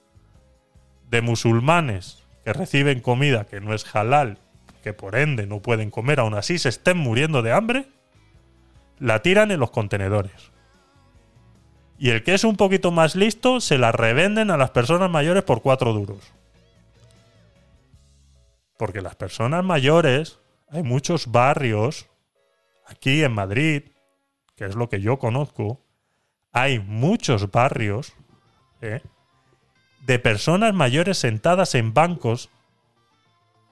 [1.14, 4.40] De musulmanes que reciben comida que no es halal,
[4.81, 7.85] que por ende no pueden comer, aún así se estén muriendo de hambre,
[8.98, 10.49] la tiran en los contenedores.
[11.99, 15.44] Y el que es un poquito más listo se la revenden a las personas mayores
[15.44, 16.34] por cuatro duros.
[18.80, 22.07] Porque las personas mayores, hay muchos barrios
[22.88, 23.84] aquí en Madrid,
[24.56, 25.80] que es lo que yo conozco,
[26.52, 28.14] hay muchos barrios
[28.81, 29.03] ¿eh?
[30.05, 32.49] De personas mayores sentadas en bancos,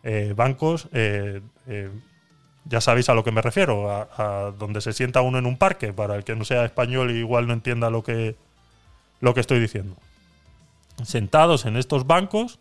[0.03, 1.89] eh, bancos, eh, eh,
[2.65, 5.93] ya sabéis a lo que me refiero, a, donde se sienta uno en un parque,
[5.93, 8.35] para el que no sea español igual no entienda lo que,
[9.19, 9.97] lo que estoy diciendo.
[11.03, 12.59] Sentados en estos bancos,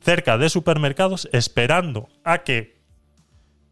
[0.00, 2.76] cerca de supermercados, esperando a que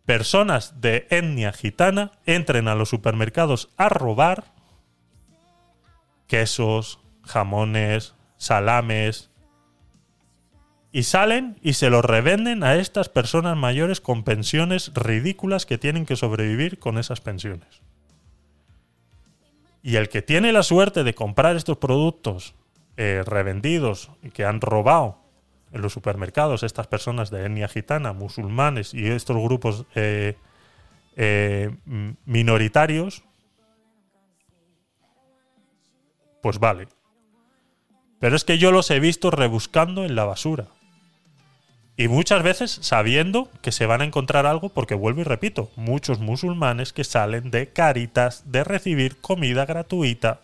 [0.05, 4.45] personas de etnia gitana entren a los supermercados a robar
[6.27, 8.15] quesos, jamones,
[8.45, 9.31] salames
[10.93, 16.07] y salen y se los revenden a estas personas mayores con pensiones ridículas que tienen
[16.07, 17.83] que sobrevivir con esas pensiones.
[19.83, 22.55] Y el que tiene la suerte de comprar estos productos
[22.97, 25.19] eh, revendidos y que han robado
[25.73, 30.37] en los supermercados estas personas de etnia gitana, musulmanes y estos grupos eh,
[31.17, 31.75] eh,
[32.25, 33.25] minoritarios,
[36.41, 36.87] pues vale.
[38.25, 40.69] Pero es que yo los he visto rebuscando en la basura.
[41.95, 46.21] Y muchas veces sabiendo que se van a encontrar algo, porque vuelvo y repito, muchos
[46.21, 50.41] musulmanes que salen de caritas de recibir comida gratuita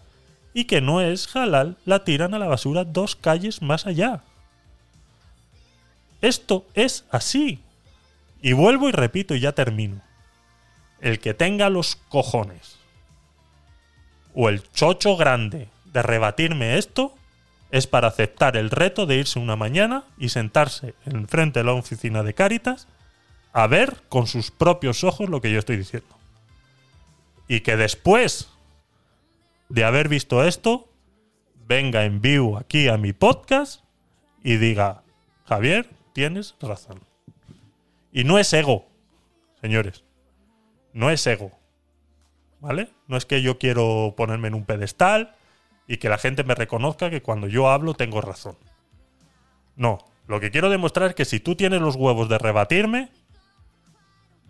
[0.52, 4.24] y que no es halal, la tiran a la basura dos calles más allá.
[6.20, 7.62] Esto es así.
[8.43, 10.02] Y vuelvo y repito y ya termino.
[11.01, 12.77] El que tenga los cojones
[14.35, 17.16] o el chocho grande de rebatirme esto
[17.71, 22.23] es para aceptar el reto de irse una mañana y sentarse enfrente de la oficina
[22.23, 22.89] de Cáritas
[23.53, 26.09] a ver con sus propios ojos lo que yo estoy diciendo.
[27.49, 28.49] Y que después
[29.69, 30.89] de haber visto esto,
[31.67, 33.83] venga en vivo aquí a mi podcast
[34.43, 35.03] y diga,
[35.47, 37.01] Javier, tienes razón.
[38.13, 38.87] Y no es ego,
[39.61, 40.03] señores.
[40.93, 41.53] No es ego.
[42.61, 42.91] ¿Vale?
[43.07, 45.35] No es que yo quiero ponerme en un pedestal
[45.91, 48.57] y que la gente me reconozca que cuando yo hablo tengo razón.
[49.75, 49.99] No,
[50.29, 53.11] lo que quiero demostrar es que si tú tienes los huevos de rebatirme,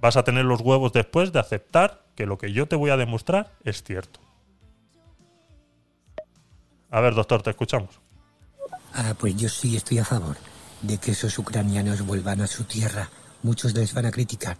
[0.03, 2.99] vas a tener los huevos después de aceptar que lo que yo te voy a
[2.99, 4.21] demostrar es cierto.
[6.91, 8.01] A ver, doctor, te escuchamos.
[8.93, 10.37] Ah, pues yo sí estoy a favor
[10.83, 13.09] de que esos ucranianos vuelvan a su tierra.
[13.43, 14.59] Muchos les van a criticar,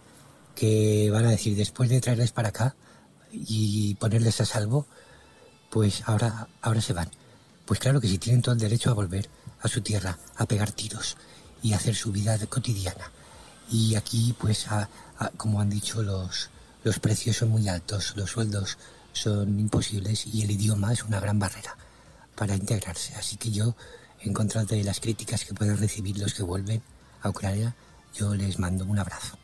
[0.55, 2.75] que van a decir, después de traerles para acá
[3.31, 4.87] y ponerles a salvo,
[5.71, 7.09] pues ahora, ahora se van.
[7.65, 9.29] Pues claro que sí, tienen todo el derecho a volver
[9.61, 11.17] a su tierra, a pegar tiros
[11.63, 13.09] y a hacer su vida cotidiana.
[13.69, 14.67] Y aquí, pues,
[15.37, 16.49] como han dicho, los,
[16.83, 18.77] los precios son muy altos, los sueldos
[19.13, 21.77] son imposibles y el idioma es una gran barrera
[22.35, 23.15] para integrarse.
[23.15, 23.75] Así que yo,
[24.19, 26.81] en contra de las críticas que pueden recibir los que vuelven
[27.21, 27.75] a Ucrania,
[28.13, 29.37] yo les mando un abrazo.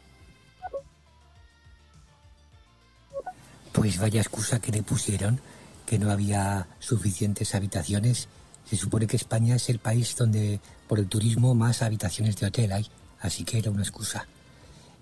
[3.72, 5.40] Pues vaya excusa que le pusieron,
[5.88, 8.28] que no había suficientes habitaciones.
[8.70, 12.74] Se supone que España es el país donde por el turismo más habitaciones de hotel
[12.74, 12.86] hay,
[13.22, 14.28] así que era una excusa.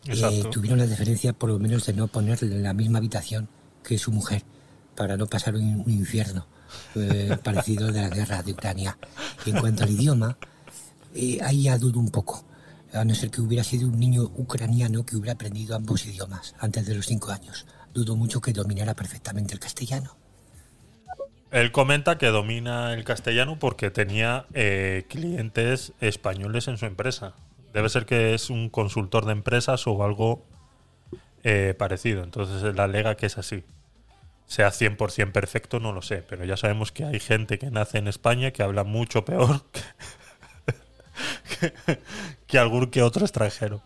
[0.06, 3.49] Eh, tuvieron la deferencia por lo menos de no ponerle en la misma habitación
[3.84, 4.44] que su mujer,
[4.95, 6.45] para no pasar un, un infierno
[6.94, 8.95] eh, parecido de la guerra de Ucrania.
[9.44, 10.38] Y en cuanto al idioma,
[11.16, 12.45] eh, ahí ya dudo un poco.
[12.94, 16.86] A no ser que hubiera sido un niño ucraniano que hubiera aprendido ambos idiomas antes
[16.86, 17.66] de los cinco años.
[17.91, 20.16] Dudo mucho que dominara perfectamente el castellano.
[21.52, 27.34] Él comenta que domina el castellano porque tenía eh, clientes españoles en su empresa.
[27.74, 30.46] Debe ser que es un consultor de empresas o algo
[31.44, 32.24] eh, parecido.
[32.24, 33.64] Entonces él alega que es así.
[34.48, 36.24] Sea 100% perfecto, no lo sé.
[36.24, 39.64] Pero ya sabemos que hay gente que nace en España que habla mucho peor
[42.48, 43.82] que, algún que otro extranjero.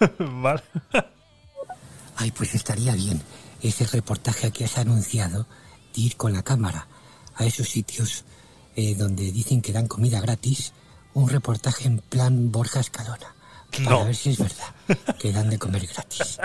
[0.18, 0.62] ¿Vale?
[2.16, 3.22] Ay, pues estaría bien
[3.62, 5.46] ese reportaje que has anunciado
[5.94, 6.86] ir con la cámara
[7.38, 8.24] a esos sitios
[8.76, 10.72] eh, donde dicen que dan comida gratis.
[11.14, 13.34] Un reportaje en plan Borja Escalona.
[13.72, 14.04] Para No.
[14.04, 14.74] ver si es verdad
[15.18, 16.38] que dan de comer gratis.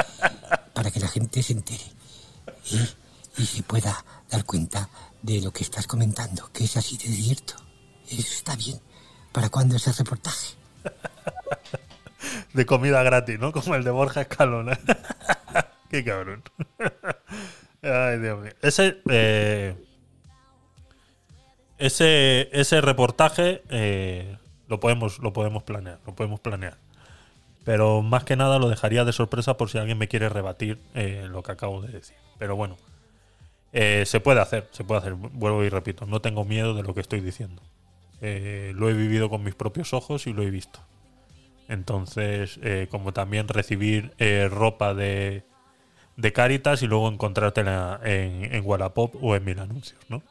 [0.73, 1.83] Para que la gente se entere.
[2.71, 2.87] ¿eh?
[3.37, 4.89] Y se pueda dar cuenta
[5.21, 7.55] de lo que estás comentando, que es así de cierto.
[8.09, 8.79] Eso está bien.
[9.31, 10.55] ¿Para cuándo ese reportaje?
[12.53, 13.51] de comida gratis, ¿no?
[13.51, 14.79] Como el de Borja Escalona.
[15.89, 16.43] Qué cabrón.
[17.81, 18.53] Ay, Dios mío.
[18.61, 19.75] Ese, eh,
[21.85, 24.37] ese, ese reportaje eh,
[24.69, 26.77] lo, podemos, lo podemos planear, lo podemos planear.
[27.65, 31.27] Pero más que nada lo dejaría de sorpresa por si alguien me quiere rebatir eh,
[31.29, 32.15] lo que acabo de decir.
[32.39, 32.77] Pero bueno,
[33.73, 35.13] eh, se puede hacer, se puede hacer.
[35.13, 37.61] Vuelvo y repito, no tengo miedo de lo que estoy diciendo.
[38.21, 40.79] Lo he vivido con mis propios ojos y lo he visto.
[41.67, 42.57] Entonces,
[42.89, 44.13] como también recibir
[44.49, 45.43] ropa de,
[46.15, 50.23] de Caritas y luego encontrártela en, en Wallapop o en mil anuncios, ¿no?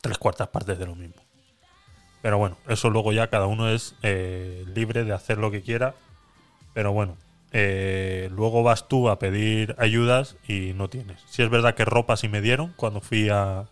[0.00, 1.22] Tres cuartas partes de lo mismo.
[2.22, 5.94] Pero bueno, eso luego ya cada uno es eh, libre de hacer lo que quiera.
[6.74, 7.16] Pero bueno,
[7.52, 11.22] eh, luego vas tú a pedir ayudas y no tienes.
[11.26, 13.66] Si es verdad que ropa sí me dieron cuando fui a,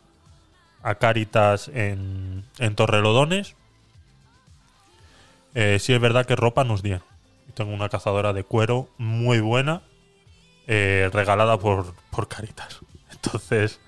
[0.83, 3.55] a Caritas en, en Torrelodones.
[5.55, 7.07] Eh, sí es verdad que ropa nos dieron.
[7.55, 9.83] Tengo una cazadora de cuero muy buena,
[10.67, 12.81] eh, regalada por, por Caritas.
[13.11, 13.81] Entonces,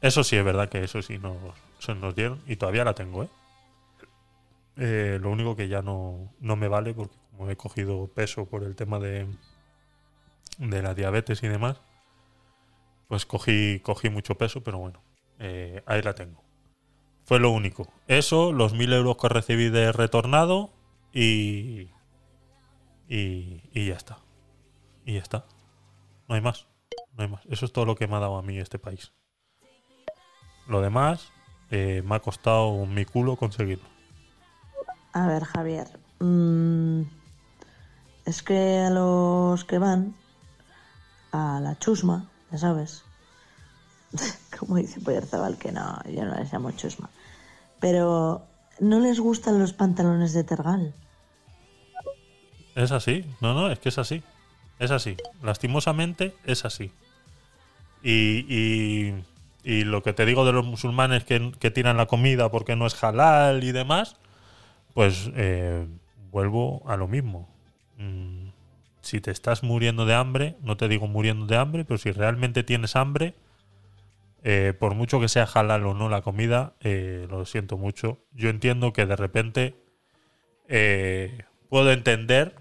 [0.00, 1.36] eso sí es verdad que eso sí nos,
[1.88, 3.28] nos dieron y todavía la tengo, ¿eh?
[4.76, 8.62] Eh, lo único que ya no, no me vale porque como he cogido peso por
[8.62, 9.26] el tema de,
[10.58, 11.80] de la diabetes y demás,
[13.08, 15.02] pues cogí, cogí mucho peso, pero bueno,
[15.38, 16.42] eh, ahí la tengo.
[17.24, 17.92] Fue lo único.
[18.06, 20.70] Eso, los mil euros que recibí de retornado
[21.12, 21.90] y,
[23.08, 24.18] y, y ya está.
[25.04, 25.44] Y ya está.
[26.28, 26.66] No hay más.
[27.16, 27.44] No hay más.
[27.46, 29.12] Eso es todo lo que me ha dado a mí este país.
[30.70, 31.32] Lo demás
[31.72, 33.88] eh, me ha costado mi culo conseguirlo.
[35.12, 35.88] A ver, Javier.
[36.20, 37.02] mm,
[38.24, 40.14] es que a los que van
[41.32, 43.02] a la chusma, ya sabes.
[44.58, 47.10] Como dice Poyerzabal, que no, yo no les llamo chusma.
[47.80, 48.46] Pero
[48.78, 50.94] no les gustan los pantalones de tergal.
[52.76, 53.26] Es así.
[53.40, 54.22] No, no, es que es así.
[54.78, 55.16] Es así.
[55.42, 56.92] Lastimosamente es así.
[58.02, 59.24] Y, y,
[59.62, 63.02] y lo que te digo de los musulmanes que, tiran la comida porque no es
[63.02, 64.16] halal y demás,
[64.94, 65.86] pues eh,
[66.30, 67.48] vuelvo a lo mismo.
[67.98, 68.48] Mm,
[69.02, 72.62] si te estás muriendo de hambre, no te digo muriendo de hambre, pero si realmente
[72.62, 73.34] tienes hambre,
[74.42, 78.18] eh, por mucho que sea halal o no la comida, eh, lo siento mucho.
[78.32, 79.76] Yo entiendo que de repente
[81.68, 82.54] puedo entender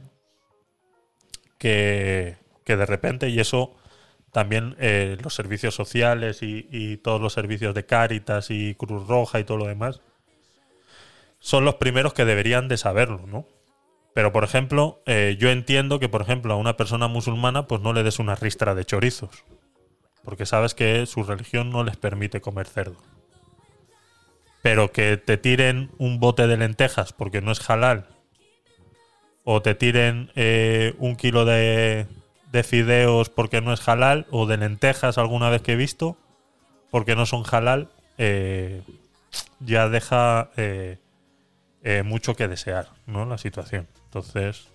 [1.59, 3.78] que, que de repente, y eso
[4.31, 9.43] también eh, los servicios sociales y, todos los servicios de Cáritas y Cruz Roja y
[9.43, 10.01] todo lo demás,
[11.39, 13.47] son los primeros que deberían de saberlo, ¿no?
[14.13, 17.93] Pero, por ejemplo, eh, yo entiendo que, por ejemplo, a una persona musulmana, pues no
[17.93, 19.45] le des una ristra de chorizos.
[20.23, 22.97] Porque sabes que su religión no les permite comer cerdo.
[24.61, 28.07] Pero que te tiren un bote de lentejas porque no es halal.
[29.45, 32.07] O te tiren eh, un kilo de,
[32.51, 34.27] de fideos porque no es halal.
[34.31, 36.17] O de lentejas alguna vez que he visto
[36.91, 37.89] porque no son halal.
[38.17, 38.83] eh,
[39.59, 40.97] ya deja eh,
[41.83, 43.25] eh, mucho que desear, ¿no?
[43.25, 43.87] La situación.
[44.05, 44.67] Entonces,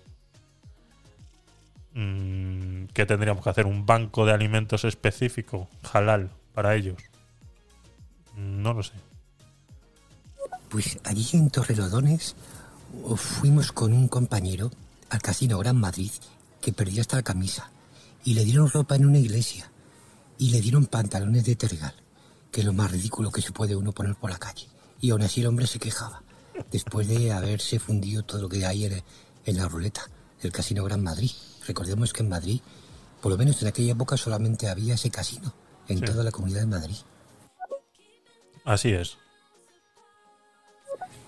[1.93, 3.65] mm, ¿qué tendríamos que hacer?
[3.65, 6.97] ¿Un banco de alimentos específico, halal, para ellos?
[8.35, 8.93] No lo sé.
[10.69, 12.35] Pues allí en Torrelodones
[13.03, 14.71] o fuimos con un compañero
[15.09, 16.11] al Casino Gran Madrid
[16.65, 17.69] que perdió hasta la camisa
[18.23, 19.69] y le dieron ropa en una iglesia
[20.39, 21.93] y le dieron pantalones de tergal,
[22.51, 24.67] que es lo más ridículo que se puede uno poner por la calle.
[24.99, 26.23] Y aún así el hombre se quejaba,
[26.71, 29.03] después de haberse fundido todo lo que hay en,
[29.45, 30.09] en la ruleta
[30.41, 31.29] del Casino Gran Madrid.
[31.67, 32.61] Recordemos que en Madrid,
[33.21, 35.53] por lo menos en aquella época, solamente había ese casino
[35.87, 36.05] en Sí.
[36.05, 36.97] toda la comunidad de Madrid.
[38.65, 39.17] Así es.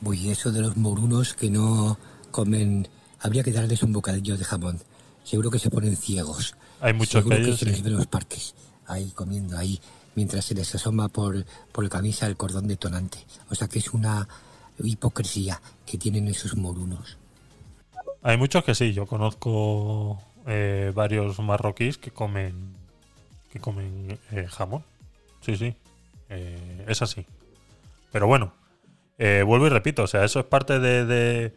[0.01, 1.99] Uy, eso de los morunos que no
[2.31, 2.88] comen,
[3.19, 4.81] habría que darles un bocadillo de jamón.
[5.27, 6.55] Seguro que se ponen ciegos.
[6.79, 7.83] Hay muchos Seguro que que ellos se les sí.
[7.85, 8.55] en los parques,
[8.85, 9.77] ahí comiendo ahí,
[10.15, 13.17] mientras se les asoma por, por la camisa el cordón detonante.
[13.49, 14.25] O sea que es una
[14.81, 17.17] hipocresía que tienen esos morunos.
[18.21, 18.93] Hay muchos que sí.
[18.93, 22.77] Yo conozco eh, varios marroquíes que comen
[23.51, 24.83] que comen eh, jamón.
[25.41, 25.75] Sí, sí.
[26.29, 27.25] Eh, es así.
[28.13, 28.53] Pero bueno,
[29.17, 30.03] eh, vuelvo y repito.
[30.03, 31.53] O sea, eso es parte de, de,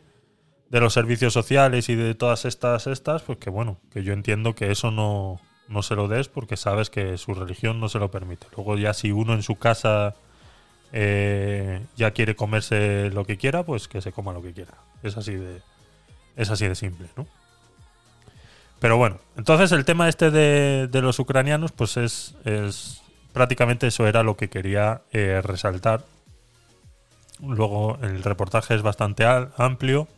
[0.71, 3.23] de los servicios sociales y de todas estas estas.
[3.23, 6.91] Pues que bueno, que yo entiendo que eso no, no se lo des porque sabes
[6.91, 8.47] que su religión no se lo permite.
[8.57, 10.15] Luego ya si uno en su casa
[10.93, 14.75] eh, ya quiere comerse lo que quiera, pues que se coma lo que quiera.
[15.03, 15.63] Es así de,
[16.37, 17.27] es así de simple, ¿no?
[18.79, 23.03] Pero bueno, entonces el tema este de, de los ucranianos, pues es, es
[23.33, 26.05] prácticamente eso era lo que quería eh, resaltar.
[27.41, 29.25] Luego el reportaje es bastante
[29.57, 30.09] amplio.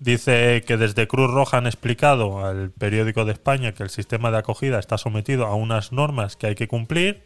[0.00, 4.38] Dice que desde Cruz Roja han explicado al periódico de España que el sistema de
[4.38, 7.24] acogida está sometido a unas normas que hay que cumplir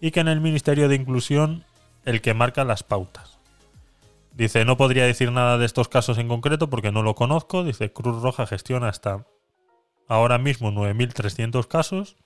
[0.00, 1.64] y que en el Ministerio de Inclusión
[2.04, 3.40] el que marca las pautas.
[4.32, 7.64] Dice, no podría decir nada de estos casos en concreto porque no lo conozco.
[7.64, 9.26] Dice, Cruz Roja gestiona hasta
[10.06, 12.16] ahora mismo 9.300 casos.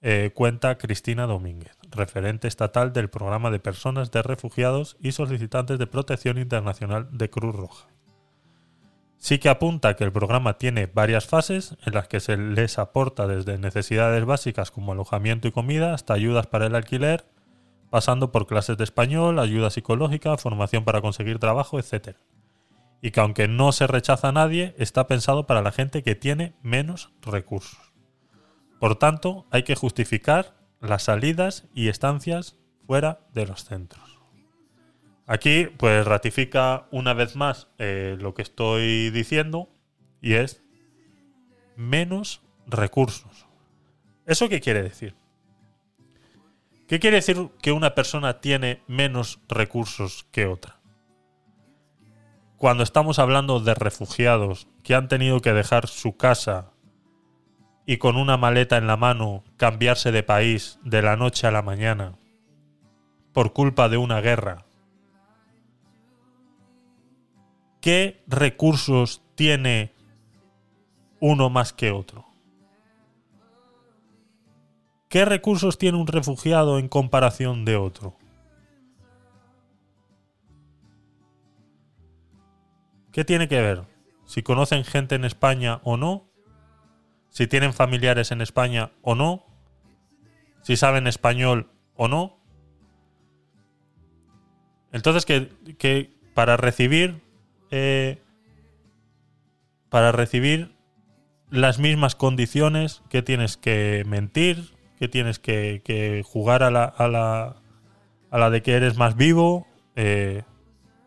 [0.00, 5.86] Eh, cuenta Cristina Domínguez, referente estatal del programa de personas de refugiados y solicitantes de
[5.86, 7.88] protección internacional de Cruz Roja.
[9.24, 13.26] Sí que apunta que el programa tiene varias fases en las que se les aporta
[13.26, 17.24] desde necesidades básicas como alojamiento y comida hasta ayudas para el alquiler,
[17.88, 22.18] pasando por clases de español, ayuda psicológica, formación para conseguir trabajo, etc.
[23.00, 26.54] Y que aunque no se rechaza a nadie, está pensado para la gente que tiene
[26.60, 27.94] menos recursos.
[28.78, 34.03] Por tanto, hay que justificar las salidas y estancias fuera de los centros.
[35.26, 39.70] Aquí, pues ratifica una vez más eh, lo que estoy diciendo
[40.20, 40.62] y es
[41.76, 43.46] menos recursos.
[44.26, 45.14] ¿Eso qué quiere decir?
[46.86, 50.80] ¿Qué quiere decir que una persona tiene menos recursos que otra?
[52.58, 56.72] Cuando estamos hablando de refugiados que han tenido que dejar su casa
[57.86, 61.62] y con una maleta en la mano cambiarse de país de la noche a la
[61.62, 62.18] mañana
[63.32, 64.63] por culpa de una guerra,
[67.84, 69.92] ¿qué recursos tiene
[71.20, 72.24] uno más que otro?
[75.10, 78.16] ¿Qué recursos tiene un refugiado en comparación de otro?
[83.12, 83.82] ¿Qué tiene que ver?
[84.24, 86.26] Si conocen gente en España o no,
[87.28, 89.44] si tienen familiares en España o no,
[90.62, 92.38] si saben español o no.
[94.90, 97.23] Entonces que, que para recibir
[97.70, 98.20] eh,
[99.88, 100.74] para recibir
[101.50, 107.08] las mismas condiciones que tienes que mentir, que tienes que, que jugar a la, a,
[107.08, 109.66] la, de que eres más vivo.
[109.96, 110.42] eh,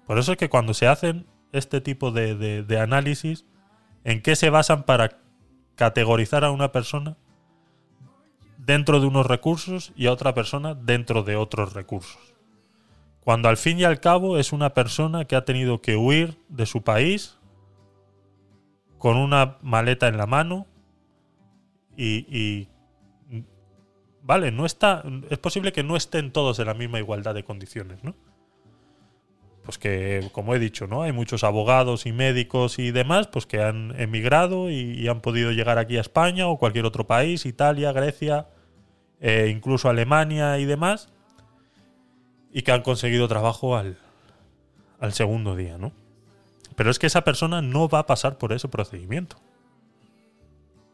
[0.06, 3.46] por eso es que cuando se hacen este tipo de, de- de análisis,
[4.06, 5.20] ¿en qué se basan para
[5.76, 7.18] categorizar a una persona
[8.58, 12.37] dentro de unos recursos y a otra persona dentro de otros recursos?
[13.28, 16.66] Cuando al fin y al cabo es una persona que ha tenido que huir de
[16.66, 17.38] su país
[18.98, 20.66] con una maleta en la mano
[21.98, 22.70] y,
[24.22, 28.02] vale, no está, es posible que no estén todos en la misma igualdad de condiciones,
[28.02, 28.16] ¿no?
[29.66, 31.02] Pues que, como he dicho, ¿no?
[31.02, 35.52] Hay muchos abogados y médicos y demás, pues que han emigrado y, y han podido
[35.52, 38.48] llegar aquí a España o cualquier otro país, Italia, Grecia,
[39.20, 41.12] eh, incluso Alemania y demás,
[42.52, 43.98] y que han conseguido trabajo al,
[45.00, 45.92] al segundo día, ¿no?
[46.76, 49.38] Pero es que esa persona no va a pasar por ese procedimiento.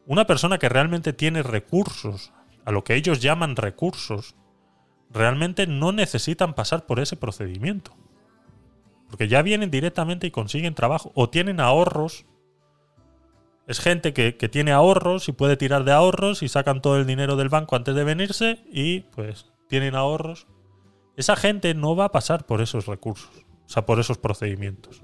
[0.06, 2.32] Una persona que realmente tiene recursos,
[2.64, 4.34] a lo que ellos llaman recursos,
[5.10, 7.92] realmente no necesitan pasar por ese procedimiento.
[9.08, 12.26] Porque ya vienen directamente y consiguen trabajo o tienen ahorros.
[13.66, 17.06] Es gente que, que tiene ahorros y puede tirar de ahorros y sacan todo el
[17.06, 20.46] dinero del banco antes de venirse y pues tienen ahorros.
[21.16, 25.02] Esa gente no va a pasar por esos recursos, o sea, por esos procedimientos.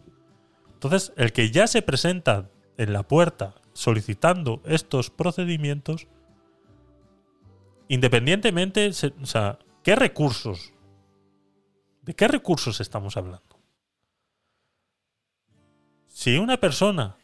[0.73, 6.09] Entonces, el que ya se presenta en la puerta solicitando estos procedimientos,
[7.89, 10.73] independientemente, o sea, ¿qué recursos?
[12.03, 13.61] ¿De qué recursos estamos hablando?
[16.07, 17.17] Si una persona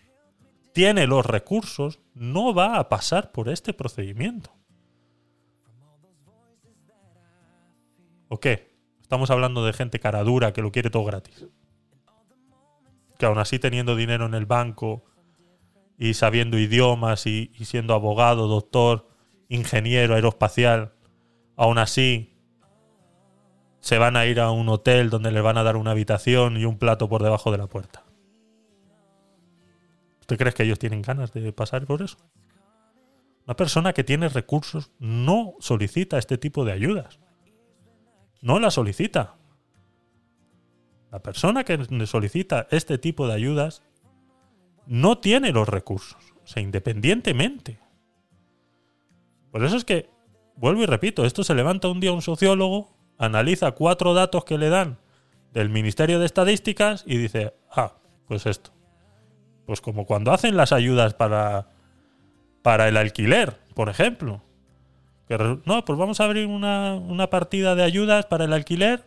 [0.73, 4.55] tiene los recursos, no va a pasar por este procedimiento.
[8.29, 8.76] ¿O qué?
[9.07, 11.47] Estamos hablando de gente cara dura que lo quiere todo gratis.
[13.17, 15.05] Que aún así teniendo dinero en el banco
[15.97, 19.09] y sabiendo idiomas y, siendo abogado, doctor,
[19.49, 20.95] ingeniero aeroespacial,
[21.55, 22.35] aún así
[23.79, 26.65] se van a ir a un hotel donde le van a dar una habitación y
[26.65, 28.03] un plato por debajo de la puerta.
[30.19, 32.17] ¿Usted cree que ellos tienen ganas de pasar por eso?
[33.47, 37.21] Una persona que tiene recursos no solicita este tipo de ayudas.
[38.47, 39.35] No la solicita.
[41.11, 43.83] La persona que solicita este tipo de ayudas
[44.87, 46.33] no tiene los recursos.
[46.45, 47.81] O sea, independientemente.
[49.51, 50.09] Por eso es que,
[50.55, 54.69] vuelvo y repito, esto se levanta un día un sociólogo, analiza cuatro datos que le
[54.69, 55.01] dan
[55.53, 57.95] del Ministerio de Estadísticas y dice, ah,
[58.29, 58.71] pues esto.
[59.67, 61.71] Pues como cuando hacen las ayudas para,
[62.63, 64.46] para el alquiler, por ejemplo.
[65.29, 69.05] No, pues vamos a abrir una, una partida de ayudas para el alquiler.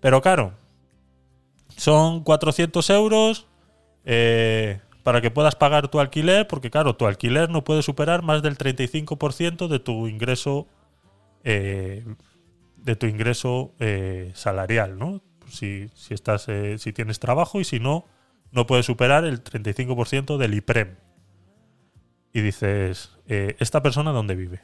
[0.00, 0.52] Pero claro,
[1.76, 3.46] son 400 euros
[4.04, 8.42] eh, para que puedas pagar tu alquiler, porque claro, tu alquiler no puede superar más
[8.42, 10.66] del 35% de tu ingreso
[11.44, 12.04] eh,
[12.76, 15.22] de tu ingreso eh, salarial, ¿no?
[15.48, 16.46] Si, si estás,
[16.78, 18.04] si tienes trabajo y si no,
[18.52, 20.96] no puede superar el 35% del IPREM.
[22.32, 24.60] Y dices, ¿esta persona dónde vive?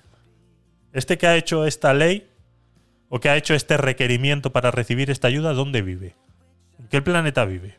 [0.92, 2.28] Este que ha hecho esta ley
[3.08, 6.16] o que ha hecho este requerimiento para recibir esta ayuda, ¿dónde vive?
[6.78, 7.76] ¿En qué planeta vive?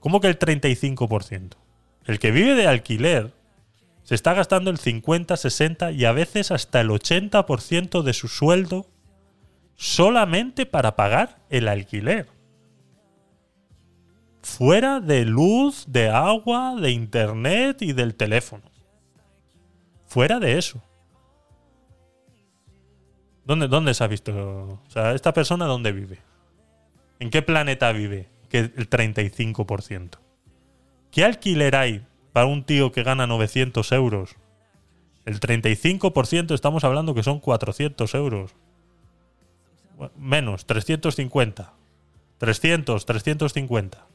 [0.00, 1.52] ¿Cómo que el 35%?
[2.06, 3.32] El que vive de alquiler
[4.02, 8.86] se está gastando el 50, 60 y a veces hasta el 80% de su sueldo
[9.76, 12.26] solamente para pagar el alquiler.
[14.42, 18.64] Fuera de luz, de agua, de internet y del teléfono.
[20.06, 20.82] Fuera de eso.
[23.48, 24.32] ¿Dónde, ¿Dónde se ha visto?
[24.86, 26.18] O sea, ¿esta persona dónde vive?
[27.18, 28.28] ¿En qué planeta vive?
[28.50, 30.18] Que el 35%.
[31.10, 34.36] ¿Qué alquiler hay para un tío que gana 900 euros?
[35.24, 38.54] El 35% estamos hablando que son 400 euros.
[40.18, 41.72] Menos, 350.
[42.36, 44.06] 300, 350.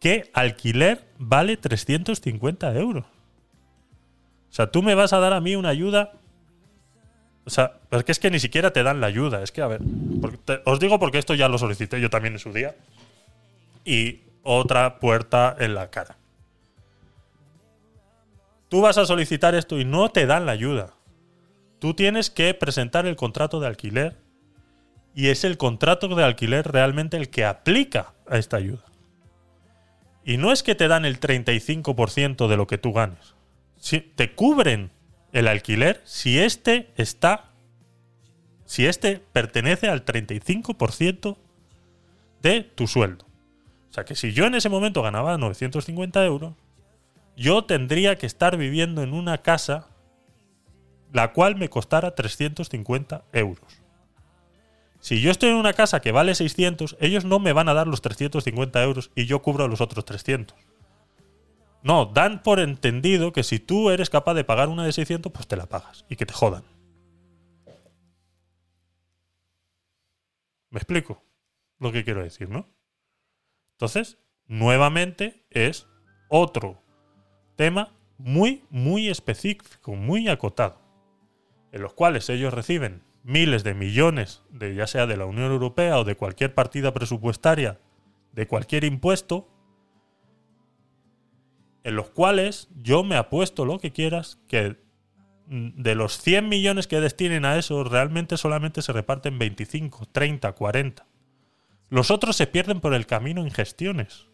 [0.00, 3.06] ¿Qué alquiler vale 350 euros?
[3.06, 6.12] O sea, tú me vas a dar a mí una ayuda.
[7.48, 9.42] O sea, es que es que ni siquiera te dan la ayuda.
[9.42, 9.80] Es que, a ver,
[10.66, 12.76] os digo porque esto ya lo solicité yo también en su día.
[13.86, 16.18] Y otra puerta en la cara.
[18.68, 20.92] Tú vas a solicitar esto y no te dan la ayuda.
[21.78, 24.18] Tú tienes que presentar el contrato de alquiler
[25.14, 28.84] y es el contrato de alquiler realmente el que aplica a esta ayuda.
[30.22, 33.34] Y no es que te dan el 35% de lo que tú ganes.
[34.16, 34.90] Te cubren
[35.32, 37.44] el alquiler si este está
[38.64, 41.38] si este pertenece al 35%
[42.42, 43.24] de tu sueldo.
[43.90, 46.52] O sea que si yo en ese momento ganaba 950 euros,
[47.34, 49.86] yo tendría que estar viviendo en una casa
[51.12, 53.82] la cual me costara 350 euros.
[55.00, 57.86] Si yo estoy en una casa que vale 600, ellos no me van a dar
[57.86, 60.56] los 350 euros y yo cubro los otros 300.
[61.82, 65.46] No, dan por entendido que si tú eres capaz de pagar una de 600, pues
[65.46, 66.64] te la pagas y que te jodan.
[70.70, 71.22] ¿Me explico
[71.78, 72.68] lo que quiero decir, no?
[73.72, 75.86] Entonces, nuevamente es
[76.28, 76.82] otro
[77.56, 80.80] tema muy, muy específico, muy acotado,
[81.72, 85.98] en los cuales ellos reciben miles de millones, de, ya sea de la Unión Europea
[85.98, 87.78] o de cualquier partida presupuestaria,
[88.32, 89.48] de cualquier impuesto,
[91.88, 94.76] en los cuales yo me apuesto lo que quieras, que
[95.46, 101.06] de los 100 millones que destinen a eso, realmente solamente se reparten 25, 30, 40.
[101.88, 104.26] Los otros se pierden por el camino en gestiones.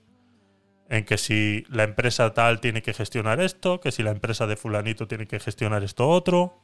[0.89, 4.57] En que si la empresa tal tiene que gestionar esto, que si la empresa de
[4.57, 6.61] fulanito tiene que gestionar esto otro,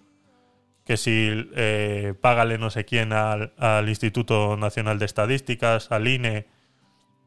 [0.84, 6.48] que si eh, págale no sé quién al, al Instituto Nacional de Estadísticas, al INE,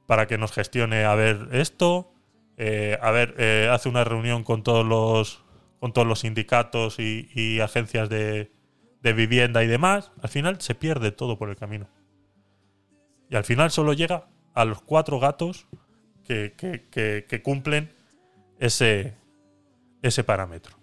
[0.05, 2.12] para que nos gestione a ver esto,
[2.57, 5.43] eh, a ver, eh, hace una reunión con todos los
[5.79, 8.49] con todos los sindicatos y, agencias de,
[9.01, 11.89] vivienda y demás, al final se pierde todo por el camino.
[13.29, 15.67] Y al final solo llega a los cuatro gatos
[16.23, 17.91] que cumplen
[18.59, 19.13] ese,
[20.01, 20.77] ese parámetro.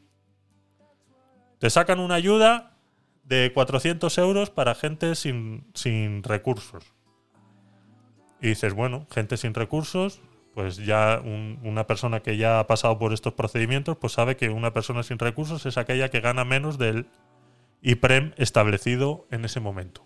[1.58, 2.76] Te sacan una ayuda
[3.24, 6.92] de 400 euros para gente sin, sin recursos.
[8.40, 10.20] Y dices, bueno, gente sin recursos,
[10.60, 14.50] pues ya un- una persona que ya ha pasado por estos procedimientos, pues sabe que
[14.50, 17.06] una persona sin recursos es aquella que gana menos del
[17.80, 20.04] IPREM establecido en ese momento.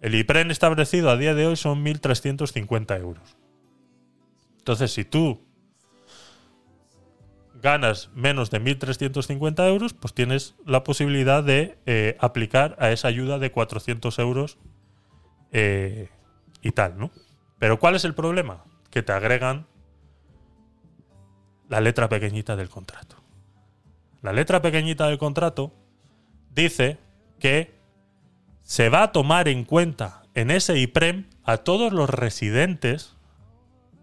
[0.00, 3.36] El IPREM establecido a día de hoy son 1.350 euros.
[4.58, 5.40] Entonces, si tú
[7.60, 13.40] ganas menos de 1.350 euros, pues tienes la posibilidad de eh, aplicar a esa ayuda
[13.40, 14.56] de 400 euros
[15.50, 16.10] eh,
[16.62, 17.10] y tal, ¿no?
[17.58, 18.62] Pero ¿cuál es el problema?
[18.94, 19.66] Que te agregan
[21.68, 23.16] la letra pequeñita del contrato.
[24.22, 25.72] La letra pequeñita del contrato
[26.52, 26.98] dice
[27.40, 27.74] que
[28.62, 33.16] se va a tomar en cuenta en ese IPREM a todos los residentes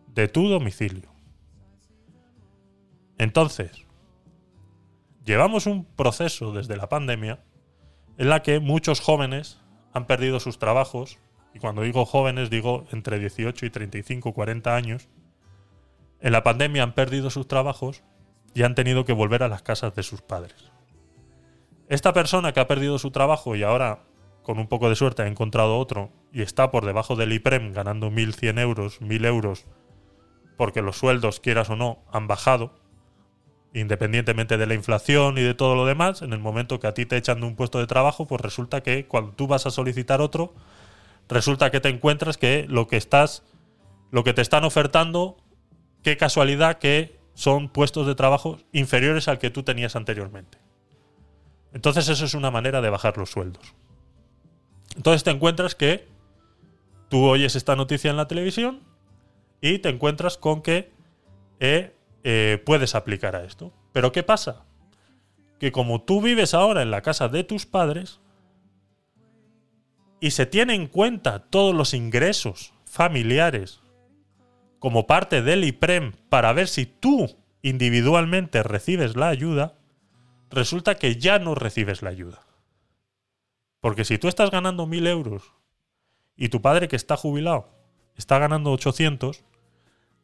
[0.07, 1.09] de tu domicilio.
[3.17, 3.85] Entonces,
[5.23, 7.39] llevamos un proceso desde la pandemia
[8.17, 9.61] en la que muchos jóvenes
[9.93, 11.17] han perdido sus trabajos,
[11.53, 15.09] y cuando digo jóvenes digo entre 18 y 35, 40 años,
[16.19, 18.03] en la pandemia han perdido sus trabajos
[18.53, 20.71] y han tenido que volver a las casas de sus padres.
[21.89, 24.03] Esta persona que ha perdido su trabajo y ahora,
[24.43, 28.09] con un poco de suerte, ha encontrado otro y está por debajo del IPREM ganando
[28.09, 29.65] 1.100 euros, 1.000 euros,
[30.57, 32.75] porque los sueldos, quieras o no, han bajado,
[33.73, 37.05] independientemente de la inflación y de todo lo demás, en el momento que a ti
[37.05, 40.21] te echan de un puesto de trabajo, pues resulta que cuando tú vas a solicitar
[40.21, 40.53] otro,
[41.29, 43.43] resulta que te encuentras que lo que estás,
[44.11, 45.37] lo que te están ofertando,
[46.03, 50.57] qué casualidad que son puestos de trabajo inferiores al que tú tenías anteriormente.
[51.73, 53.75] Entonces eso es una manera de bajar los sueldos.
[54.95, 56.07] Entonces te encuentras que
[57.09, 58.81] tú oyes esta noticia en la televisión
[59.61, 60.91] y te encuentras con que
[61.59, 63.71] eh, eh, puedes aplicar a esto.
[63.93, 64.65] Pero ¿qué pasa?
[65.59, 68.19] Que como tú vives ahora en la casa de tus padres
[70.21, 73.81] y se tiene en cuenta todos los ingresos familiares
[74.79, 79.79] como parte del IPREM para ver si tú individualmente recibes la ayuda,
[80.49, 82.45] resulta que ya no recibes la ayuda.
[83.79, 85.53] Porque si tú estás ganando 1.000 euros
[86.35, 87.69] y tu padre que está jubilado
[88.15, 89.43] está ganando 800,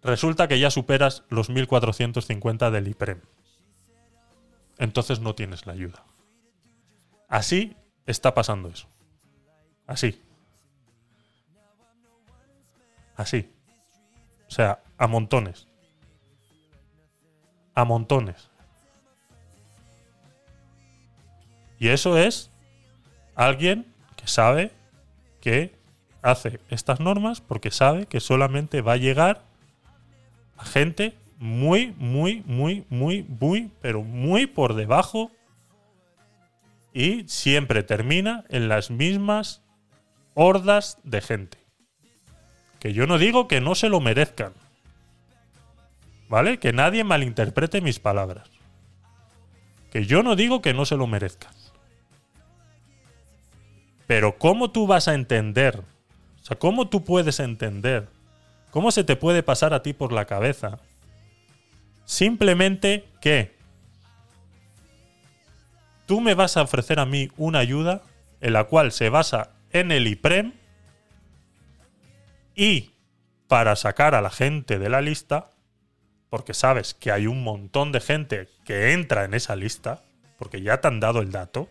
[0.03, 3.21] resulta que ya superas los 1.450 del IPREM.
[4.77, 6.05] Entonces no tienes la ayuda.
[7.27, 7.75] Así
[8.05, 8.87] está pasando eso.
[9.87, 10.21] Así.
[13.15, 13.49] Así.
[14.47, 15.67] O sea, a montones.
[17.73, 18.49] A montones.
[21.79, 22.51] Y eso es
[23.35, 23.85] alguien
[24.15, 24.71] que sabe
[25.41, 25.75] que
[26.21, 29.43] hace estas normas porque sabe que solamente va a llegar
[30.57, 35.31] a gente muy, muy, muy, muy, muy, pero muy por debajo
[36.93, 39.61] y siempre termina en las mismas
[40.39, 41.57] hordas de gente.
[42.79, 44.53] Que yo no digo que no se lo merezcan.
[46.29, 46.59] ¿Vale?
[46.59, 48.47] Que nadie malinterprete mis palabras.
[49.91, 51.51] Que yo no digo que no se lo merezcan.
[54.05, 55.79] Pero ¿cómo tú vas a entender?
[56.41, 58.07] O sea, ¿cómo tú puedes entender?
[58.69, 60.77] ¿Cómo se te puede pasar a ti por la cabeza?
[62.05, 63.55] Simplemente que
[66.05, 68.03] tú me vas a ofrecer a mí una ayuda
[68.39, 70.53] en la cual se basa en el IPREM
[72.55, 72.91] y
[73.47, 75.51] para sacar a la gente de la lista,
[76.29, 80.03] porque sabes que hay un montón de gente que entra en esa lista,
[80.37, 81.69] porque ya te han dado el dato,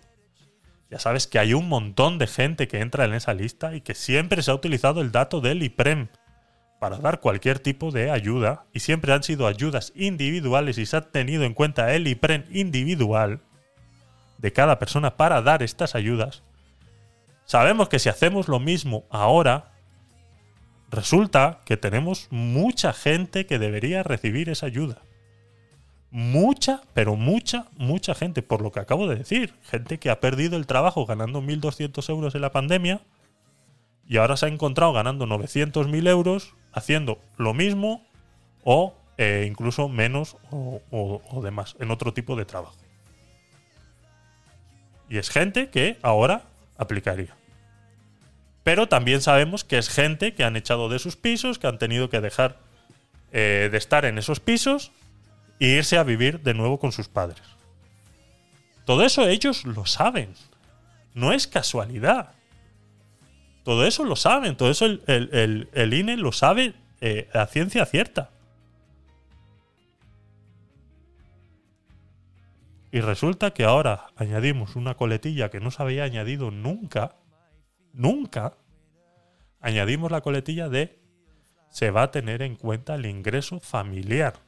[0.90, 3.94] ya sabes que hay un montón de gente que entra en esa lista y que
[3.94, 6.08] siempre se ha utilizado el dato del IPREM
[6.78, 11.00] para dar cualquier tipo de ayuda y siempre han sido ayudas individuales y se ha
[11.00, 13.40] tenido en cuenta el IPREN individual
[14.38, 16.42] de cada persona para dar estas ayudas,
[17.46, 19.72] sabemos que si hacemos lo mismo ahora,
[20.90, 25.02] resulta que tenemos mucha gente que debería recibir esa ayuda.
[26.10, 29.54] Mucha, pero mucha, mucha gente, por lo que acabo de decir.
[29.62, 33.00] Gente que ha perdido el trabajo ganando 1.200 euros en la pandemia
[34.06, 38.06] y ahora se ha encontrado ganando 900.000 euros haciendo lo mismo
[38.62, 42.76] o eh, incluso menos o, o, o demás en otro tipo de trabajo.
[45.08, 46.42] Y es gente que ahora
[46.78, 47.34] aplicaría.
[48.64, 52.10] Pero también sabemos que es gente que han echado de sus pisos, que han tenido
[52.10, 52.58] que dejar
[53.32, 54.90] eh, de estar en esos pisos
[55.60, 57.42] e irse a vivir de nuevo con sus padres.
[58.84, 60.34] Todo eso ellos lo saben.
[61.14, 62.32] No es casualidad.
[63.64, 64.56] Todo eso lo saben.
[64.56, 68.30] Todo eso el, el- el- INE lo sabe eh, a ciencia cierta.
[72.96, 77.16] Y resulta que ahora añadimos una coletilla que no se había añadido nunca.
[77.92, 78.54] Nunca.
[79.60, 80.98] Añadimos la coletilla de
[81.68, 84.38] se va a tener en cuenta el ingreso familiar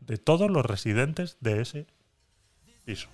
[0.00, 1.86] de todos los residentes de ese
[2.84, 3.08] piso.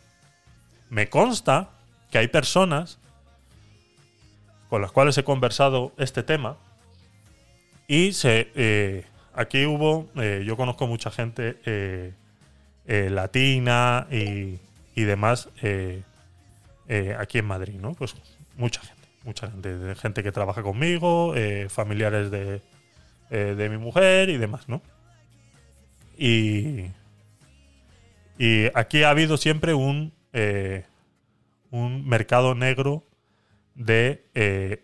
[0.90, 1.70] Me consta
[2.10, 2.98] que hay personas
[4.68, 6.56] con las cuales he conversado este tema
[7.86, 12.14] y eh, aquí hubo eh, yo conozco mucha gente eh,
[12.86, 14.58] eh, latina y,
[14.94, 16.02] y demás eh,
[16.88, 17.94] eh, aquí en Madrid, ¿no?
[17.94, 18.14] Pues
[18.56, 21.34] mucha gente, mucha gente, gente que trabaja conmigo,
[21.68, 22.62] familiares de,
[23.30, 24.82] de mi mujer y demás, ¿no?
[26.16, 26.86] Y,
[28.38, 30.12] y aquí ha habido siempre un,
[31.70, 33.04] un mercado negro
[33.74, 34.24] de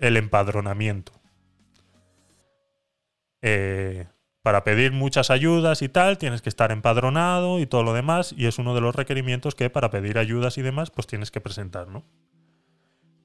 [0.01, 1.13] empadronamiento.
[3.43, 4.07] Eh,
[4.43, 8.47] para pedir muchas ayudas y tal, tienes que estar empadronado y todo lo demás, y
[8.47, 11.89] es uno de los requerimientos que para pedir ayudas y demás, pues tienes que presentar,
[11.89, 12.05] ¿no?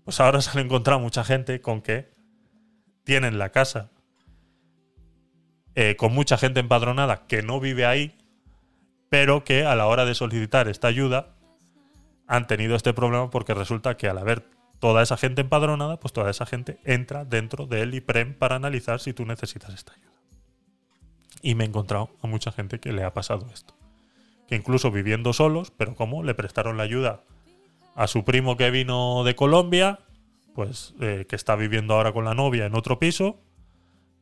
[0.03, 2.11] Pues ahora se han encontrado mucha gente con que
[3.03, 3.89] tienen la casa
[5.79, 8.17] eh, con mucha gente empadronada que no vive ahí,
[9.09, 11.35] pero que a la hora de solicitar esta ayuda
[12.25, 14.49] han tenido este problema porque resulta que al haber
[14.79, 19.13] toda esa gente empadronada, pues toda esa gente entra dentro del IPREM para analizar si
[19.13, 20.06] tú necesitas esta ayuda.
[21.41, 23.73] Y me he encontrado a mucha gente que le ha pasado esto.
[24.47, 27.21] Que incluso viviendo solos, pero como le prestaron la ayuda
[27.95, 29.99] a su primo que vino de Colombia,
[30.55, 33.39] pues eh, que está viviendo ahora con la novia en otro piso,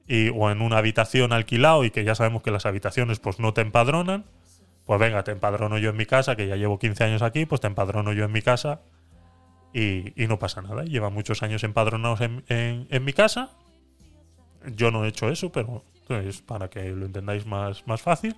[0.07, 3.53] y, o en una habitación alquilado y que ya sabemos que las habitaciones pues no
[3.53, 4.25] te empadronan,
[4.85, 7.59] pues venga, te empadrono yo en mi casa, que ya llevo 15 años aquí, pues
[7.61, 8.81] te empadrono yo en mi casa
[9.73, 10.83] y, y no pasa nada.
[10.83, 13.49] Lleva muchos años empadronados en, en- en mi casa.
[14.75, 18.35] Yo no he hecho eso, pero es para que lo entendáis más, más fácil.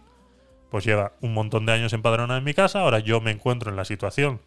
[0.69, 2.81] Pues lleva un montón de años empadronada en mi casa.
[2.81, 4.41] Ahora yo me encuentro en la situación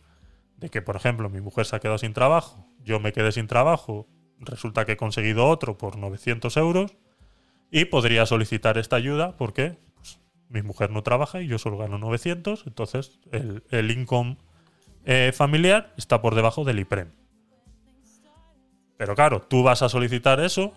[0.58, 3.46] de que, por ejemplo, mi mujer se ha quedado sin trabajo, yo me quedé sin
[3.46, 4.06] trabajo,
[4.38, 6.94] resulta que he conseguido otro por 900 euros
[7.70, 10.20] y podría solicitar esta ayuda porque pues,
[10.50, 14.36] mi mujer no trabaja y yo solo gano 900, entonces el, el income
[15.06, 17.10] eh, familiar está por debajo del IPREM.
[18.98, 20.74] Pero claro, tú vas a solicitar eso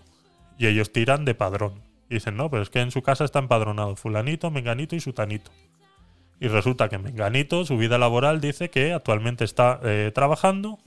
[0.56, 1.82] y ellos tiran de padrón.
[2.14, 5.50] Dicen, no, pero es que en su casa está empadronado fulanito, menganito y sutanito.
[6.38, 10.78] Y resulta que menganito, su vida laboral dice que actualmente está eh, trabajando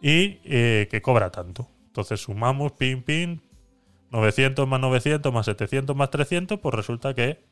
[0.00, 1.66] y eh, que cobra tanto.
[1.88, 3.42] Entonces sumamos, pin, pin,
[4.12, 7.42] 900 más 900 más 700 más 300, pues resulta que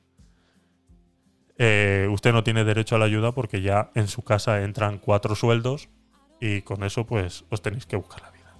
[1.58, 5.34] eh, usted no tiene derecho a la ayuda porque ya en su casa entran cuatro
[5.34, 5.88] sueldos
[6.40, 8.54] y con eso pues os tenéis que buscar la vida.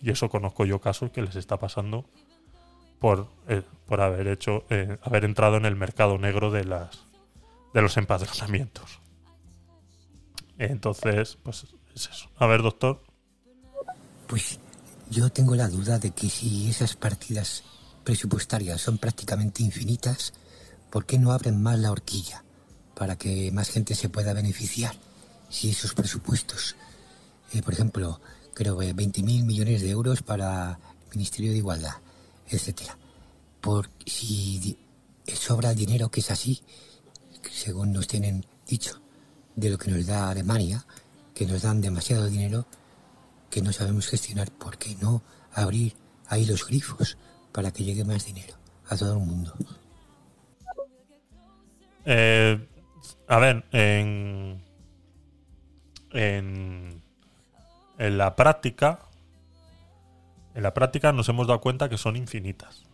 [0.00, 2.06] Y eso conozco yo casos que les está pasando
[3.02, 7.00] por, eh, por haber hecho, eh, haber entrado en el mercado negro de las
[7.74, 9.00] de los empadronamientos.
[10.56, 11.66] Entonces, pues
[11.96, 12.30] es eso.
[12.36, 13.02] A ver, doctor.
[14.28, 14.60] Pues
[15.10, 17.64] yo tengo la duda de que si esas partidas
[18.04, 20.32] presupuestarias son prácticamente infinitas,
[20.88, 22.44] ¿por qué no abren más la horquilla
[22.94, 24.94] para que más gente se pueda beneficiar?
[25.48, 26.76] Si esos presupuestos,
[27.52, 28.20] eh, por ejemplo,
[28.54, 30.78] creo que 20.000 millones de euros para
[31.10, 32.01] el Ministerio de Igualdad,
[32.56, 32.98] etcétera.
[33.60, 34.78] Por si
[35.26, 36.62] sobra dinero, que es así,
[37.50, 39.00] según nos tienen dicho,
[39.54, 40.84] de lo que nos da Alemania,
[41.34, 42.66] que nos dan demasiado dinero,
[43.50, 45.22] que no sabemos gestionar, ¿por qué no
[45.52, 45.94] abrir
[46.28, 47.16] ahí los grifos
[47.52, 48.54] para que llegue más dinero
[48.88, 49.54] a todo el mundo?
[52.04, 52.68] Eh,
[53.28, 54.62] a ver, en,
[56.10, 57.02] en,
[57.98, 59.08] en la práctica,
[60.54, 62.84] en la práctica nos hemos dado cuenta que son infinitas.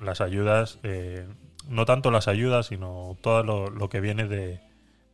[0.00, 1.26] las ayudas, eh,
[1.68, 4.60] no tanto las ayudas, sino todo lo, que viene de,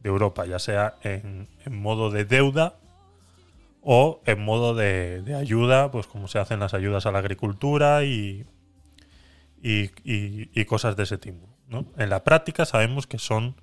[0.04, 2.74] Europa, ya sea en, modo de deuda
[3.80, 8.44] o en modo de, ayuda, pues como se hacen las ayudas a la agricultura y,
[10.66, 11.48] cosas de ese tipo.
[11.96, 13.54] En la práctica sabemos que son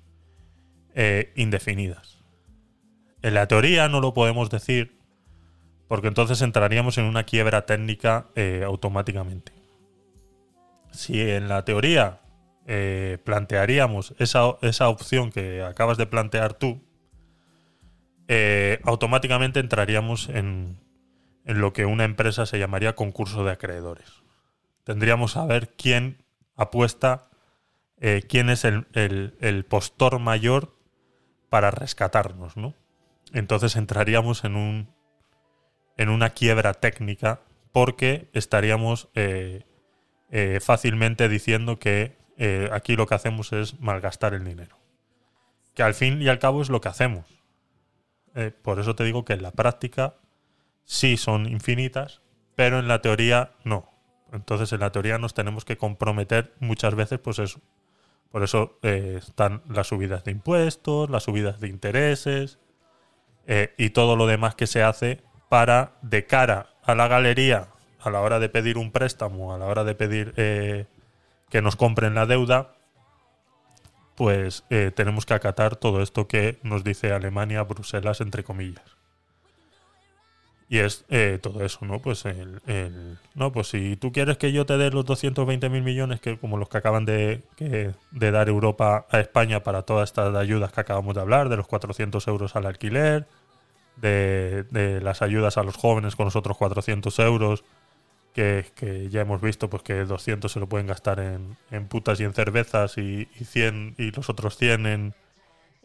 [0.94, 2.18] eh, indefinidas.
[3.22, 4.99] En la teoría no lo podemos decir
[5.90, 9.50] porque entonces entraríamos en una quiebra técnica eh, automáticamente.
[10.92, 12.20] Si en la teoría
[12.64, 16.80] eh, plantearíamos esa, esa opción que acabas de plantear tú,
[18.28, 20.78] eh, automáticamente entraríamos en,
[21.44, 24.06] en lo que una empresa se llamaría concurso de acreedores.
[24.84, 26.22] Tendríamos a ver quién
[26.54, 27.30] apuesta,
[28.28, 30.72] quién es el, el- el postor mayor
[31.48, 32.74] para rescatarnos, ¿no?
[33.32, 34.99] Entonces entraríamos en un
[36.00, 39.66] en una quiebra técnica porque estaríamos eh,
[40.30, 44.78] eh, fácilmente diciendo que eh, aquí lo que hacemos es malgastar el dinero.
[45.74, 47.26] Que al fin y al cabo es lo que hacemos.
[48.62, 50.14] Por eso te digo que en la práctica
[50.84, 52.22] sí son infinitas,
[52.54, 53.90] pero en la teoría no.
[54.32, 57.60] Entonces en la teoría nos tenemos que comprometer muchas veces, pues eso.
[58.30, 62.58] Por eso están las subidas de impuestos, las subidas de intereses
[63.76, 67.66] y todo lo demás que se hace para, de cara a la galería,
[67.98, 70.86] a la hora de pedir un préstamo, a la hora de pedir eh,
[71.50, 72.76] que nos compren la deuda,
[74.14, 78.84] pues eh, tenemos que acatar todo esto que nos dice Alemania, Bruselas, entre comillas.
[80.68, 81.98] Y es eh, todo eso, ¿no?
[81.98, 86.20] Pues el, no, pues si tú quieres que yo te dé los 220 mil millones,
[86.20, 90.70] que como los que acaban de, de dar Europa a España para todas estas ayudas
[90.70, 93.26] que acabamos de hablar, de los 400 euros al alquiler,
[93.96, 97.64] de, de las ayudas a los jóvenes con los otros 400 euros,
[98.32, 102.20] que, que ya hemos visto pues que 200 se lo pueden gastar en, en putas
[102.20, 105.14] y en cervezas y, y 100 y los otros 100 en,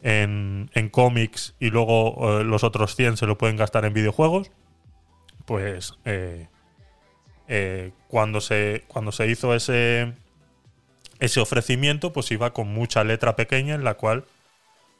[0.02, 4.50] en, en cómics y luego eh, los otros 100 se lo pueden gastar en videojuegos,
[5.44, 6.48] pues eh,
[7.48, 10.14] eh, cuando, se, cuando se hizo ese,
[11.18, 14.24] ese ofrecimiento, pues iba con mucha letra pequeña en la cual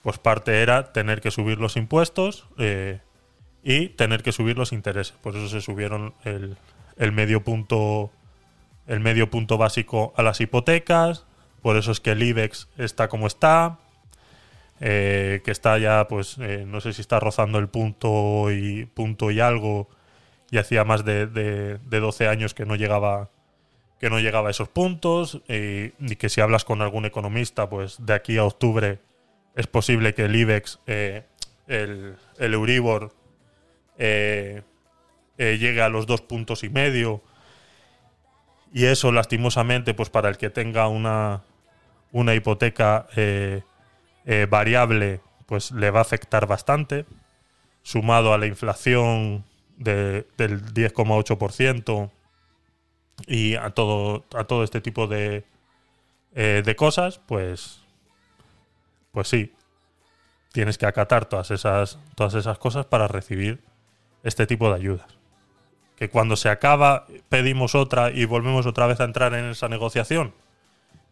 [0.06, 3.00] pues parte era tener que subir los impuestos eh,
[3.64, 5.16] y tener que subir los intereses.
[5.20, 6.56] Por eso se subieron el,
[7.10, 8.12] medio punto
[8.86, 11.26] el medio punto básico a las hipotecas.
[11.60, 13.80] Por eso es que el IBEX está como está.
[14.78, 19.32] eh, que está ya, pues, eh, no sé si está rozando el punto y punto
[19.32, 19.88] y algo.
[20.52, 23.30] Y hacía más de, de, de 12 años que no llegaba
[23.98, 25.42] que no llegaba a esos puntos.
[25.48, 29.00] eh, y que si hablas con algún economista, pues de aquí a octubre
[29.56, 31.24] es posible que el IBEX, eh,
[31.66, 33.12] el, el Euribor,
[33.98, 34.62] eh,
[35.38, 37.22] eh, llegue a los dos puntos y medio.
[38.72, 41.42] Y eso, lastimosamente, pues para el que tenga una,
[42.12, 43.06] una hipoteca
[44.50, 47.06] variable, pues le va a afectar bastante.
[47.82, 49.44] Sumado a la inflación
[49.78, 52.10] de- del 10,8%
[53.26, 55.44] y a todo, a todo este tipo de,
[56.34, 57.80] de cosas, pues,
[59.16, 59.54] pues sí,
[60.52, 63.62] tienes que acatar todas esas, todas esas cosas para recibir
[64.22, 65.06] este tipo de ayudas.
[65.96, 70.34] Que cuando se acaba pedimos otra y volvemos otra vez a entrar en esa negociación.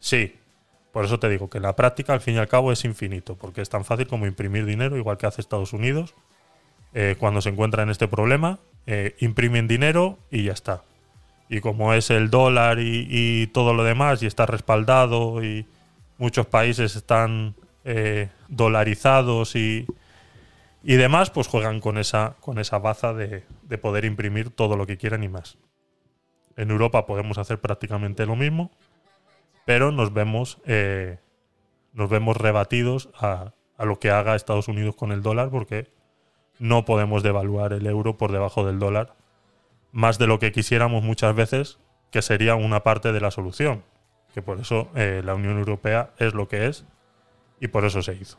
[0.00, 0.36] Sí,
[0.92, 3.62] por eso te digo que la práctica al fin y al cabo es infinito, porque
[3.62, 6.12] es tan fácil como imprimir dinero, igual que hace Estados Unidos.
[6.92, 10.82] eh, cuando se encuentra en este problema, eh, imprimen dinero y ya está.
[11.48, 15.66] Y como es el dólar y, y todo lo demás y está respaldado y
[16.18, 17.54] muchos países están
[17.84, 19.86] eh, dolarizados y,
[20.82, 24.86] y demás, pues juegan con esa, con esa baza de, de poder imprimir todo lo
[24.86, 25.58] que quieran y más.
[26.56, 28.70] En Europa podemos hacer prácticamente lo mismo,
[29.64, 31.18] pero nos vemos, eh,
[31.92, 35.92] nos vemos rebatidos a, a lo que haga Estados Unidos con el dólar porque
[36.58, 39.14] no podemos devaluar el euro por debajo del dólar
[39.94, 41.78] más de lo que quisiéramos muchas veces,
[42.10, 43.84] que sería una parte de la solución.
[44.34, 46.84] Que por eso eh, la Unión Europea es lo que es
[47.60, 48.38] y por eso se hizo.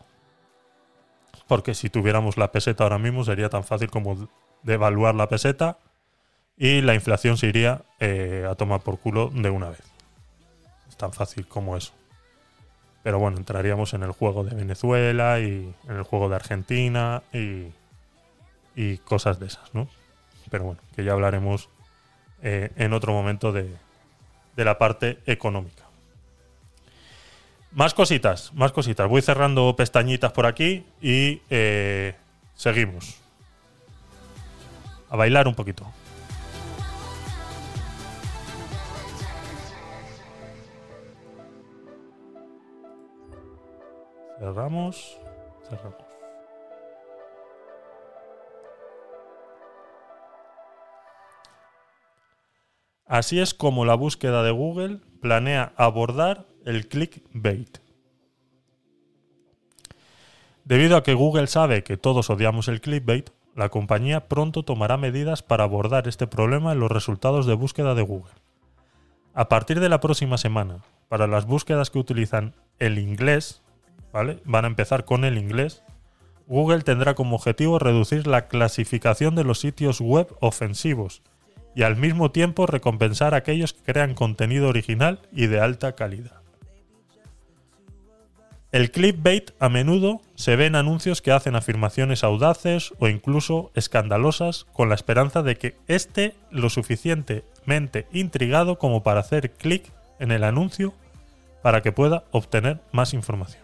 [1.48, 4.28] Porque si tuviéramos la peseta ahora mismo sería tan fácil como
[4.64, 5.78] devaluar la peseta
[6.58, 9.84] y la inflación se iría eh, a tomar por culo de una vez.
[10.90, 11.94] Es tan fácil como eso.
[13.04, 17.68] Pero bueno, entraríamos en el juego de Venezuela y en el juego de Argentina y,
[18.76, 19.88] y cosas de esas, ¿no?
[20.50, 21.70] Pero bueno, que ya hablaremos
[22.42, 23.70] eh, en otro momento de,
[24.56, 25.85] de la parte económica.
[27.76, 29.10] Más cositas, más cositas.
[29.10, 32.16] Voy cerrando pestañitas por aquí y eh,
[32.54, 33.20] seguimos.
[35.10, 35.86] A bailar un poquito.
[44.40, 45.18] Cerramos,
[45.68, 46.06] cerramos.
[53.06, 57.78] Así es como la búsqueda de Google planea abordar el clickbait.
[60.64, 65.44] Debido a que Google sabe que todos odiamos el clickbait, la compañía pronto tomará medidas
[65.44, 68.34] para abordar este problema en los resultados de búsqueda de Google.
[69.36, 73.62] A partir de la próxima semana, para las búsquedas que utilizan el inglés,
[74.12, 74.42] ¿vale?
[74.44, 75.84] Van a empezar con el inglés.
[76.48, 81.22] Google tendrá como objetivo reducir la clasificación de los sitios web ofensivos
[81.76, 86.45] y al mismo tiempo recompensar a aquellos que crean contenido original y de alta calidad.
[88.76, 94.66] El clickbait a menudo se ve en anuncios que hacen afirmaciones audaces o incluso escandalosas
[94.74, 100.44] con la esperanza de que esté lo suficientemente intrigado como para hacer clic en el
[100.44, 100.94] anuncio
[101.62, 103.64] para que pueda obtener más información.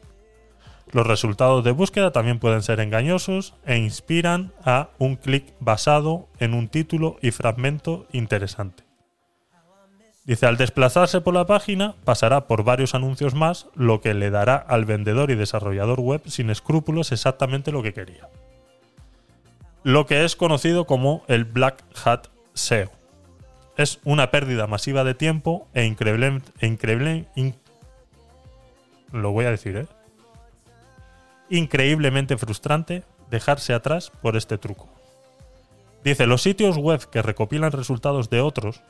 [0.93, 6.53] Los resultados de búsqueda también pueden ser engañosos e inspiran a un clic basado en
[6.53, 8.90] un título y fragmento interesante.
[10.23, 14.55] Dice, al desplazarse por la página, pasará por varios anuncios más, lo que le dará
[14.55, 18.29] al vendedor y desarrollador web sin escrúpulos exactamente lo que quería.
[19.83, 22.91] Lo que es conocido como el Black Hat SEO.
[23.77, 26.41] Es una pérdida masiva de tiempo e increíble...
[26.61, 27.55] increíble in-
[29.11, 29.87] lo voy a decir, ¿eh?
[31.49, 34.87] Increíblemente frustrante dejarse atrás por este truco.
[36.03, 38.81] Dice, los sitios web que recopilan resultados de otros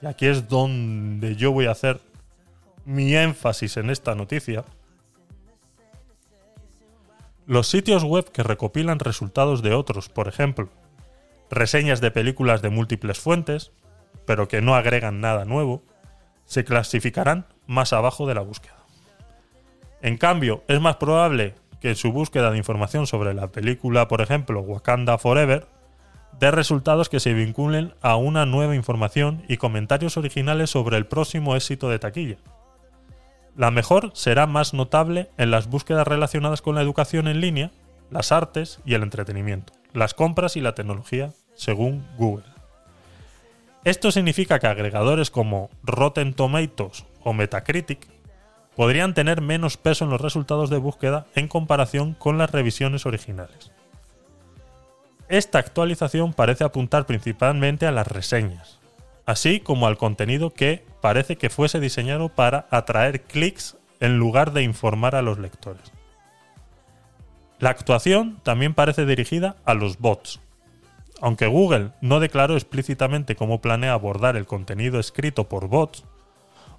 [0.00, 2.00] y aquí es donde yo voy a hacer
[2.84, 4.64] mi énfasis en esta noticia.
[7.46, 10.68] Los sitios web que recopilan resultados de otros, por ejemplo,
[11.50, 13.72] reseñas de películas de múltiples fuentes,
[14.26, 15.82] pero que no agregan nada nuevo,
[16.46, 18.76] se clasificarán más abajo de la búsqueda.
[20.02, 24.60] En cambio, es más probable que su búsqueda de información sobre la película, por ejemplo,
[24.60, 25.66] Wakanda Forever,
[26.38, 31.56] de resultados que se vinculen a una nueva información y comentarios originales sobre el próximo
[31.56, 32.36] éxito de taquilla.
[33.56, 37.70] La mejor será más notable en las búsquedas relacionadas con la educación en línea,
[38.10, 42.44] las artes y el entretenimiento, las compras y la tecnología, según Google.
[43.84, 48.08] Esto significa que agregadores como Rotten Tomatoes o Metacritic
[48.74, 53.73] podrían tener menos peso en los resultados de búsqueda en comparación con las revisiones originales.
[55.28, 58.78] Esta actualización parece apuntar principalmente a las reseñas,
[59.24, 64.62] así como al contenido que parece que fuese diseñado para atraer clics en lugar de
[64.62, 65.92] informar a los lectores.
[67.58, 70.40] La actuación también parece dirigida a los bots.
[71.22, 76.04] Aunque Google no declaró explícitamente cómo planea abordar el contenido escrito por bots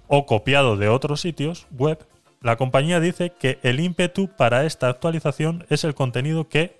[0.06, 2.06] o copiado de otros sitios web,
[2.40, 6.78] la compañía dice que el ímpetu para esta actualización es el contenido que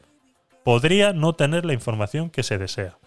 [0.67, 2.99] podría no tener la información que se desea.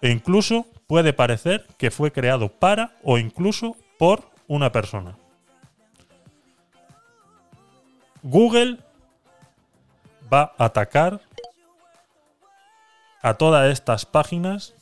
[0.00, 5.18] E incluso puede parecer que fue creado para o incluso por una persona.
[8.22, 8.78] Google
[10.32, 11.20] va a atacar
[13.22, 14.72] a todas estas páginas,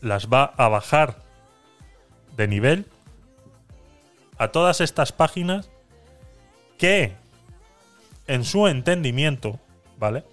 [0.00, 1.16] las va a bajar
[2.38, 2.86] de nivel
[4.38, 5.68] a todas estas páginas
[6.78, 7.12] que
[8.26, 9.60] en su entendimiento
[10.02, 10.24] ¿vale?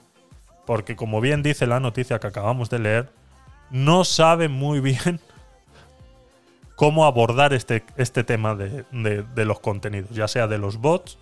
[0.66, 3.10] Porque como bien dice la noticia que acabamos de leer,
[3.70, 5.20] no saben muy bien
[6.76, 11.20] cómo abordar este, este tema de, de- los contenidos, ya sea de los bots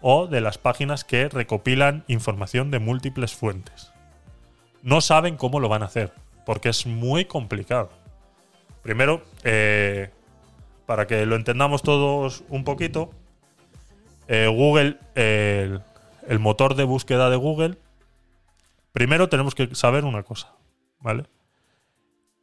[0.00, 3.92] o de las páginas que recopilan información de múltiples fuentes.
[4.82, 6.12] No saben cómo lo van a hacer,
[6.44, 7.90] porque es muy complicado.
[8.82, 10.10] Primero, eh,
[10.86, 13.10] para que lo entendamos todos un poquito,
[14.26, 15.78] eh, Google, eh,
[16.26, 17.78] el, motor de búsqueda de Google,
[18.92, 20.54] primero tenemos que saber una cosa,
[21.00, 21.24] ¿vale?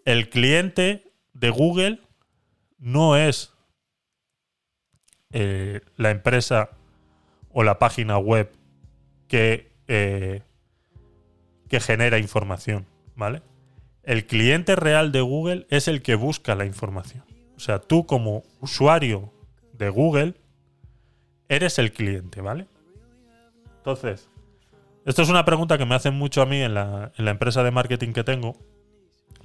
[0.06, 2.02] El cliente de Google
[2.78, 3.54] no es
[5.32, 6.70] eh, la empresa
[7.52, 8.52] o la página web
[9.28, 10.42] que, eh,
[11.70, 12.86] que genera información,
[13.16, 13.42] ¿vale?
[14.04, 17.24] El cliente real de Google es el que busca la información.
[17.56, 19.32] O sea, tú como usuario
[19.72, 20.36] de Google
[21.48, 22.68] eres el cliente, ¿vale?
[23.84, 24.30] Entonces,
[25.04, 28.14] esto es una pregunta que me hacen mucho a mí en la, empresa de marketing
[28.14, 28.56] que tengo,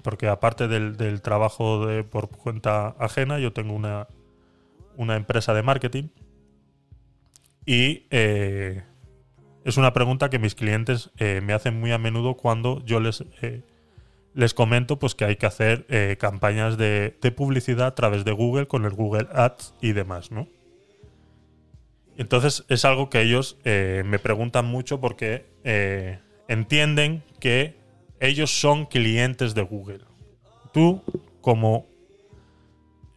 [0.05, 4.06] porque aparte del, trabajo de, por cuenta ajena, yo tengo una,
[5.16, 6.05] empresa de marketing
[7.66, 8.85] y eh,
[9.65, 13.24] es una pregunta que mis clientes eh, me hacen muy a menudo cuando yo les,
[13.43, 13.65] eh,
[14.35, 18.69] les comento pues, que hay que hacer campañas de, de publicidad a través de Google
[18.69, 20.47] con el Google Ads y demás, ¿no?
[22.19, 26.19] Entonces es algo que ellos eh, me preguntan mucho porque eh,
[26.49, 27.77] entienden que
[28.19, 30.01] ellos son clientes de Google.
[30.73, 31.01] Tú,
[31.40, 31.86] como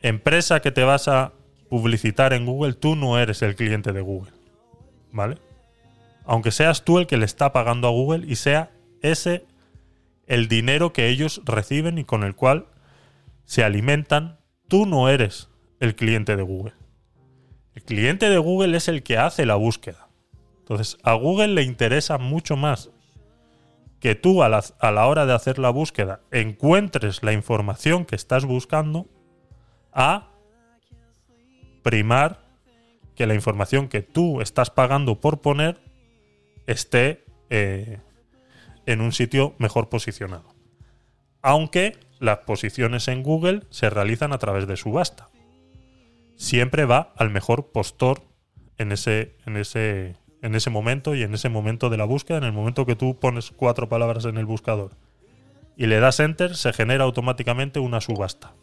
[0.01, 1.33] empresa que te vas a
[1.67, 4.33] publicitar en Google, tú no eres el cliente de Google.
[5.11, 5.39] ¿Vale?
[6.23, 8.71] Aunque seas tú el que le está pagando a Google y sea
[9.01, 9.45] ese
[10.27, 12.67] el dinero que ellos reciben y con el cual
[13.45, 14.37] se alimentan,
[14.67, 15.49] tú no eres
[15.79, 16.73] el cliente de Google.
[17.75, 20.09] El cliente de Google es el que hace la búsqueda.
[20.59, 22.91] Entonces, a Google le interesa mucho más
[23.99, 28.15] que tú a la, a la hora de hacer la búsqueda encuentres la información que
[28.15, 29.07] estás buscando
[29.93, 30.31] a
[31.83, 32.41] primar
[33.15, 35.79] que la información que tú estás pagando por poner
[36.65, 37.99] esté eh,
[38.85, 40.55] en un sitio mejor posicionado.
[41.41, 45.29] Aunque las posiciones en Google se realizan a través de subasta.
[46.41, 48.23] Siempre va al mejor postor
[48.79, 52.45] en ese, en ese, en ese momento y en ese momento de la búsqueda, en
[52.45, 54.97] el momento que tú pones cuatro palabras en el buscador
[55.77, 58.55] y le das enter, se genera automáticamente una subasta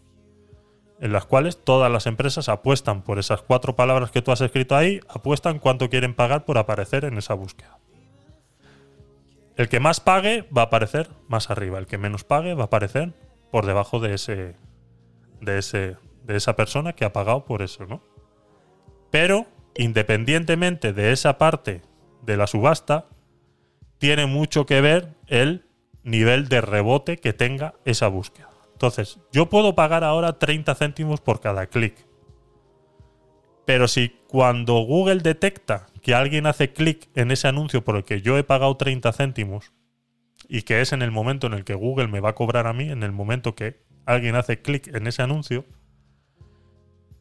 [0.99, 4.75] en las cuales todas las empresas apuestan por esas cuatro palabras que tú has escrito
[4.75, 7.79] ahí, apuestan cuánto quieren pagar por aparecer en esa búsqueda.
[9.55, 12.67] El que más pague va a aparecer más arriba, el que menos pague va a
[12.67, 13.13] aparecer
[13.53, 14.57] por debajo de ese
[15.41, 15.97] de ese
[16.29, 18.03] de esa persona que ha pagado por eso, ¿no?
[19.11, 21.83] Pero independientemente de esa parte
[22.23, 23.07] de la subasta,
[23.97, 25.65] tiene mucho que ver el
[26.05, 28.51] nivel de rebote que tenga esa búsqueda.
[28.73, 31.95] Entonces, yo puedo pagar ahora 30 céntimos por cada clic.
[33.65, 38.21] Pero si cuando Google detecta que alguien hace clic en ese anuncio por el que
[38.21, 39.73] yo he pagado 30 céntimos,
[40.49, 42.73] y que es en el momento en el que Google me va a cobrar a
[42.73, 45.65] mí, en el momento que alguien hace clic en ese anuncio,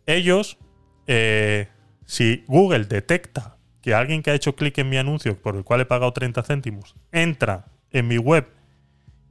[0.07, 0.57] ellos,
[1.05, 1.67] eh,
[2.05, 5.81] si Google detecta que alguien que ha hecho clic en mi anuncio por el cual
[5.81, 8.47] he pagado 30 céntimos entra en mi web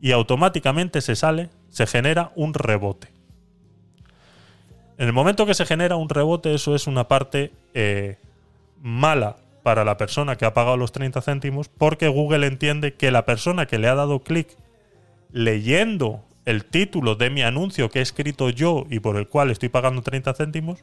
[0.01, 3.09] y automáticamente se sale, se genera un rebote.
[4.99, 8.17] En el momento que se genera un rebote, eso es una parte eh,
[8.81, 13.27] mala para la persona que ha pagado los 30 céntimos, porque Google entiende que la
[13.27, 14.57] persona que le ha dado clic
[15.33, 19.69] leyendo el título de mi anuncio que he escrito yo y por el cual estoy
[19.69, 20.83] pagando 30 céntimos,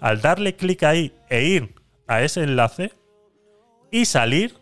[0.00, 1.74] al darle clic ahí e ir
[2.06, 2.92] a ese enlace
[3.90, 4.56] y salir,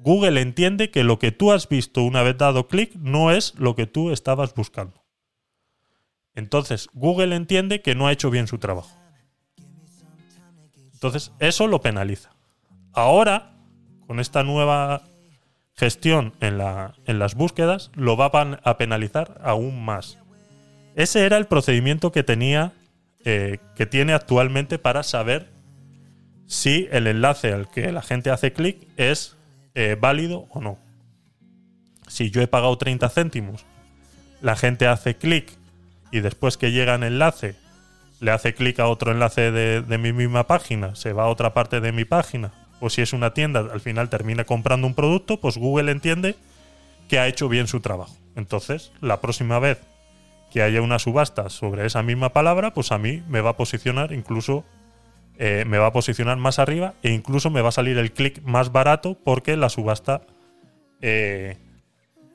[0.00, 3.74] Google entiende que lo que tú has visto una vez dado clic no es lo
[3.74, 5.02] que tú estabas buscando.
[6.34, 8.90] Entonces, Google entiende que no ha hecho bien su trabajo.
[10.92, 12.34] Entonces, eso lo penaliza.
[12.92, 13.56] Ahora,
[14.06, 15.02] con esta nueva
[15.76, 18.30] gestión en, la- en las búsquedas, lo va
[18.62, 20.18] a penalizar aún más.
[20.94, 22.72] Ese era el procedimiento que tenía,
[23.24, 25.50] eh, que tiene actualmente para saber
[26.46, 29.36] si el enlace al que la gente hace clic es
[29.74, 30.78] eh, válido o no.
[32.06, 33.64] Si yo he pagado 30 céntimos,
[34.40, 35.50] la gente hace clic
[36.12, 37.56] y después que llega el enlace,
[38.20, 41.80] le hace clic a otro enlace de mi misma página, se va a otra parte
[41.80, 42.52] de mi página,
[42.84, 46.36] o si es una tienda, al final termina comprando un producto, pues Google entiende
[47.08, 48.14] que ha hecho bien su trabajo.
[48.36, 49.80] Entonces, la próxima vez
[50.50, 54.12] que haya una subasta sobre esa misma palabra, pues a mí me va a posicionar
[54.12, 54.66] incluso
[55.38, 58.42] eh, me va a posicionar más arriba e incluso me va a salir el clic
[58.42, 60.20] más barato porque la subasta
[61.00, 61.56] eh,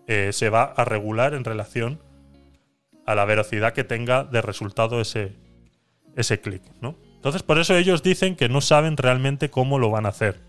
[0.07, 1.99] eh, se va a regular en relación
[3.05, 5.31] a la velocidad que tenga de resultado ese,
[6.15, 6.95] ese clic, ¿no?
[7.19, 10.39] Entonces, por eso ellos dicen que no saben realmente cómo lo van a hacer.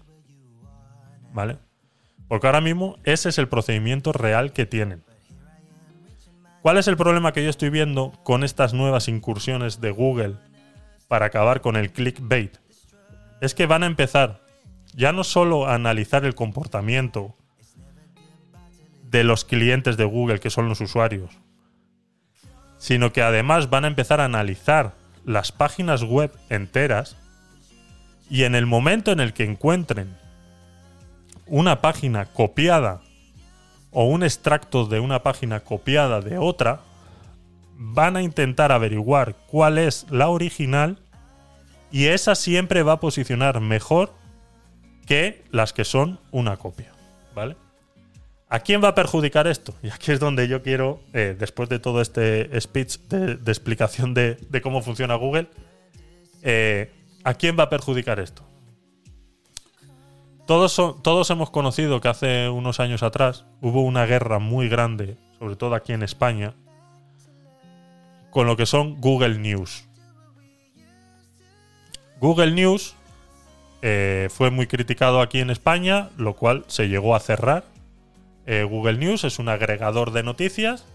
[1.32, 1.58] ¿Vale?
[2.28, 5.02] Porque ahora mismo ese es el procedimiento real que tienen.
[6.62, 10.36] ¿Cuál es el problema que yo estoy viendo con estas nuevas incursiones de Google
[11.08, 12.56] para acabar con el clickbait?
[13.40, 14.40] Es que van a empezar
[14.94, 17.34] ya no solo a analizar el comportamiento
[19.02, 21.32] de los clientes de Google, que son los usuarios,
[22.78, 24.99] sino que además van a empezar a analizar
[25.30, 27.16] las páginas web enteras
[28.28, 30.16] y en el momento en el que encuentren
[31.46, 33.00] una página copiada
[33.92, 36.80] o un extracto de una página copiada de otra,
[37.76, 40.98] van a intentar averiguar cuál es la original
[41.90, 44.12] y esa siempre va a posicionar mejor
[45.06, 46.92] que las que son una copia,
[47.34, 47.56] ¿vale?
[48.52, 49.74] ¿A quién va a perjudicar esto?
[49.80, 54.36] Y aquí es donde yo quiero, eh, después de todo este speech de, explicación de,
[54.60, 55.48] cómo funciona Google,
[56.42, 58.42] eh, ¿a quién va a perjudicar esto?
[60.48, 65.54] Todos, todos hemos conocido que hace unos años atrás hubo una guerra muy grande, sobre
[65.54, 66.54] todo aquí en España,
[68.30, 69.86] con lo que son Google News.
[72.18, 72.96] Google News
[73.80, 77.64] eh, fue muy criticado aquí en España, lo cual se llegó a cerrar.
[78.46, 80.86] Eh, Google News es un agregador de noticias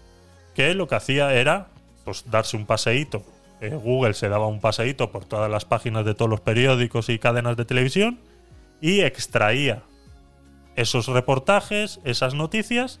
[0.54, 1.68] que lo que hacía era
[2.04, 3.22] pues, darse un paseíto.
[3.60, 7.18] Eh, Google se daba un paseíto por todas las páginas de todos los periódicos y
[7.18, 8.18] cadenas de televisión
[8.80, 9.82] y extraía
[10.76, 13.00] esos reportajes, esas noticias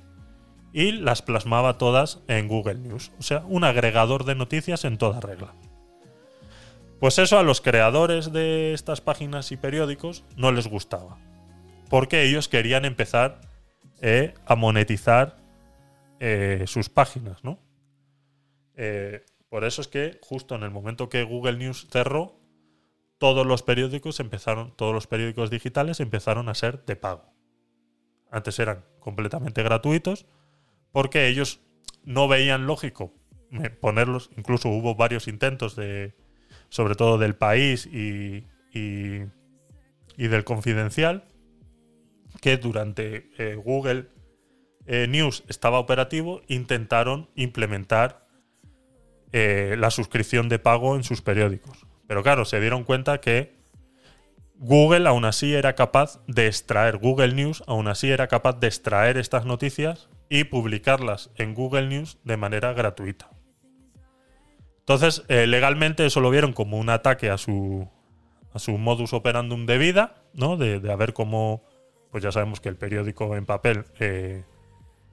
[0.72, 3.12] y las plasmaba todas en Google News.
[3.18, 5.52] O sea, un agregador de noticias en toda regla.
[7.00, 11.18] Pues eso a los creadores de estas páginas y periódicos no les gustaba.
[11.90, 13.40] Porque ellos querían empezar
[14.00, 15.38] eh, a monetizar
[16.20, 17.58] eh, sus páginas, ¿no?
[18.74, 22.38] Eh, por eso es que justo en el momento que Google News cerró,
[23.18, 27.32] todos los periódicos empezaron, todos los periódicos digitales empezaron a ser de pago.
[28.30, 30.26] Antes eran completamente gratuitos
[30.92, 31.60] porque ellos
[32.04, 33.14] no veían lógico
[33.80, 36.14] ponerlos, incluso hubo varios intentos de,
[36.68, 41.24] sobre todo del país y, y del confidencial,
[42.46, 44.06] que durante eh, Google
[44.86, 48.24] eh, News estaba operativo, intentaron implementar
[49.32, 51.84] eh, la suscripción de pago en sus periódicos.
[52.06, 53.56] Pero claro, se dieron cuenta que
[54.54, 59.16] Google aún así era capaz de extraer, Google News aún así era capaz de extraer
[59.16, 63.28] estas noticias y publicarlas en Google News de manera gratuita.
[64.78, 67.88] Entonces, legalmente eso lo vieron como un ataque a su,
[68.52, 70.56] a su modus operandum de vida, ¿no?
[70.56, 71.64] De, ver cómo,
[72.16, 74.42] pues ya sabemos que el periódico en papel eh,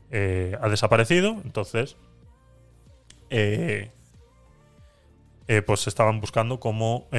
[0.09, 1.97] eh, ha desaparecido, entonces,
[3.29, 3.91] eh,
[5.65, 7.09] pues estaban buscando cómo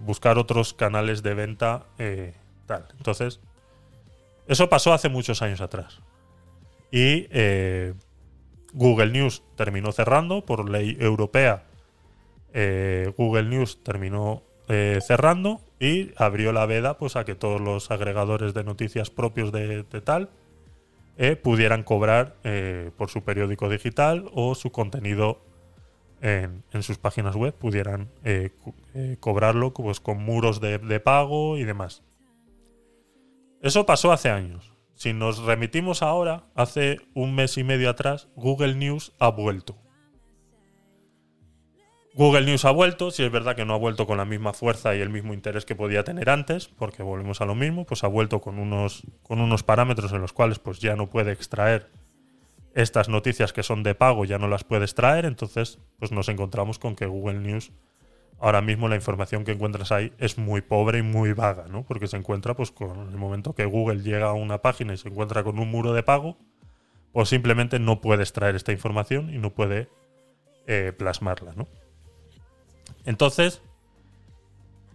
[0.00, 1.86] buscar otros canales de venta,
[2.66, 2.88] tal.
[2.96, 3.38] Entonces,
[4.48, 6.00] eso pasó hace muchos años atrás.
[6.90, 7.28] Y
[8.72, 11.62] Google News terminó cerrando por ley europea.
[13.16, 14.42] Google News terminó
[14.72, 19.50] eh, cerrando y abrió la veda pues, a que todos los agregadores de noticias propios
[19.50, 20.30] de, tal
[21.16, 25.42] eh, pudieran cobrar eh, por su periódico digital o su contenido
[26.20, 28.10] en, sus páginas web, pudieran
[29.18, 32.04] cobrarlo pues, con muros de pago y demás.
[33.62, 34.74] Eso pasó hace años.
[34.94, 39.76] Si nos remitimos ahora, hace un mes y medio atrás, Google News ha vuelto.
[42.20, 44.94] Google News ha vuelto, si es verdad que no ha vuelto con la misma fuerza
[44.94, 48.08] y el mismo interés que podía tener antes, porque volvemos a lo mismo, pues ha
[48.08, 51.88] vuelto con unos, con unos parámetros en los cuales pues ya no puede extraer
[52.74, 56.78] estas noticias que son de pago, ya no las puede extraer, entonces pues nos encontramos
[56.78, 57.72] con que Google News
[58.38, 61.84] ahora mismo la información que encuentras ahí es muy pobre y muy vaga, ¿no?
[61.84, 65.08] Porque se encuentra pues con el momento que Google llega a una página y se
[65.08, 66.36] encuentra con un muro de pago,
[67.12, 69.88] pues simplemente no puede extraer esta información y no puede
[70.66, 71.66] eh, plasmarla, ¿no?
[73.04, 73.62] Entonces,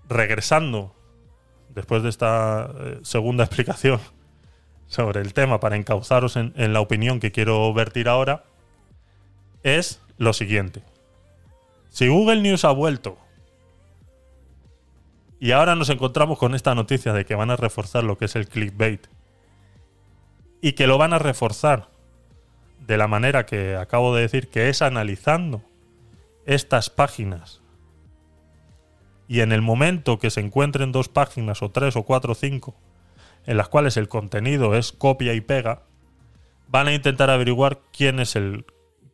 [0.08, 0.96] regresando,
[1.70, 4.00] después de esta eh, segunda explicación
[4.88, 8.44] sobre el tema para encauzaros en, en la opinión que quiero vertir ahora,
[9.64, 10.84] es lo siguiente.
[11.90, 13.18] Si Google News ha vuelto
[15.40, 18.36] y ahora nos encontramos con esta noticia de que van a reforzar lo que es
[18.36, 19.08] el clickbait
[20.62, 21.90] y que lo van a reforzar
[22.80, 25.62] de la manera que acabo de decir, que es analizando
[26.46, 27.62] estas páginas
[29.28, 32.76] y en el momento que se encuentren dos páginas o tres o cuatro o cinco
[33.46, 35.84] en las cuales el contenido es copia y pega,
[36.68, 38.66] van a intentar averiguar quién es el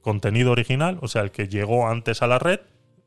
[0.01, 2.61] contenido original, o sea, el que llegó antes a la red,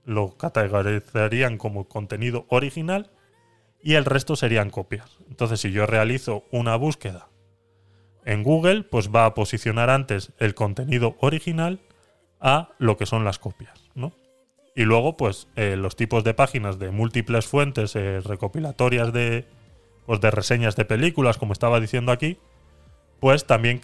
[0.04, 3.10] lo categorizarían como contenido original
[3.82, 5.18] y el resto serían copias.
[5.28, 7.28] Entonces, si yo realizo una búsqueda
[8.24, 11.80] en Google, pues va a posicionar antes el contenido original
[12.40, 13.83] a lo que son las copias.
[14.74, 19.46] Y luego, pues, eh, los tipos de páginas de múltiples fuentes eh, recopilatorias de,
[20.06, 22.38] pues, de reseñas de películas, como estaba diciendo aquí,
[23.20, 23.80] pues también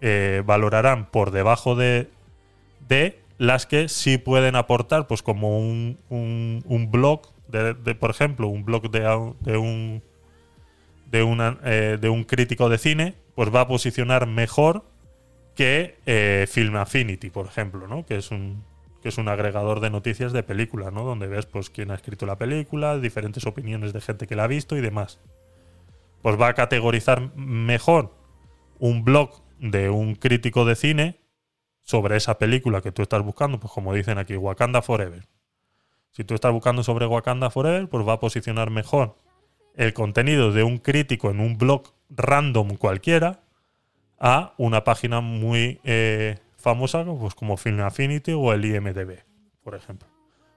[0.00, 2.10] eh, valorarán por debajo de,
[2.88, 8.48] de las que sí pueden aportar, pues como un, un- blog, de, de, por ejemplo,
[8.48, 9.00] un blog de,
[9.40, 10.02] de un
[11.10, 14.84] de, una, de un crítico de cine, pues va a posicionar mejor
[15.54, 18.04] que Film Affinity, por ejemplo, ¿no?
[18.04, 18.64] Que es un
[19.04, 21.04] que es un agregador de noticias de películas, ¿no?
[21.04, 24.46] Donde ves pues quién ha escrito la película, diferentes opiniones de gente que la ha
[24.46, 25.20] visto y demás.
[26.22, 28.16] Pues va a categorizar mejor
[28.78, 31.20] un blog de un crítico de cine
[31.82, 35.28] sobre esa película que tú estás buscando, pues como dicen aquí, Wakanda Forever.
[36.10, 39.18] Si tú estás buscando sobre Wakanda Forever, pues va a posicionar mejor
[39.74, 43.42] el contenido de un crítico en un blog random cualquiera
[44.18, 49.22] a una página muy eh, famosa pues como Film Affinity o el IMDB,
[49.62, 50.08] por ejemplo.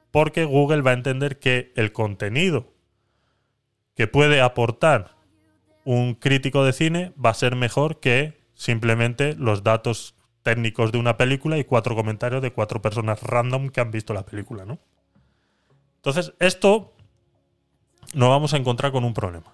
[0.09, 2.73] Porque Google va a entender que el contenido
[3.93, 5.17] que puede aportar
[5.83, 11.17] un crítico de cine va a ser mejor que simplemente los datos técnicos de una
[11.17, 14.79] película y cuatro comentarios de cuatro personas random que han visto la película, ¿no?
[15.97, 16.93] Entonces, esto
[18.13, 19.53] nos vamos a encontrar con un problema.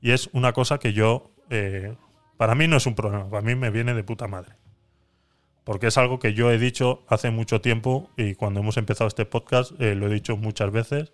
[0.00, 1.94] Y es una cosa que yo, eh,
[2.38, 4.56] para mí no es un problema, para mí me viene de puta madre.
[5.66, 9.24] Porque es algo que yo he dicho hace mucho tiempo y cuando hemos empezado este
[9.24, 11.12] podcast eh, lo he dicho muchas veces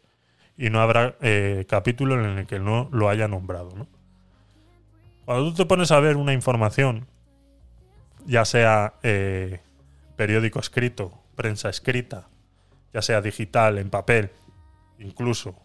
[0.58, 3.70] y no habrá eh, capítulo en el que no lo haya nombrado.
[3.74, 3.88] ¿no?
[5.24, 7.06] Cuando tú te pones a ver una información,
[8.26, 9.60] ya sea eh,
[10.16, 12.28] periódico escrito, prensa escrita,
[12.92, 14.32] ya sea digital, en papel,
[14.98, 15.56] incluso,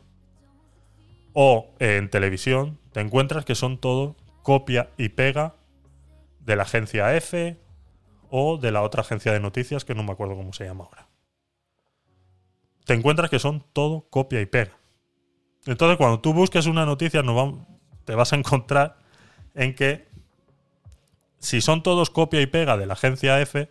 [1.34, 5.56] o en televisión, te encuentras que son todo copia y pega
[6.40, 7.67] de la agencia F
[8.30, 11.08] o de la otra agencia de noticias que no me acuerdo cómo se llama ahora.
[12.86, 14.78] Te encuentras que son todo copia y pega.
[15.66, 17.68] Entonces, cuando tú busques una noticia, no
[18.06, 18.98] te vas a encontrar
[19.54, 20.08] en que
[21.40, 23.70] si son todos copia y pega de la agencia F,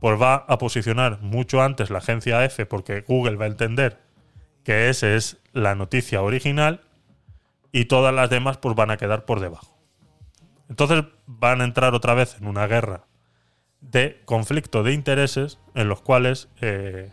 [0.00, 4.00] pues va a posicionar mucho antes la agencia F porque Google va a entender
[4.64, 6.80] que esa es la noticia original
[7.70, 9.76] y todas las demás pues van a quedar por debajo.
[10.68, 13.04] Entonces van a entrar otra vez en una guerra
[13.82, 17.10] de conflicto de intereses en los cuales eh,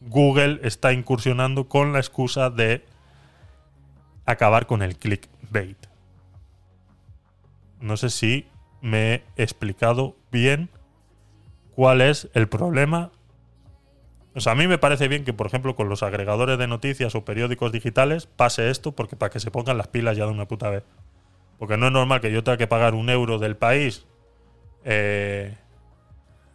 [0.00, 2.84] Google está incursionando con la excusa de
[4.24, 5.76] acabar con el clickbait.
[7.80, 8.46] No sé si
[8.80, 10.70] me he explicado bien
[11.74, 13.10] cuál es el problema.
[14.34, 17.14] O sea, a mí me parece bien que, por ejemplo, con los agregadores de noticias
[17.14, 20.46] o periódicos digitales pase esto, porque para que se pongan las pilas ya de una
[20.46, 20.84] puta vez.
[21.58, 24.06] Porque no es normal que yo tenga que pagar un euro del país,
[24.84, 25.56] eh,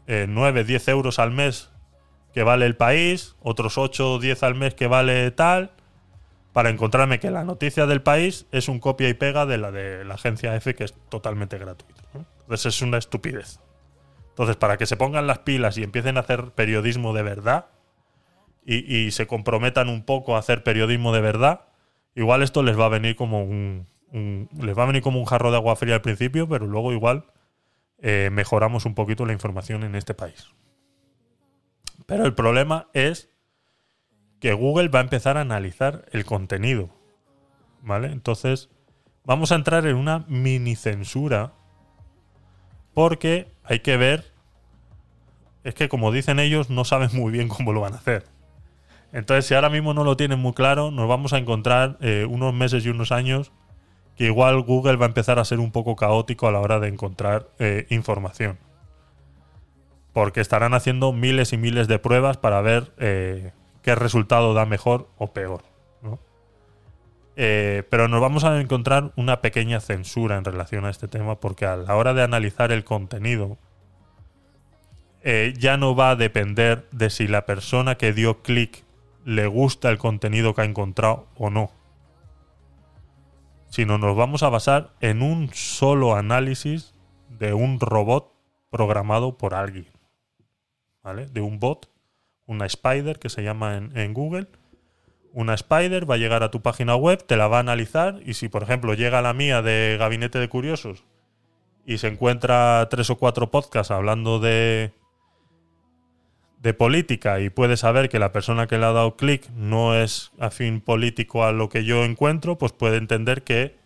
[0.07, 1.69] eh, 9, 10 euros al mes
[2.33, 5.71] que vale el país, otros 8 o 10 al mes que vale tal,
[6.53, 10.03] para encontrarme que la noticia del país es un copia y pega de la de
[10.05, 12.01] la agencia F, que es totalmente gratuito.
[12.13, 12.25] ¿no?
[12.41, 13.59] Entonces es una estupidez.
[14.29, 17.65] Entonces, para que se pongan las pilas y empiecen a hacer periodismo de verdad
[18.65, 21.61] y, y se comprometan un poco a hacer periodismo de verdad,
[22.15, 25.25] igual esto les va a venir como un, un- les va a venir como un
[25.25, 27.25] jarro de agua fría al principio, pero luego igual
[28.01, 30.47] eh, mejoramos un poquito la información en este país.
[32.07, 33.29] Pero el problema es
[34.39, 36.89] que Google va a empezar a analizar el contenido.
[37.83, 38.11] ¿Vale?
[38.11, 38.69] Entonces,
[39.23, 41.53] vamos a entrar en una mini censura.
[42.93, 44.33] Porque hay que ver.
[45.63, 48.25] Es que, como dicen ellos, no saben muy bien cómo lo van a hacer.
[49.13, 52.53] Entonces, si ahora mismo no lo tienen muy claro, nos vamos a encontrar eh, unos
[52.53, 53.51] meses y unos años
[54.25, 57.49] igual Google va a empezar a ser un poco caótico a la hora de encontrar
[57.59, 58.59] eh, información.
[60.13, 63.51] Porque estarán haciendo miles y miles de pruebas para ver eh,
[63.81, 65.63] qué resultado da mejor o peor.
[67.37, 71.65] Eh, pero nos vamos a encontrar una pequeña censura en relación a este tema porque
[71.65, 73.57] a la hora de analizar el contenido
[75.23, 78.83] ya no va a depender de si la persona que dio clic
[79.23, 81.71] le gusta el contenido que ha encontrado o no
[83.71, 86.93] sino nos vamos a basar en un solo análisis
[87.29, 88.33] de un robot
[88.69, 89.87] programado por alguien.
[91.01, 91.27] ¿Vale?
[91.27, 91.89] De un bot,
[92.45, 94.47] una spider que se llama en, Google.
[95.31, 98.33] Una spider va a llegar a tu página web, te la va a analizar y
[98.33, 101.05] si por ejemplo llega a la mía de Gabinete de Curiosos
[101.85, 104.91] y se encuentra tres o cuatro podcasts hablando de,
[106.61, 110.31] de política y puede saber que la persona que le ha dado clic no es
[110.39, 113.77] afín político a lo que yo encuentro, pues puede entender que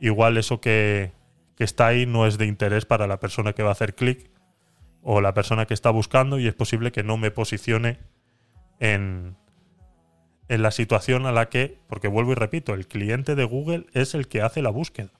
[0.00, 1.12] igual eso que,
[1.56, 4.30] que está ahí no es de interés para la persona que va a hacer clic
[5.02, 7.98] o la persona que está buscando y es posible que no me posicione
[8.80, 9.36] en,
[10.48, 14.14] en la situación a la que, porque vuelvo y repito, el cliente de Google es
[14.14, 15.12] el que hace la búsqueda.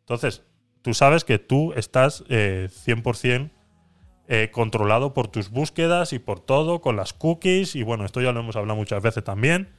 [0.00, 0.44] Entonces,
[0.82, 3.50] tú sabes que tú estás eh, 100%
[4.30, 8.30] eh, controlado por tus búsquedas y por todo, con las cookies, y bueno, esto ya
[8.30, 9.70] lo hemos hablado muchas veces también,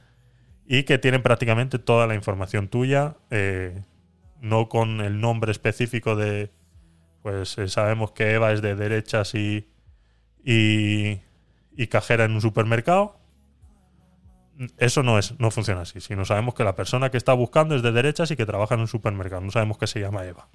[0.66, 3.84] y que tienen prácticamente toda la información tuya, eh,
[4.40, 6.50] no con el nombre específico de,
[7.22, 9.68] pues eh, sabemos que Eva es de derechas y,
[10.44, 11.20] y,
[11.88, 13.20] cajera en un supermercado.
[14.78, 16.00] Eso no es, no funciona así.
[16.00, 18.80] Sino sabemos que la persona que está buscando es de derechas y que trabaja en
[18.80, 19.40] un supermercado.
[19.42, 20.48] No sabemos que se llama Eva.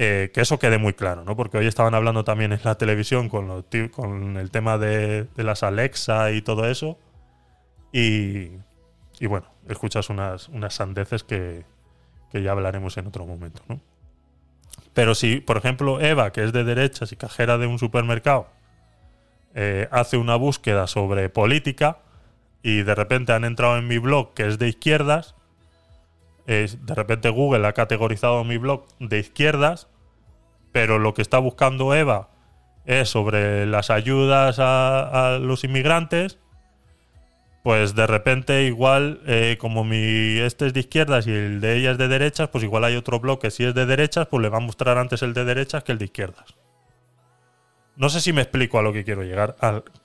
[0.00, 1.34] Eh, que eso quede muy claro, ¿no?
[1.34, 3.50] Porque hoy estaban hablando también en la televisión con,
[4.36, 6.96] el tema de, las Alexa y todo eso.
[7.92, 8.50] Y,
[9.26, 11.64] bueno, escuchas unas, sandeces que,
[12.30, 13.80] que ya hablaremos en otro momento, ¿no?
[14.94, 18.46] Pero si, por ejemplo, Eva, que es de derechas y cajera de un supermercado,
[19.54, 21.98] eh, hace una búsqueda sobre política,
[22.62, 25.34] y de repente han entrado en mi blog que es de izquierdas,
[26.46, 29.87] es- de repente Google ha categorizado mi blog de izquierdas,
[30.78, 32.28] pero lo que está buscando Eva
[32.84, 36.38] es sobre las ayudas a, los inmigrantes,
[37.64, 41.90] pues de repente igual, eh, como mi este es de izquierdas y el de ella
[41.90, 44.50] es de derechas, pues igual hay otro blog que si es de derechas, pues le
[44.50, 46.54] va a mostrar antes el de derechas que el de izquierdas.
[47.96, 49.56] No sé si me explico a lo que quiero llegar,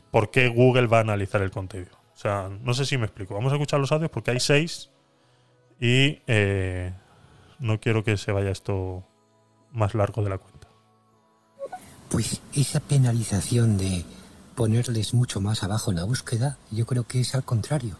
[0.09, 1.95] por qué Google va a analizar el contenido.
[2.15, 3.35] O sea, no sé si me explico.
[3.35, 4.89] Vamos a escuchar los audios porque hay seis
[5.79, 6.91] y eh,
[7.59, 9.03] no quiero que se vaya esto
[9.71, 10.52] más largo de la cuenta.
[12.13, 14.05] Pues esa penalización de
[14.53, 17.97] ponerles mucho más abajo en la búsqueda, yo creo que es al contrario.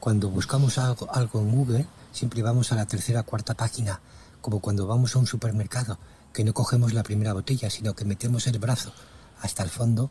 [0.00, 4.00] Cuando buscamos algo, algo en Google, siempre vamos a la tercera o cuarta página,
[4.40, 5.98] como cuando vamos a un supermercado,
[6.32, 8.92] que no cogemos la primera botella, sino que metemos el brazo
[9.40, 10.10] hasta el fondo,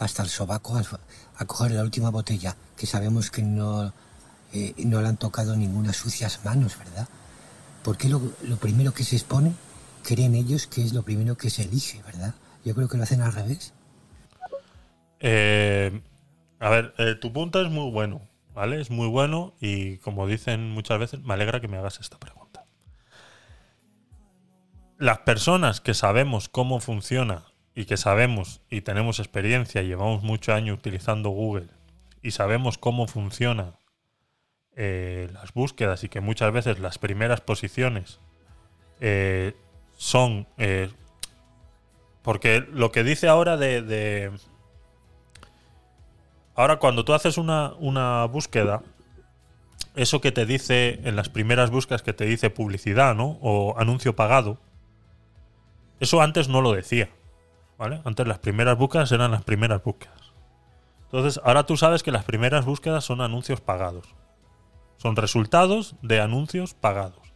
[0.00, 3.92] hasta el sobaco, a coger la última botella, que sabemos que no,
[4.52, 7.06] eh, no le han tocado ninguna sucias manos, ¿verdad?
[7.84, 9.54] Porque lo, lo primero que se expone,
[10.02, 12.34] creen ellos que es lo primero que se elige, ¿verdad?
[12.64, 13.74] Yo creo que lo hacen al revés.
[15.20, 16.00] Eh,
[16.58, 18.22] a ver, eh, tu punto es muy bueno,
[18.54, 18.80] ¿vale?
[18.80, 22.66] Es muy bueno y como dicen muchas veces, me alegra que me hagas esta pregunta.
[24.98, 30.78] Las personas que sabemos cómo funciona y que sabemos y tenemos experiencia, llevamos muchos años
[30.78, 31.68] utilizando Google
[32.22, 33.78] y sabemos cómo funciona
[34.76, 38.20] eh, las búsquedas y que muchas veces las primeras posiciones
[39.00, 39.54] eh,
[39.96, 40.46] son...
[42.22, 44.32] porque lo que dice ahora de,
[46.54, 48.82] Ahora, cuando tú haces una, una búsqueda,
[49.94, 53.38] eso que te dice en las primeras búsquedas que te dice publicidad, ¿no?
[53.40, 54.58] O anuncio pagado,
[56.00, 57.10] eso antes no lo decía.
[57.78, 58.02] ¿Vale?
[58.04, 60.32] Antes las primeras búsquedas eran las primeras búsquedas.
[61.04, 64.14] Entonces, ahora tú sabes que las primeras búsquedas son anuncios pagados.
[64.98, 67.32] Son resultados de anuncios pagados.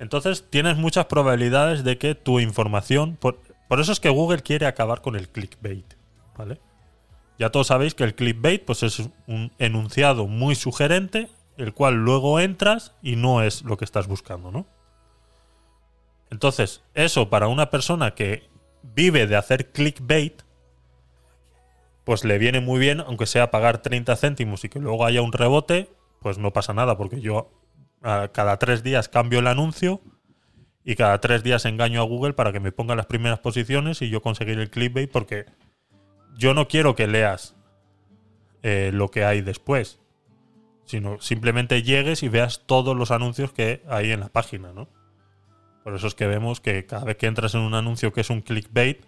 [0.00, 3.16] Entonces, tienes muchas probabilidades de que tu información.
[3.68, 5.94] Por eso es que Google quiere acabar con el clickbait.
[6.36, 6.60] ¿Vale?
[7.38, 12.40] Ya todos sabéis que el clickbait pues es un enunciado muy sugerente, el cual luego
[12.40, 14.66] entras y no es lo que estás buscando, ¿no?
[16.30, 18.48] Entonces, eso para una persona que
[18.82, 20.42] vive de hacer clickbait,
[22.04, 25.32] pues le viene muy bien, aunque sea pagar 30 céntimos y que luego haya un
[25.32, 27.50] rebote, pues no pasa nada, porque yo
[28.02, 30.00] a cada tres días cambio el anuncio
[30.84, 34.10] y cada tres días engaño a Google para que me ponga las primeras posiciones y
[34.10, 35.46] yo conseguir el clickbait, porque
[36.36, 37.56] yo no quiero que leas
[38.62, 40.00] eh, lo que hay después,
[40.84, 44.88] sino simplemente llegues y veas todos los anuncios que hay en la página, ¿no?
[45.82, 48.30] Por eso es que vemos que cada vez que entras en un anuncio que es
[48.30, 49.04] un clickbait,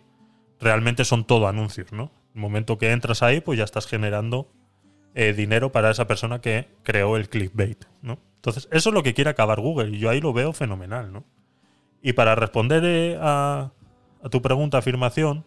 [0.61, 2.11] realmente son todo anuncios, ¿no?
[2.35, 4.51] El momento que entras ahí, pues ya estás generando
[5.15, 8.19] eh, dinero para esa persona que creó el clickbait, ¿no?
[8.37, 11.25] Entonces, eso es lo que quiere acabar Google y yo ahí lo veo fenomenal, ¿no?
[12.02, 13.73] Y para responder a,
[14.31, 15.44] tu pregunta, afirmación,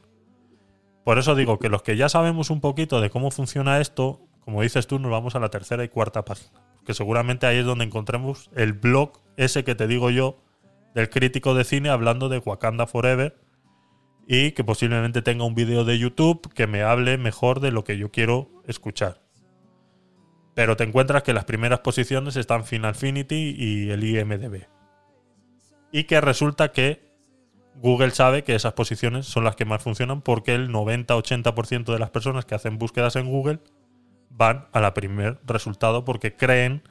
[1.03, 4.61] por eso digo que los que ya sabemos un poquito de cómo funciona esto, como
[4.61, 6.61] dices tú, nos vamos a la tercera y cuarta página.
[6.85, 10.37] Que seguramente ahí es donde encontremos el blog ese que te digo yo
[10.95, 13.37] del crítico de cine hablando de Wakanda Forever
[14.27, 17.97] y que posiblemente tenga un vídeo de YouTube que me hable mejor de lo que
[17.97, 19.21] yo quiero escuchar.
[20.53, 24.78] Pero te encuentras que las primeras posiciones están Finalfinity y el IMDB.
[25.91, 27.09] Y que resulta que
[27.75, 32.09] Google sabe que esas posiciones son las que más funcionan porque el 90-80% de las
[32.09, 33.59] personas que hacen búsquedas en Google
[34.29, 36.83] van a la primer resultado porque creen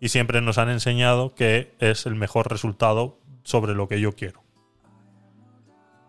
[0.00, 4.42] y siempre nos han enseñado que es el mejor resultado sobre lo que yo quiero.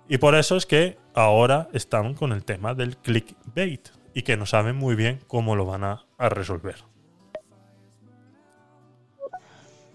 [0.09, 4.45] Y por eso es que ahora están con el tema del clickbait y que no
[4.45, 6.83] saben muy bien cómo lo van a, a resolver.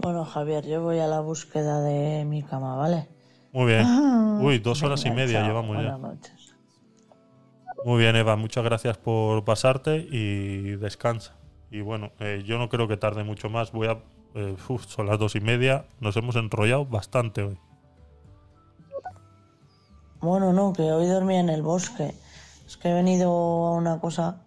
[0.03, 3.09] Bueno, Javier, yo voy a la búsqueda de mi cama, ¿vale?
[3.53, 3.87] Muy bien.
[4.41, 5.97] Uy, dos horas y media chao, llevamos ya.
[5.97, 6.55] Buenas noches.
[7.85, 11.37] Muy bien, Eva, muchas gracias por pasarte y descansa.
[11.71, 13.71] Y bueno, eh, yo no creo que tarde mucho más.
[13.71, 13.99] Voy a.
[14.35, 15.85] eh, uf, son las dos y media.
[16.01, 17.59] Nos hemos enrollado bastante hoy.
[20.21, 22.13] Bueno, no, que hoy dormí en el bosque.
[22.67, 24.43] Es que he venido a una cosa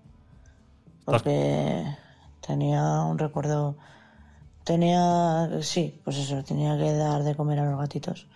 [1.05, 1.85] porque
[2.45, 3.77] tenía un recuerdo.
[4.65, 5.49] Tenía.
[5.61, 8.27] Sí, pues eso, tenía que dar de comer a los gatitos.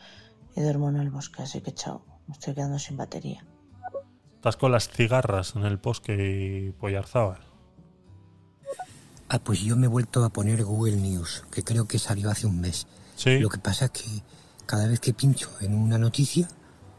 [0.56, 2.06] Y duermo en el bosque, así que chao.
[2.28, 3.44] Me estoy quedando sin batería.
[4.36, 7.42] Estás con las cigarras en el bosque y Pollarzábal.
[9.28, 12.48] Ah, pues yo me he vuelto a poner Google News, que creo que salió hace
[12.48, 12.88] un mes.
[13.16, 13.40] Sí.
[13.40, 14.24] Lo que pasa es que
[14.66, 16.48] cada vez que pincho en una noticia,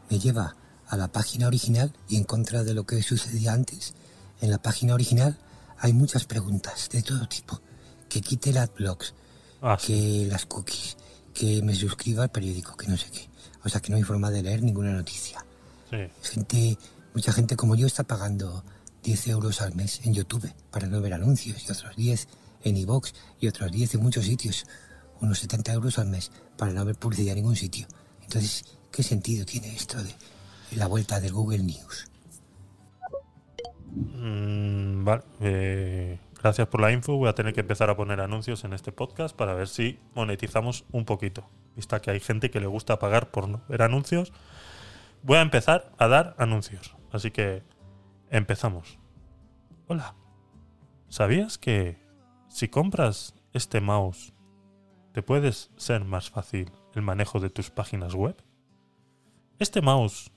[0.09, 0.55] me lleva
[0.87, 3.95] a la página original y en contra de lo que sucedía antes,
[4.41, 5.37] en la página original
[5.79, 7.61] hay muchas preguntas de todo tipo.
[8.09, 9.13] Que quite el adblocks,
[9.61, 10.23] Ah, sí.
[10.23, 10.97] que las cookies,
[11.33, 13.29] que me suscriba al periódico, que no sé qué.
[13.63, 15.45] O sea, que no hay forma de leer ninguna noticia.
[15.89, 15.97] sí.
[16.23, 16.77] Gente,
[17.13, 18.63] mucha gente como yo está pagando
[19.03, 22.27] 10 euros al mes en YouTube para no ver anuncios y otros 10
[22.63, 24.65] en iVoox y otros 10 en muchos sitios.
[25.19, 27.87] Unos 70 euros al mes para no ver publicidad en ningún sitio.
[28.23, 30.15] Entonces, ¿qué sentido tiene esto de
[30.75, 32.07] la vuelta del Google News?
[33.93, 35.23] Mm, vale.
[35.41, 37.17] eh, gracias por la info.
[37.17, 40.85] Voy a tener que empezar a poner anuncios en este podcast para ver si monetizamos
[40.91, 41.49] un poquito.
[41.75, 44.33] Vista que hay gente que le gusta pagar por no ver anuncios.
[45.23, 46.95] Voy a empezar a dar anuncios.
[47.11, 47.63] Así que
[48.29, 48.99] empezamos.
[49.87, 50.15] Hola.
[51.09, 51.97] ¿Sabías que
[52.47, 54.33] si compras este mouse
[55.13, 58.41] te puedes ser más fácil el manejo de tus páginas web?
[59.59, 60.31] Este mouse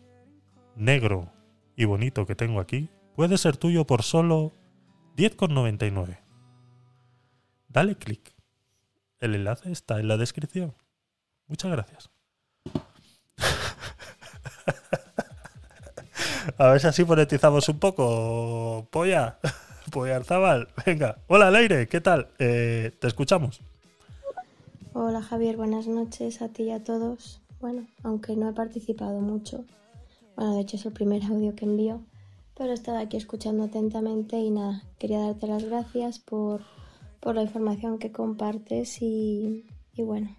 [0.76, 1.32] negro
[1.76, 4.52] y bonito que tengo aquí puede ser tuyo por solo
[5.16, 6.18] 10,99.
[7.68, 8.34] Dale clic.
[9.20, 10.74] El enlace está en la descripción.
[11.46, 12.10] Muchas gracias.
[16.58, 19.38] A ver si así monetizamos un poco, polla.
[19.90, 20.68] Polla Arzabal.
[20.84, 21.18] Venga.
[21.28, 22.28] Hola, Leire, ¿qué tal?
[22.38, 23.60] Eh, te escuchamos.
[24.92, 27.40] Hola Javier, buenas noches a ti y a todos.
[27.60, 29.64] Bueno, aunque no he participado mucho,
[30.36, 32.02] bueno, de hecho es el primer audio que envío,
[32.56, 36.62] pero he estado aquí escuchando atentamente y nada, quería darte las gracias por,
[37.20, 40.34] por la información que compartes y, y bueno,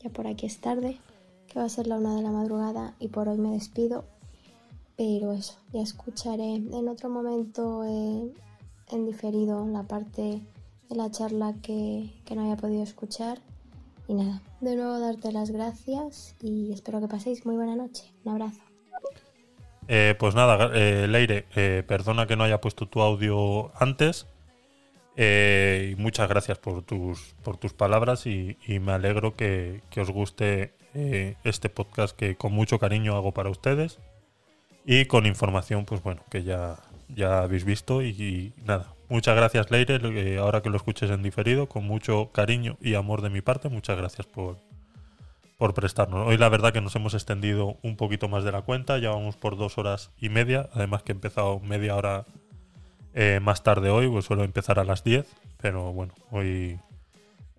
[0.00, 0.98] ya por aquí es tarde,
[1.46, 4.04] que va a ser la una de la madrugada y por hoy me despido,
[4.96, 8.32] pero eso, ya escucharé en otro momento eh,
[8.90, 10.42] en diferido la parte
[10.88, 13.40] de la charla que, que no haya podido escuchar.
[14.08, 18.12] Y nada, de nuevo darte las gracias y espero que paséis muy buena noche.
[18.24, 18.60] Un abrazo.
[19.88, 24.26] Eh, pues nada, eh, Leire, eh, perdona que no haya puesto tu audio antes.
[25.16, 30.72] Y muchas gracias por tus, por tus palabras y, me alegro que, que os guste
[31.44, 33.98] este podcast que con mucho cariño hago para ustedes
[34.86, 36.78] y con información, pues bueno, que ya,
[37.08, 38.94] ya habéis visto y, nada.
[39.10, 43.30] Muchas gracias, Leire, ahora que lo escuches en diferido, con mucho cariño y amor de
[43.30, 44.56] mi parte, muchas gracias por,
[45.60, 46.26] por prestarnos.
[46.26, 49.36] Hoy la verdad que nos hemos extendido un poquito más de la cuenta, ya vamos
[49.36, 52.24] por dos horas y media, además que he empezado media hora
[53.12, 55.28] eh, más tarde hoy, pues suelo empezar a las 10,
[55.60, 56.80] pero bueno, hoy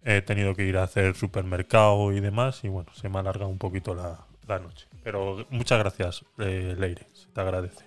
[0.03, 3.51] he tenido que ir a hacer supermercado y demás y bueno, se me ha alargado
[3.51, 4.17] un poquito la,
[4.57, 4.87] noche.
[5.03, 7.85] Pero muchas gracias, eh, Leire, te agradece.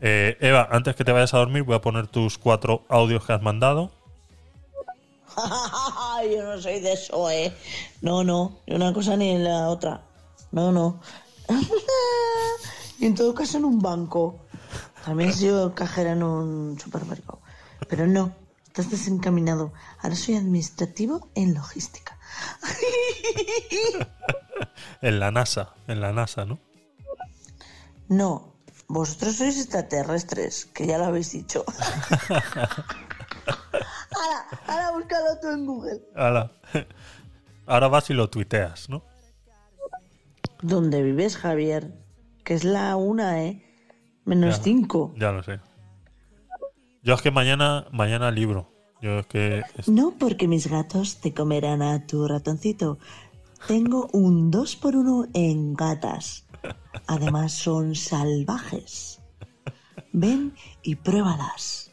[0.00, 3.32] Eh, Eva, antes que te vayas a dormir voy a poner tus cuatro audios que
[3.32, 3.90] has mandado.
[6.34, 7.54] yo no soy de eso, ¿eh?
[8.02, 10.02] No, no, ni una cosa ni la otra.
[10.52, 11.00] No, no.
[12.98, 14.46] y en todo caso en un banco.
[15.04, 17.40] También he sido cajera en un supermercado.
[17.88, 18.34] Pero no,
[18.66, 19.72] estás desencaminado.
[20.00, 22.18] Ahora soy administrativo en logística.
[25.02, 26.58] En la NASA, en la NASA, ¿no?
[28.08, 28.54] No,
[28.88, 31.64] vosotros sois extraterrestres, que ya lo habéis dicho.
[33.46, 36.00] Ahora, ahora búscalo tú en Google.
[36.16, 36.52] Ahora,
[37.66, 39.02] ahora vas y lo tuiteas, ¿no?
[40.62, 41.94] ¿Dónde vives, Javier?
[42.44, 43.62] Que es la una, ¿eh?
[44.24, 44.62] Menos Ya.
[44.62, 45.14] cinco.
[45.16, 45.60] Ya lo sé.
[47.02, 48.70] Yo es que mañana, mañana libro.
[49.00, 52.98] Yo es que es- No porque mis gatos te comerán a tu ratoncito.
[53.66, 56.46] Tengo un 2 por 1 en gatas.
[57.06, 59.20] Además son salvajes.
[60.12, 61.89] Ven y pruébalas.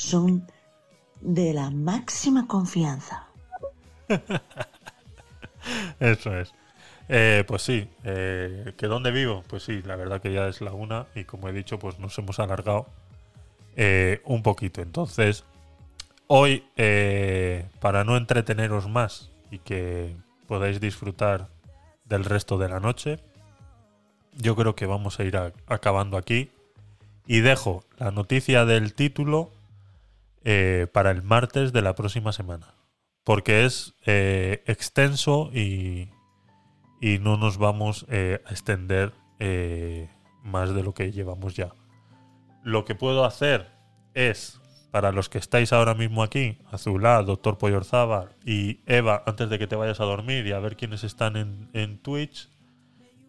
[0.00, 0.46] Son
[1.20, 3.26] de la máxima confianza.
[6.00, 6.52] eso es.
[7.08, 9.44] Eh, pues sí, eh, ¿que dónde vivo?
[9.46, 12.16] Pues sí, la verdad que ya es la una y como he dicho, pues nos
[12.18, 12.86] hemos alargado
[13.76, 14.80] eh, un poquito.
[14.80, 15.44] Entonces,
[16.28, 16.64] hoy,
[17.80, 21.48] para no entreteneros más y que podáis disfrutar
[22.06, 23.18] del resto de la noche,
[24.38, 26.50] yo creo que vamos a ir acabando aquí
[27.26, 29.50] y dejo la noticia del título
[30.42, 32.74] eh, para el martes de la próxima semana.
[33.24, 36.08] Porque es eh, extenso y,
[37.00, 39.12] y no nos vamos eh, a extender
[40.42, 41.72] más de lo que llevamos ya.
[42.62, 43.68] Lo que puedo hacer
[44.12, 44.60] es,
[44.90, 49.66] para los que estáis ahora mismo aquí, Azulá, Doctor Poyorzábal y Eva, antes de que
[49.66, 52.50] te vayas a dormir y a ver quiénes están en, en Twitch.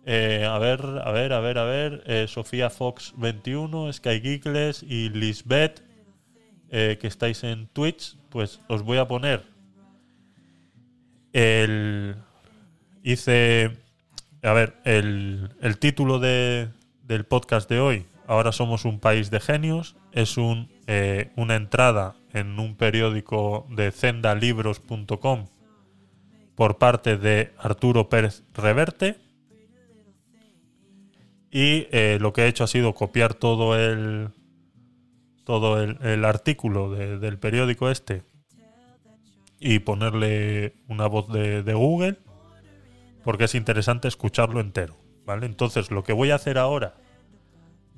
[0.06, 2.28] A ver, a ver, a ver, a ver.
[2.28, 5.82] Sofía Fox 21, Sky Geekles y Lisbeth,
[6.72, 9.44] eh, que estáis en Twitch, pues os voy a poner
[11.34, 12.16] el.
[14.44, 16.70] A ver, el, el título de,
[17.04, 18.06] del podcast de hoy.
[18.26, 19.96] Ahora somos un país de genios.
[20.14, 25.48] Es un eh, una entrada en un periódico de zendalibros.com
[26.56, 29.16] por parte de Arturo Pérez Reverte.
[31.50, 34.32] Y eh, lo que he hecho ha sido copiar todo el,
[35.60, 38.24] todo el, artículo de- del periódico este
[39.60, 42.18] y ponerle una voz de, de Google
[43.24, 44.96] porque es interesante escucharlo entero.
[45.26, 45.46] ¿vale?
[45.46, 46.96] Entonces lo que voy a hacer ahora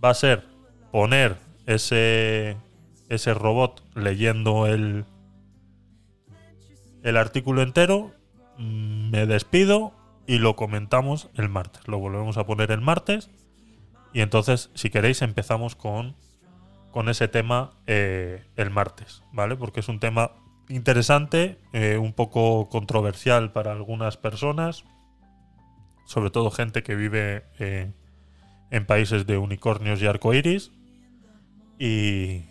[0.03, 0.43] va a ser
[0.91, 2.57] poner ese,
[3.09, 5.05] ese robot leyendo el,
[7.03, 8.11] el artículo entero,
[8.57, 9.93] mm, me despido
[10.27, 11.87] y lo comentamos el martes.
[11.87, 13.29] Lo volvemos a poner el martes
[14.13, 16.15] y entonces si queréis empezamos con
[16.93, 19.55] con ese tema eh, el martes, ¿vale?
[19.55, 20.31] Porque es un tema
[20.69, 24.85] interesante, eh, un poco controversial para algunas personas,
[26.05, 27.91] sobre todo gente que vive eh,
[28.69, 30.71] en países de unicornios y arcoíris.
[31.79, 32.45] Y,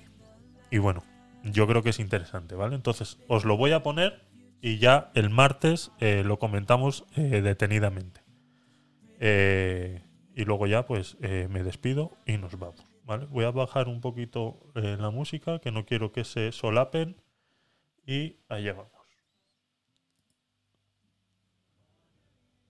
[0.73, 1.05] y bueno,
[1.45, 2.75] yo creo que es interesante, ¿vale?
[2.75, 4.25] Entonces, os lo voy a poner
[4.61, 8.21] y ya el martes lo comentamos detenidamente.
[10.35, 12.92] Y luego ya, pues, me despido y nos vamos.
[13.05, 13.27] ¿Vale?
[13.27, 17.17] Voy a bajar un poquito eh, la música, que no quiero que se solapen.
[18.07, 19.02] Y allá vamos.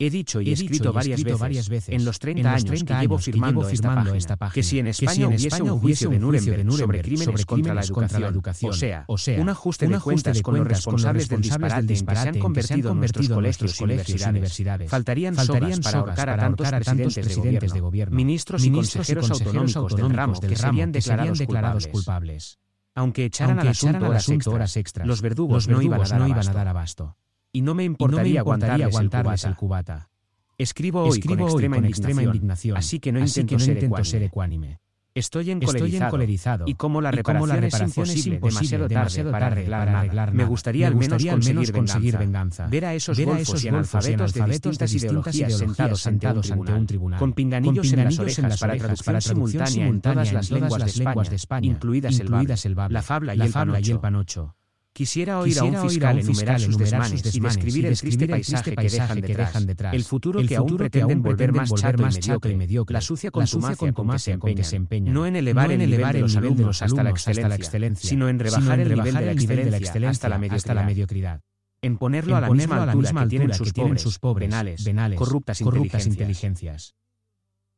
[0.02, 2.44] He dicho y He escrito, y varias, escrito veces, varias veces en los 30 en
[2.44, 4.62] los años 30 que llevo años que firmando, llevo esta, firmando página, esta página, que
[4.64, 7.82] si en España, si en hubiese un juicio de Nuremberg, sobre crímenes, sobre contra, la
[7.82, 10.54] crímenes contra la educación, o sea, o sea, un ajuste un de cuentas de con
[10.54, 13.36] los cuentas con los responsables del disparate que se han disparate en convertido nuestros convertido
[13.36, 14.30] colegios y y universidades.
[14.30, 14.90] universidades.
[14.90, 18.72] Faltarían, Faltarían sogas para ahorcar a tantos a presidentes, de de gobierno, ministros y y
[18.72, 22.58] consejeros consejeros autonómicos del ramo que serían que serían declarados culpables.
[22.96, 27.16] Aunque echaran echaran al horas extras, los verdugos, no iban a dar a abasto.
[27.52, 30.08] Y no me Y no me importaría importaría aguantarles, aguantarles el el cubata.
[30.56, 33.54] Escribo hoy Escribo con hoy extrema, con indignación, extrema indignación, así que no intento, que
[33.54, 34.10] no ser, intento ecuánime.
[34.10, 34.78] ser ecuánime.
[35.14, 39.32] Estoy encolerizado, y como la y como reparación, la reparación es imposible, demasiado, demasiado tarde
[39.32, 40.04] para arreglar, para nada.
[40.04, 42.62] arreglar Me gustaría al Me menos gustaría al conseguir, menos conseguir venganza.
[42.64, 42.68] venganza.
[42.68, 44.90] Ver a esos Ver a golfos esos y golfos y analfabetos de analfabetos de distintas
[44.90, 48.20] distintas ideologías sentados ante un sentados ante un tribunal, con con pinganillos en las en
[48.22, 50.58] orejas las para traducción para traducción simultánea en todas las en
[51.04, 54.56] lenguas de España, incluidas el la fabla y la el fabla y el panocho.
[54.94, 57.56] Quisiera oír a Quisiera un oír fiscal a un enumerar sus desmanes sus y desmanes
[57.56, 60.56] describir y el triste paisaje que dejan que detrás, dejan detrás, el futuro el que
[60.56, 63.86] aún pretenden volver más chato y más chato y mediocre, la sucia contumacia con que
[63.86, 66.20] se contumacia con que se empeñan, empeñan, no en elevar no el en nivel de
[66.20, 68.88] los nivel de alumnos los hasta la alumnos hasta la excelencia, sino en rebajar el
[68.90, 71.40] nivel de la excelencia hasta la hasta la mediocridad,
[71.80, 73.72] en ponerlo En a la misma a la altura misma que tienen altura sus que
[73.72, 76.92] tienen pobres, sus pobres, venales, venales, corruptas, corruptas inteligencias.
[76.92, 76.94] inteligencias.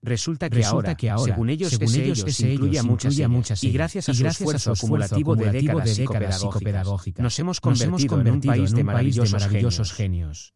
[0.04, 2.84] Resulta que, Resulta ahora, que ahora, según ellos, según ese ellos, ese incluye a ellos
[2.84, 4.86] muchas, incluye a ellas, muchas y gracias a y su gracias a su esfuerzo esfuerzo
[4.86, 8.70] acumulativo de décadas de décadas psicopedagógicas, nos hemos nos convertido, hemos en un convertido país
[8.70, 10.54] en de un país de maravillosos, genios.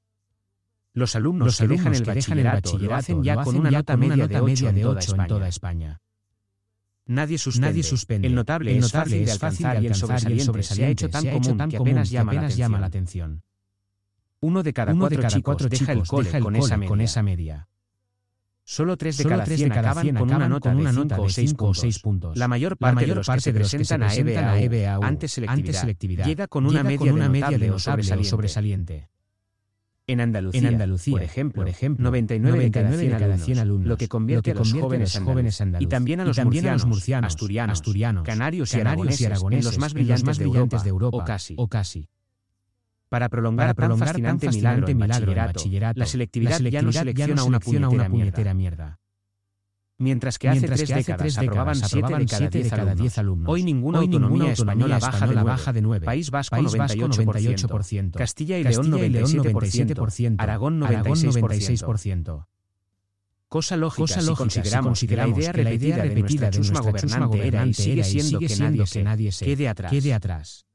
[0.92, 3.44] Los alumnos, Los que dejan alumnos el que dejan el bachillerato, lo hacen ya lo
[3.44, 5.08] con una ya nota con una media nota de 8 media de toda ocho en
[5.08, 5.28] España.
[5.28, 6.00] toda España.
[7.06, 7.68] Nadie suspende.
[7.68, 8.28] Nadie suspende.
[8.28, 10.84] El notable, El es notable fácil de es fácil de alcanzar y el sobresaliente se
[10.84, 12.56] ha hecho tan se ha hecho común tan que común apenas que llama la apenas
[12.56, 13.42] llama la atención.
[14.40, 16.52] Uno de cada Uno cuatro de cada chicos cuatro deja el cole deja el con
[16.52, 16.88] cole esa media.
[16.88, 17.68] con esa media.
[18.70, 20.76] Solo tres de Solo cada tres de 100 cada acaban 100 con una nota con
[20.76, 22.36] de una 5 nota o de 6 cinco o seis puntos.
[22.36, 24.02] La mayor La parte de mayor los que parte se de los que se presentan
[24.02, 27.78] a EBAU EBAU ante selectividad, selectividad llega con una llega media con de una media
[27.78, 28.28] sobresaliente.
[28.28, 29.08] sobresaliente.
[30.06, 33.58] En Andalucía, En Andalucía, por ejemplo, por ejemplo, 99, de cada 100 de cada 100
[33.58, 35.84] alumnos, lo que convierte, lo que a los convierte jóvenes, a los jóvenes andaluces, y
[35.84, 39.20] andaluces, también a y los también a los murcianos, asturianos, asturianos, canarios, y canarios aragoneses,
[39.22, 41.54] y aragoneses, en los más en los brillantes, de, Europa, de Europa, o casi.
[41.56, 42.08] o casi.
[43.08, 46.06] Para prolongar, Para prolongar tan fascinante, tan milagro, fascinante en milagro en bachillerato, bachillerato, la
[46.06, 48.84] selectividad, ya no selecciona, una, selecciona puñetera puñetera mierda.
[48.84, 49.00] mierda.
[50.00, 52.58] Mientras que hace Mientras tres que hace décadas tres aprobaban décadas 7 de cada siete
[52.58, 53.00] de 10 cada alumnos.
[53.00, 53.48] diez alumnos.
[53.52, 55.50] Hoy ninguna Hoy autonomía española autonomía baja de española 9.
[55.50, 56.04] baja de nueve.
[56.06, 60.82] País Vasco País Vasco 98%, 98%, Castilla y Castilla León y León 97%, 97%, Aragón
[60.84, 61.84] Aragón 96%.
[61.84, 62.46] 96%.
[63.48, 65.96] Cosa lógica, Cosa si lógica consideramos, si que la consideramos idea que la idea repetida
[65.96, 68.38] de repetida nuestra de nuestra chusma gobernante era y gobernante sigue era y siendo sigue
[68.38, 69.90] que siendo nadie que se nadie se quede atrás.
[69.90, 70.67] quede atrás.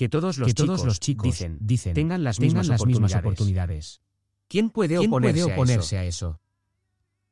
[0.00, 3.16] Que todos los Que chicos, todos los chicos dicen, dicen tengan las tengan mismas oportunidades.
[3.16, 4.00] oportunidades.
[4.48, 5.96] ¿Quién puede ¿Quién oponerse, a eso?
[5.98, 6.40] a eso?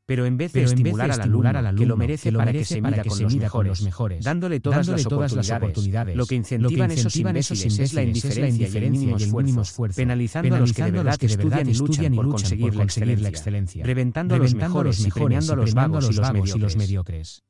[0.04, 2.52] Pero en vez de Pero estimular, al, alumno, al que lo merece que lo para
[2.52, 4.60] merece que se para mida que con se los mida con mejores, los mejores, dándole
[4.60, 8.02] todas, dándole las, todas las oportunidades, oportunidades, lo que lo incentivan esos imbéciles es la
[8.02, 10.72] imbéciles es la indiferencia y el mínimo indiferencia y el mínimo esfuerzo, penalizando a los
[10.74, 13.20] que de verdad los que de verdad estudian y luchan por conseguir por la conseguir
[13.22, 15.72] la excelencia, excelencia, reventando a los reventando a mejores los y mejores premiando los a
[15.72, 17.42] los vagos y los mediocres.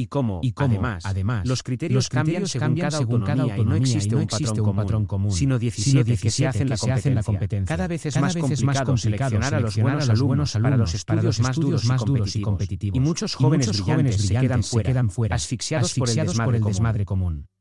[0.00, 3.20] Y cómo, Y cómo, además, además, los criterios, los cambian criterios según cambian cada según
[3.20, 6.30] cada autonomía y no y existe no un patrón, un patrón común, sino 17, que
[6.30, 7.66] se hacen la que se hacen la competencia.
[7.66, 7.76] competencia.
[7.76, 10.06] Cada vez es Cada más vez es más complicado complicado seleccionar a los buenos a
[10.06, 12.96] los alumnos para los estudios los más duros más duros y competitivos.
[12.96, 16.54] Y muchos Y jóvenes brillantes jóvenes se quedan se fuera, quedan fuera, asfixiados, asfixiados por
[16.54, 17.34] el desmadre, común.
[17.34, 17.59] común.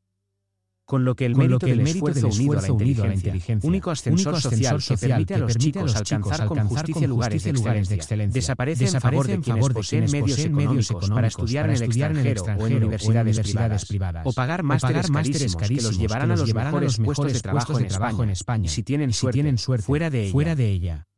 [0.90, 2.74] Con lo que el mérito que el del mérito esfuerzo del unido a la esfuerzo
[2.74, 5.53] unido a la inteligencia, único ascensor único social ascensor que social permite a que los
[5.53, 8.40] permite a los chicos alcanzar con justicia lugares de excelencia, excelencia.
[8.40, 11.27] desaparece en favor de en quienes favor de poseen quienes medios poseen medios económicos para
[11.27, 14.24] estudiar para en el estudiar en el extranjero o en o universidades universidades privadas, privadas,
[14.26, 16.98] o pagar o másteres carísimos que los carísimos llevarán que a los llevarán a mejores
[16.98, 18.69] los mejores trabajo puestos en de trabajo en España.
[18.69, 20.32] Si tienen si suerte, tienen suerte, fuera de ella.
[20.32, 21.09] fuera de ella.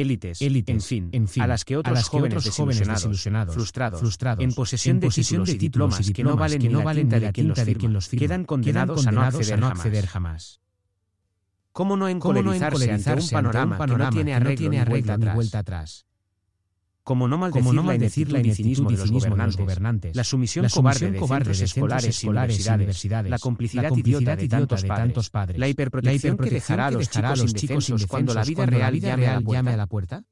[0.00, 3.02] Élites, Élites, en fin, en fin, a las que otros las que jóvenes, otros desilusionados,
[3.02, 6.60] desilusionados, frustrados, frustrados, en posesión, en de, títulos de y diplomas y que no valen
[6.60, 8.20] que ni no valen ni de la quien los tinta de firma, quien los firma,
[8.20, 10.60] quedan quedan condenados, a no acceder jamás.
[11.72, 14.40] ¿Cómo no ¿Cómo no encolerizarse ante un panorama, ante un panorama que no tiene que
[14.40, 16.07] no arreglo, ni, vuelta atrás?
[17.08, 20.64] Como no maldecir, Como no la maldecir la ineptitud de los gobernantes, gobernantes, la sumisión
[20.64, 24.20] la cobarde de cobarde centros de centros escolares y universidades, universidades, la complicidad, la complicidad
[24.20, 28.06] idiota de tantos de padres, tantos padres, la hiperprotección, que dejará a los chicos indefensos
[28.06, 30.22] cuando la vida cuando real llame a la llame a la puerta?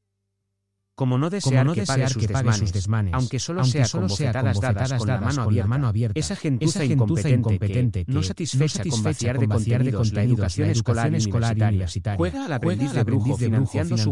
[0.97, 3.60] Como no desear, Como no que, desear pague sus que desmanes, sus desmanes, aunque solo
[3.60, 7.34] aunque sea solo con bofetadas dadas con la mano abierta, mano abierta, esa gentuza, incompetente,
[7.34, 10.23] incompetente que, no que, satisfecha no con vaciar de satisfecha con vaciar de contenidos la
[10.23, 14.10] educación la escolar y universitaria, universitaria, juega al aprendiz de brujo financiando su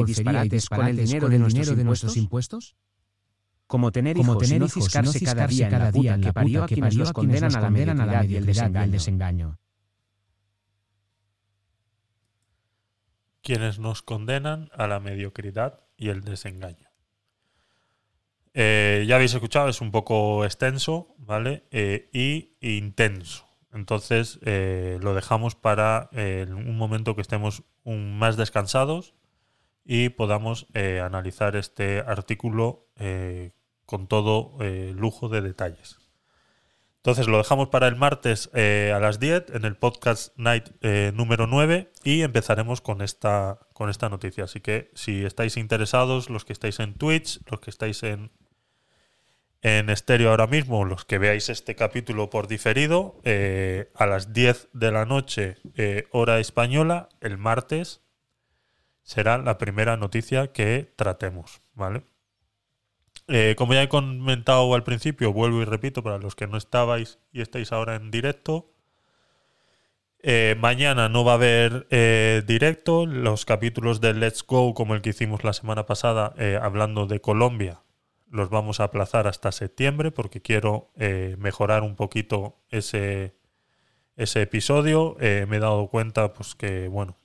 [0.00, 2.76] y disparates con el dinero de nuestros dinero de nuestros impuestos?
[3.66, 4.68] Como tener Como hijos tener no
[5.22, 7.52] cada día en cada la día puta en que parió puta a quienes a condenan
[7.52, 9.58] la condenan a la mediocridad y el desengaño.
[13.42, 16.88] quienes nos condenan a la mediocridad y el desengaño.
[18.54, 21.62] Eh, ya habéis escuchado, es un poco extenso, ¿vale?
[21.70, 23.46] Eh, y intenso.
[23.72, 29.14] Entonces eh, lo dejamos para un momento que estemos un- más descansados
[29.84, 32.86] y podamos analizar este artículo
[33.86, 34.58] con todo
[34.94, 36.01] lujo de detalles.
[37.02, 41.10] Entonces lo dejamos para el martes eh, a las 10 en el podcast Night eh,
[41.12, 44.44] número 9 y empezaremos con esta, con esta noticia.
[44.44, 48.30] Así que si estáis interesados, los que estáis en Twitch, los que estáis en,
[49.62, 54.68] en estéreo ahora mismo, los que veáis este capítulo por diferido, eh, a las 10
[54.72, 55.56] de la noche,
[56.12, 58.00] hora española, el martes,
[59.02, 62.04] será la primera noticia que tratemos, ¿vale?
[63.34, 67.18] Eh, como ya he comentado al principio, vuelvo y repito para los que no estabais
[67.32, 68.68] y estáis ahora en directo.
[70.22, 73.06] eh, mañana no va a haber eh, directo.
[73.06, 77.82] Los capítulos de Let's Go, como el que hicimos la semana pasada, hablando de Colombia,
[78.30, 80.90] los vamos a aplazar hasta septiembre porque quiero
[81.38, 83.34] mejorar un poquito ese,
[84.16, 85.16] ese episodio.
[85.18, 87.16] Me he dado cuenta pues que bueno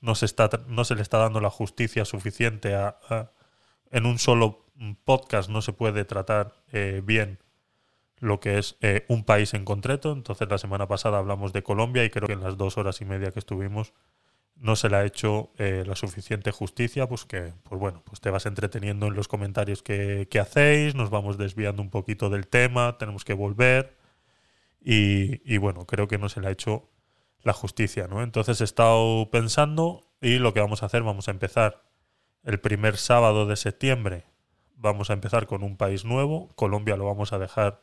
[0.00, 2.98] no, se está, no se le está dando la justicia suficiente a,
[3.92, 4.66] en un solo
[5.04, 7.38] podcast no se puede tratar eh, bien
[8.18, 10.12] lo que es eh, un país en concreto.
[10.12, 13.04] Entonces la semana pasada hablamos de Colombia y creo que en las dos horas y
[13.04, 13.92] media que estuvimos
[14.56, 18.30] no se le ha hecho eh, la suficiente justicia, pues que, pues bueno, pues te
[18.30, 22.96] vas entreteniendo en los comentarios que, que hacéis, nos vamos desviando un poquito del tema,
[22.96, 23.96] tenemos que volver
[24.80, 26.88] y, y bueno, creo que no se le ha hecho
[27.42, 28.22] la justicia, ¿no?
[28.22, 31.82] Entonces he estado pensando y lo que vamos a hacer, vamos a empezar
[32.44, 34.24] el primer sábado de septiembre
[34.82, 36.48] vamos a empezar con un país nuevo.
[36.56, 37.80] Colombia lo vamos a dejar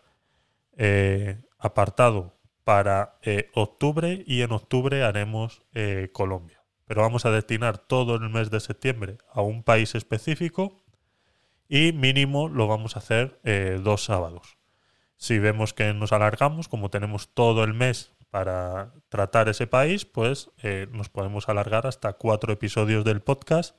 [0.78, 6.62] eh, apartado para eh, octubre y en octubre haremos eh, Colombia.
[6.86, 10.84] Pero vamos a destinar todo el mes de septiembre a un país específico
[11.68, 13.40] y mínimo lo vamos a hacer
[13.84, 14.58] dos sábados.
[15.16, 20.50] Si vemos que nos alargamos, como tenemos todo el mes para tratar ese país, pues
[20.92, 23.76] nos podemos alargar hasta cuatro episodios del podcast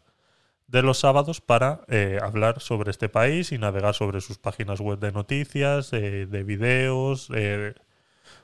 [0.70, 5.00] de los sábados para eh, hablar sobre este país y navegar sobre sus páginas web
[5.00, 7.74] de noticias, eh, de videos, eh,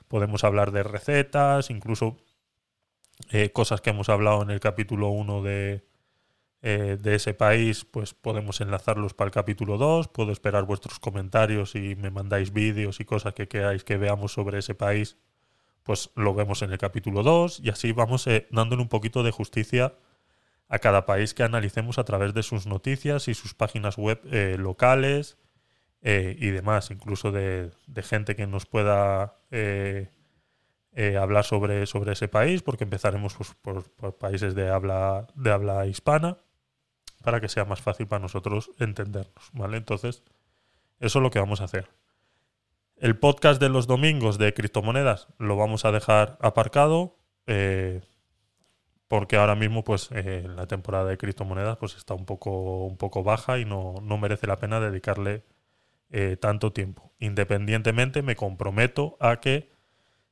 [0.09, 2.17] podemos hablar de recetas, incluso
[3.51, 5.83] cosas que hemos hablado en el capítulo 1 de,
[6.61, 11.95] de ese país, pues podemos enlazarlos para el capítulo 2, puedo esperar vuestros comentarios y
[11.95, 15.17] me mandáis vídeos y cosas que queráis que veamos sobre ese país,
[15.81, 19.95] pues lo vemos en el capítulo 2 y así vamos dándole un poquito de justicia
[20.69, 24.57] a cada país que analicemos a través de sus noticias y sus páginas web eh,
[24.59, 25.37] locales
[26.01, 30.09] eh, y demás, incluso de, de gente que nos pueda eh,
[31.19, 36.37] hablar sobre, sobre ese país, porque empezaremos pues, por, países de habla, de habla hispana
[37.23, 39.77] para que sea más fácil para nosotros entendernos, ¿vale?
[39.77, 40.23] Entonces,
[40.99, 41.89] eso es lo que vamos a hacer.
[42.95, 47.19] El podcast de los domingos de criptomonedas lo vamos a dejar aparcado.
[49.07, 53.23] Porque ahora mismo pues eh, la temporada de criptomonedas pues está un poco un poco
[53.23, 55.43] baja y no, no merece la pena dedicarle
[56.09, 59.71] eh, tanto tiempo independientemente me comprometo a que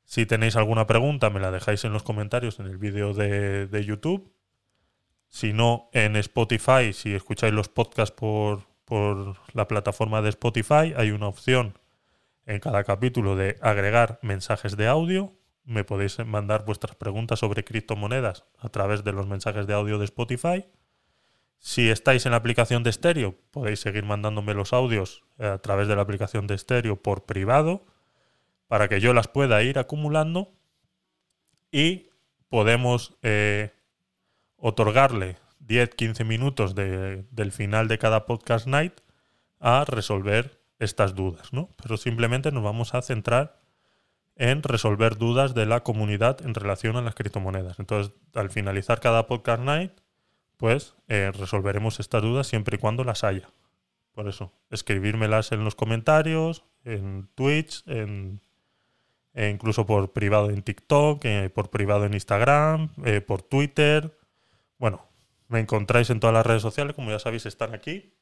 [0.04, 3.86] si tenéis alguna pregunta me la dejáis en los comentarios en el vídeo de, de
[3.86, 4.34] YouTube
[5.28, 11.12] si no en Spotify si escucháis los podcasts por, por la plataforma de Spotify hay
[11.12, 11.76] una opción
[12.46, 15.34] en cada capítulo de agregar mensajes de audio.
[15.66, 20.06] Me podéis mandar vuestras preguntas sobre criptomonedas a través de los mensajes de audio de
[20.06, 20.66] Spotify.
[21.58, 25.88] Si estáis en la aplicación de estéreo, podéis seguir mandándome los audios eh, a través
[25.88, 27.86] de la aplicación de estéreo por privado
[28.68, 30.54] para que yo las pueda ir acumulando
[31.72, 32.10] y
[32.50, 33.74] podemos eh,
[34.58, 38.94] otorgarle 10-15 minutos de- del final de cada podcast night
[39.60, 41.70] a resolver estas dudas, ¿no?
[41.82, 43.62] Pero simplemente nos vamos a centrar
[44.36, 47.80] en resolver dudas de la comunidad en relación a las criptomonedas.
[47.80, 49.92] Entonces, al finalizar cada podcast night,
[50.58, 53.50] pues eh, resolveremos estas dudas siempre y cuando las haya.
[54.14, 58.42] Por eso, escribírmelas en los comentarios, en Twitch, en,
[59.34, 64.18] e incluso por privado en TikTok, eh, por privado en Instagram, eh, por Twitter.
[64.78, 65.06] Bueno,
[65.50, 68.14] me encontráis en todas las redes sociales, como ya sabéis, están aquí.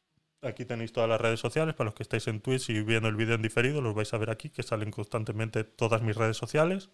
[0.44, 1.74] Aquí tenéis todas las redes sociales.
[1.74, 4.18] Para los que estáis en Twitch y viendo el vídeo en diferido, los vais a
[4.18, 6.90] ver aquí, que salen constantemente todas mis redes sociales,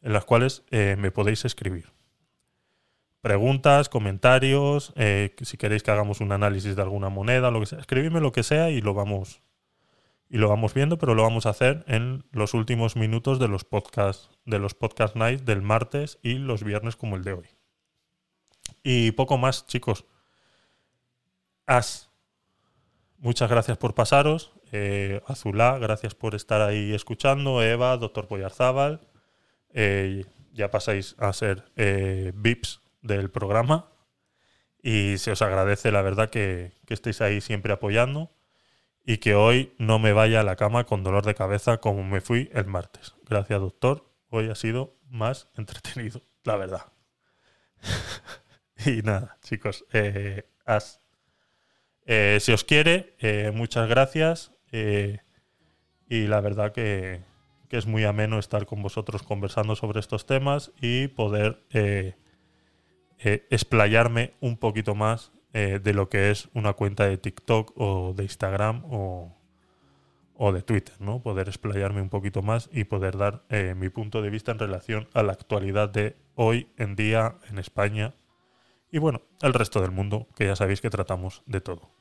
[0.00, 1.92] en las cuales eh, me podéis escribir.
[3.20, 7.80] Preguntas, comentarios, eh, si queréis que hagamos un análisis de alguna moneda, lo que sea,
[7.80, 9.42] escribidme lo que sea y lo vamos
[10.30, 13.64] y lo vamos viendo, pero lo vamos a hacer en los últimos minutos de los
[13.64, 17.46] podcasts, de los podcast nights del martes y los viernes como el de hoy.
[18.82, 20.04] Y poco más, chicos.
[21.66, 22.07] As,
[23.18, 24.52] muchas gracias por pasaros.
[24.72, 27.62] Eh, Azulá, gracias por estar ahí escuchando.
[27.62, 29.00] Eva, doctor Boyarzábal.
[29.70, 33.90] Eh, ya pasáis a ser eh, VIPs del programa.
[34.82, 38.30] Y se os agradece, la verdad, que, que estéis ahí siempre apoyando
[39.08, 42.20] y que hoy no me vaya a la cama con dolor de cabeza como me
[42.20, 43.14] fui el martes.
[43.26, 44.04] Gracias, doctor.
[44.28, 46.92] Hoy ha sido más entretenido, la verdad.
[48.84, 51.00] y nada, chicos, eh, as.
[52.10, 54.52] Eh, si os quiere, eh, muchas gracias.
[54.72, 55.18] eh,
[56.08, 57.20] y la verdad que,
[57.70, 61.66] es muy ameno estar con vosotros conversando sobre estos temas y poder
[63.50, 68.84] explayarme un poquito más de lo que es una cuenta de TikTok o de Instagram
[68.86, 69.34] o,
[70.52, 71.22] de Twitter, ¿no?
[71.22, 73.44] Poder explayarme un poquito más y poder dar
[73.76, 78.14] mi punto de vista en relación a la actualidad de hoy en día en España
[78.90, 81.97] y bueno, el resto del mundo, que ya sabéis que tratamos de todo.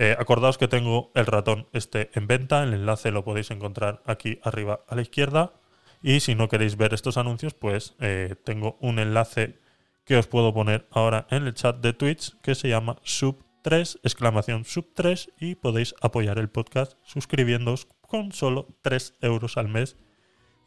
[0.00, 4.38] Eh, acordaos que tengo el ratón este en venta, el enlace lo podéis encontrar aquí
[4.44, 5.54] arriba a la izquierda
[6.00, 9.58] y si no queréis ver estos anuncios, pues eh, tengo un enlace
[10.04, 14.62] que os puedo poner ahora en el chat de Twitch que se llama sub3, exclamación
[14.62, 19.96] sub3 y podéis apoyar el podcast suscribiéndoos con solo 3 euros al mes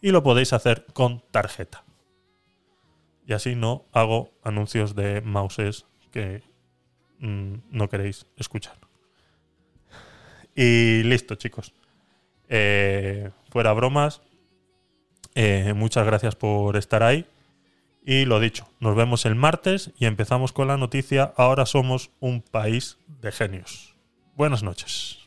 [0.01, 1.85] y lo podéis hacer con tarjeta.
[3.25, 6.43] Y así no hago anuncios de mouses que
[7.19, 8.90] mm, no queréis escuchar.
[10.55, 11.73] Y listo, chicos.
[12.49, 14.21] Eh, fuera bromas.
[15.35, 17.25] Eh, muchas gracias por estar ahí.
[18.03, 21.33] Y lo dicho, nos vemos el martes y empezamos con la noticia.
[21.37, 23.95] Ahora somos un país de genios.
[24.35, 25.20] Buenas noches.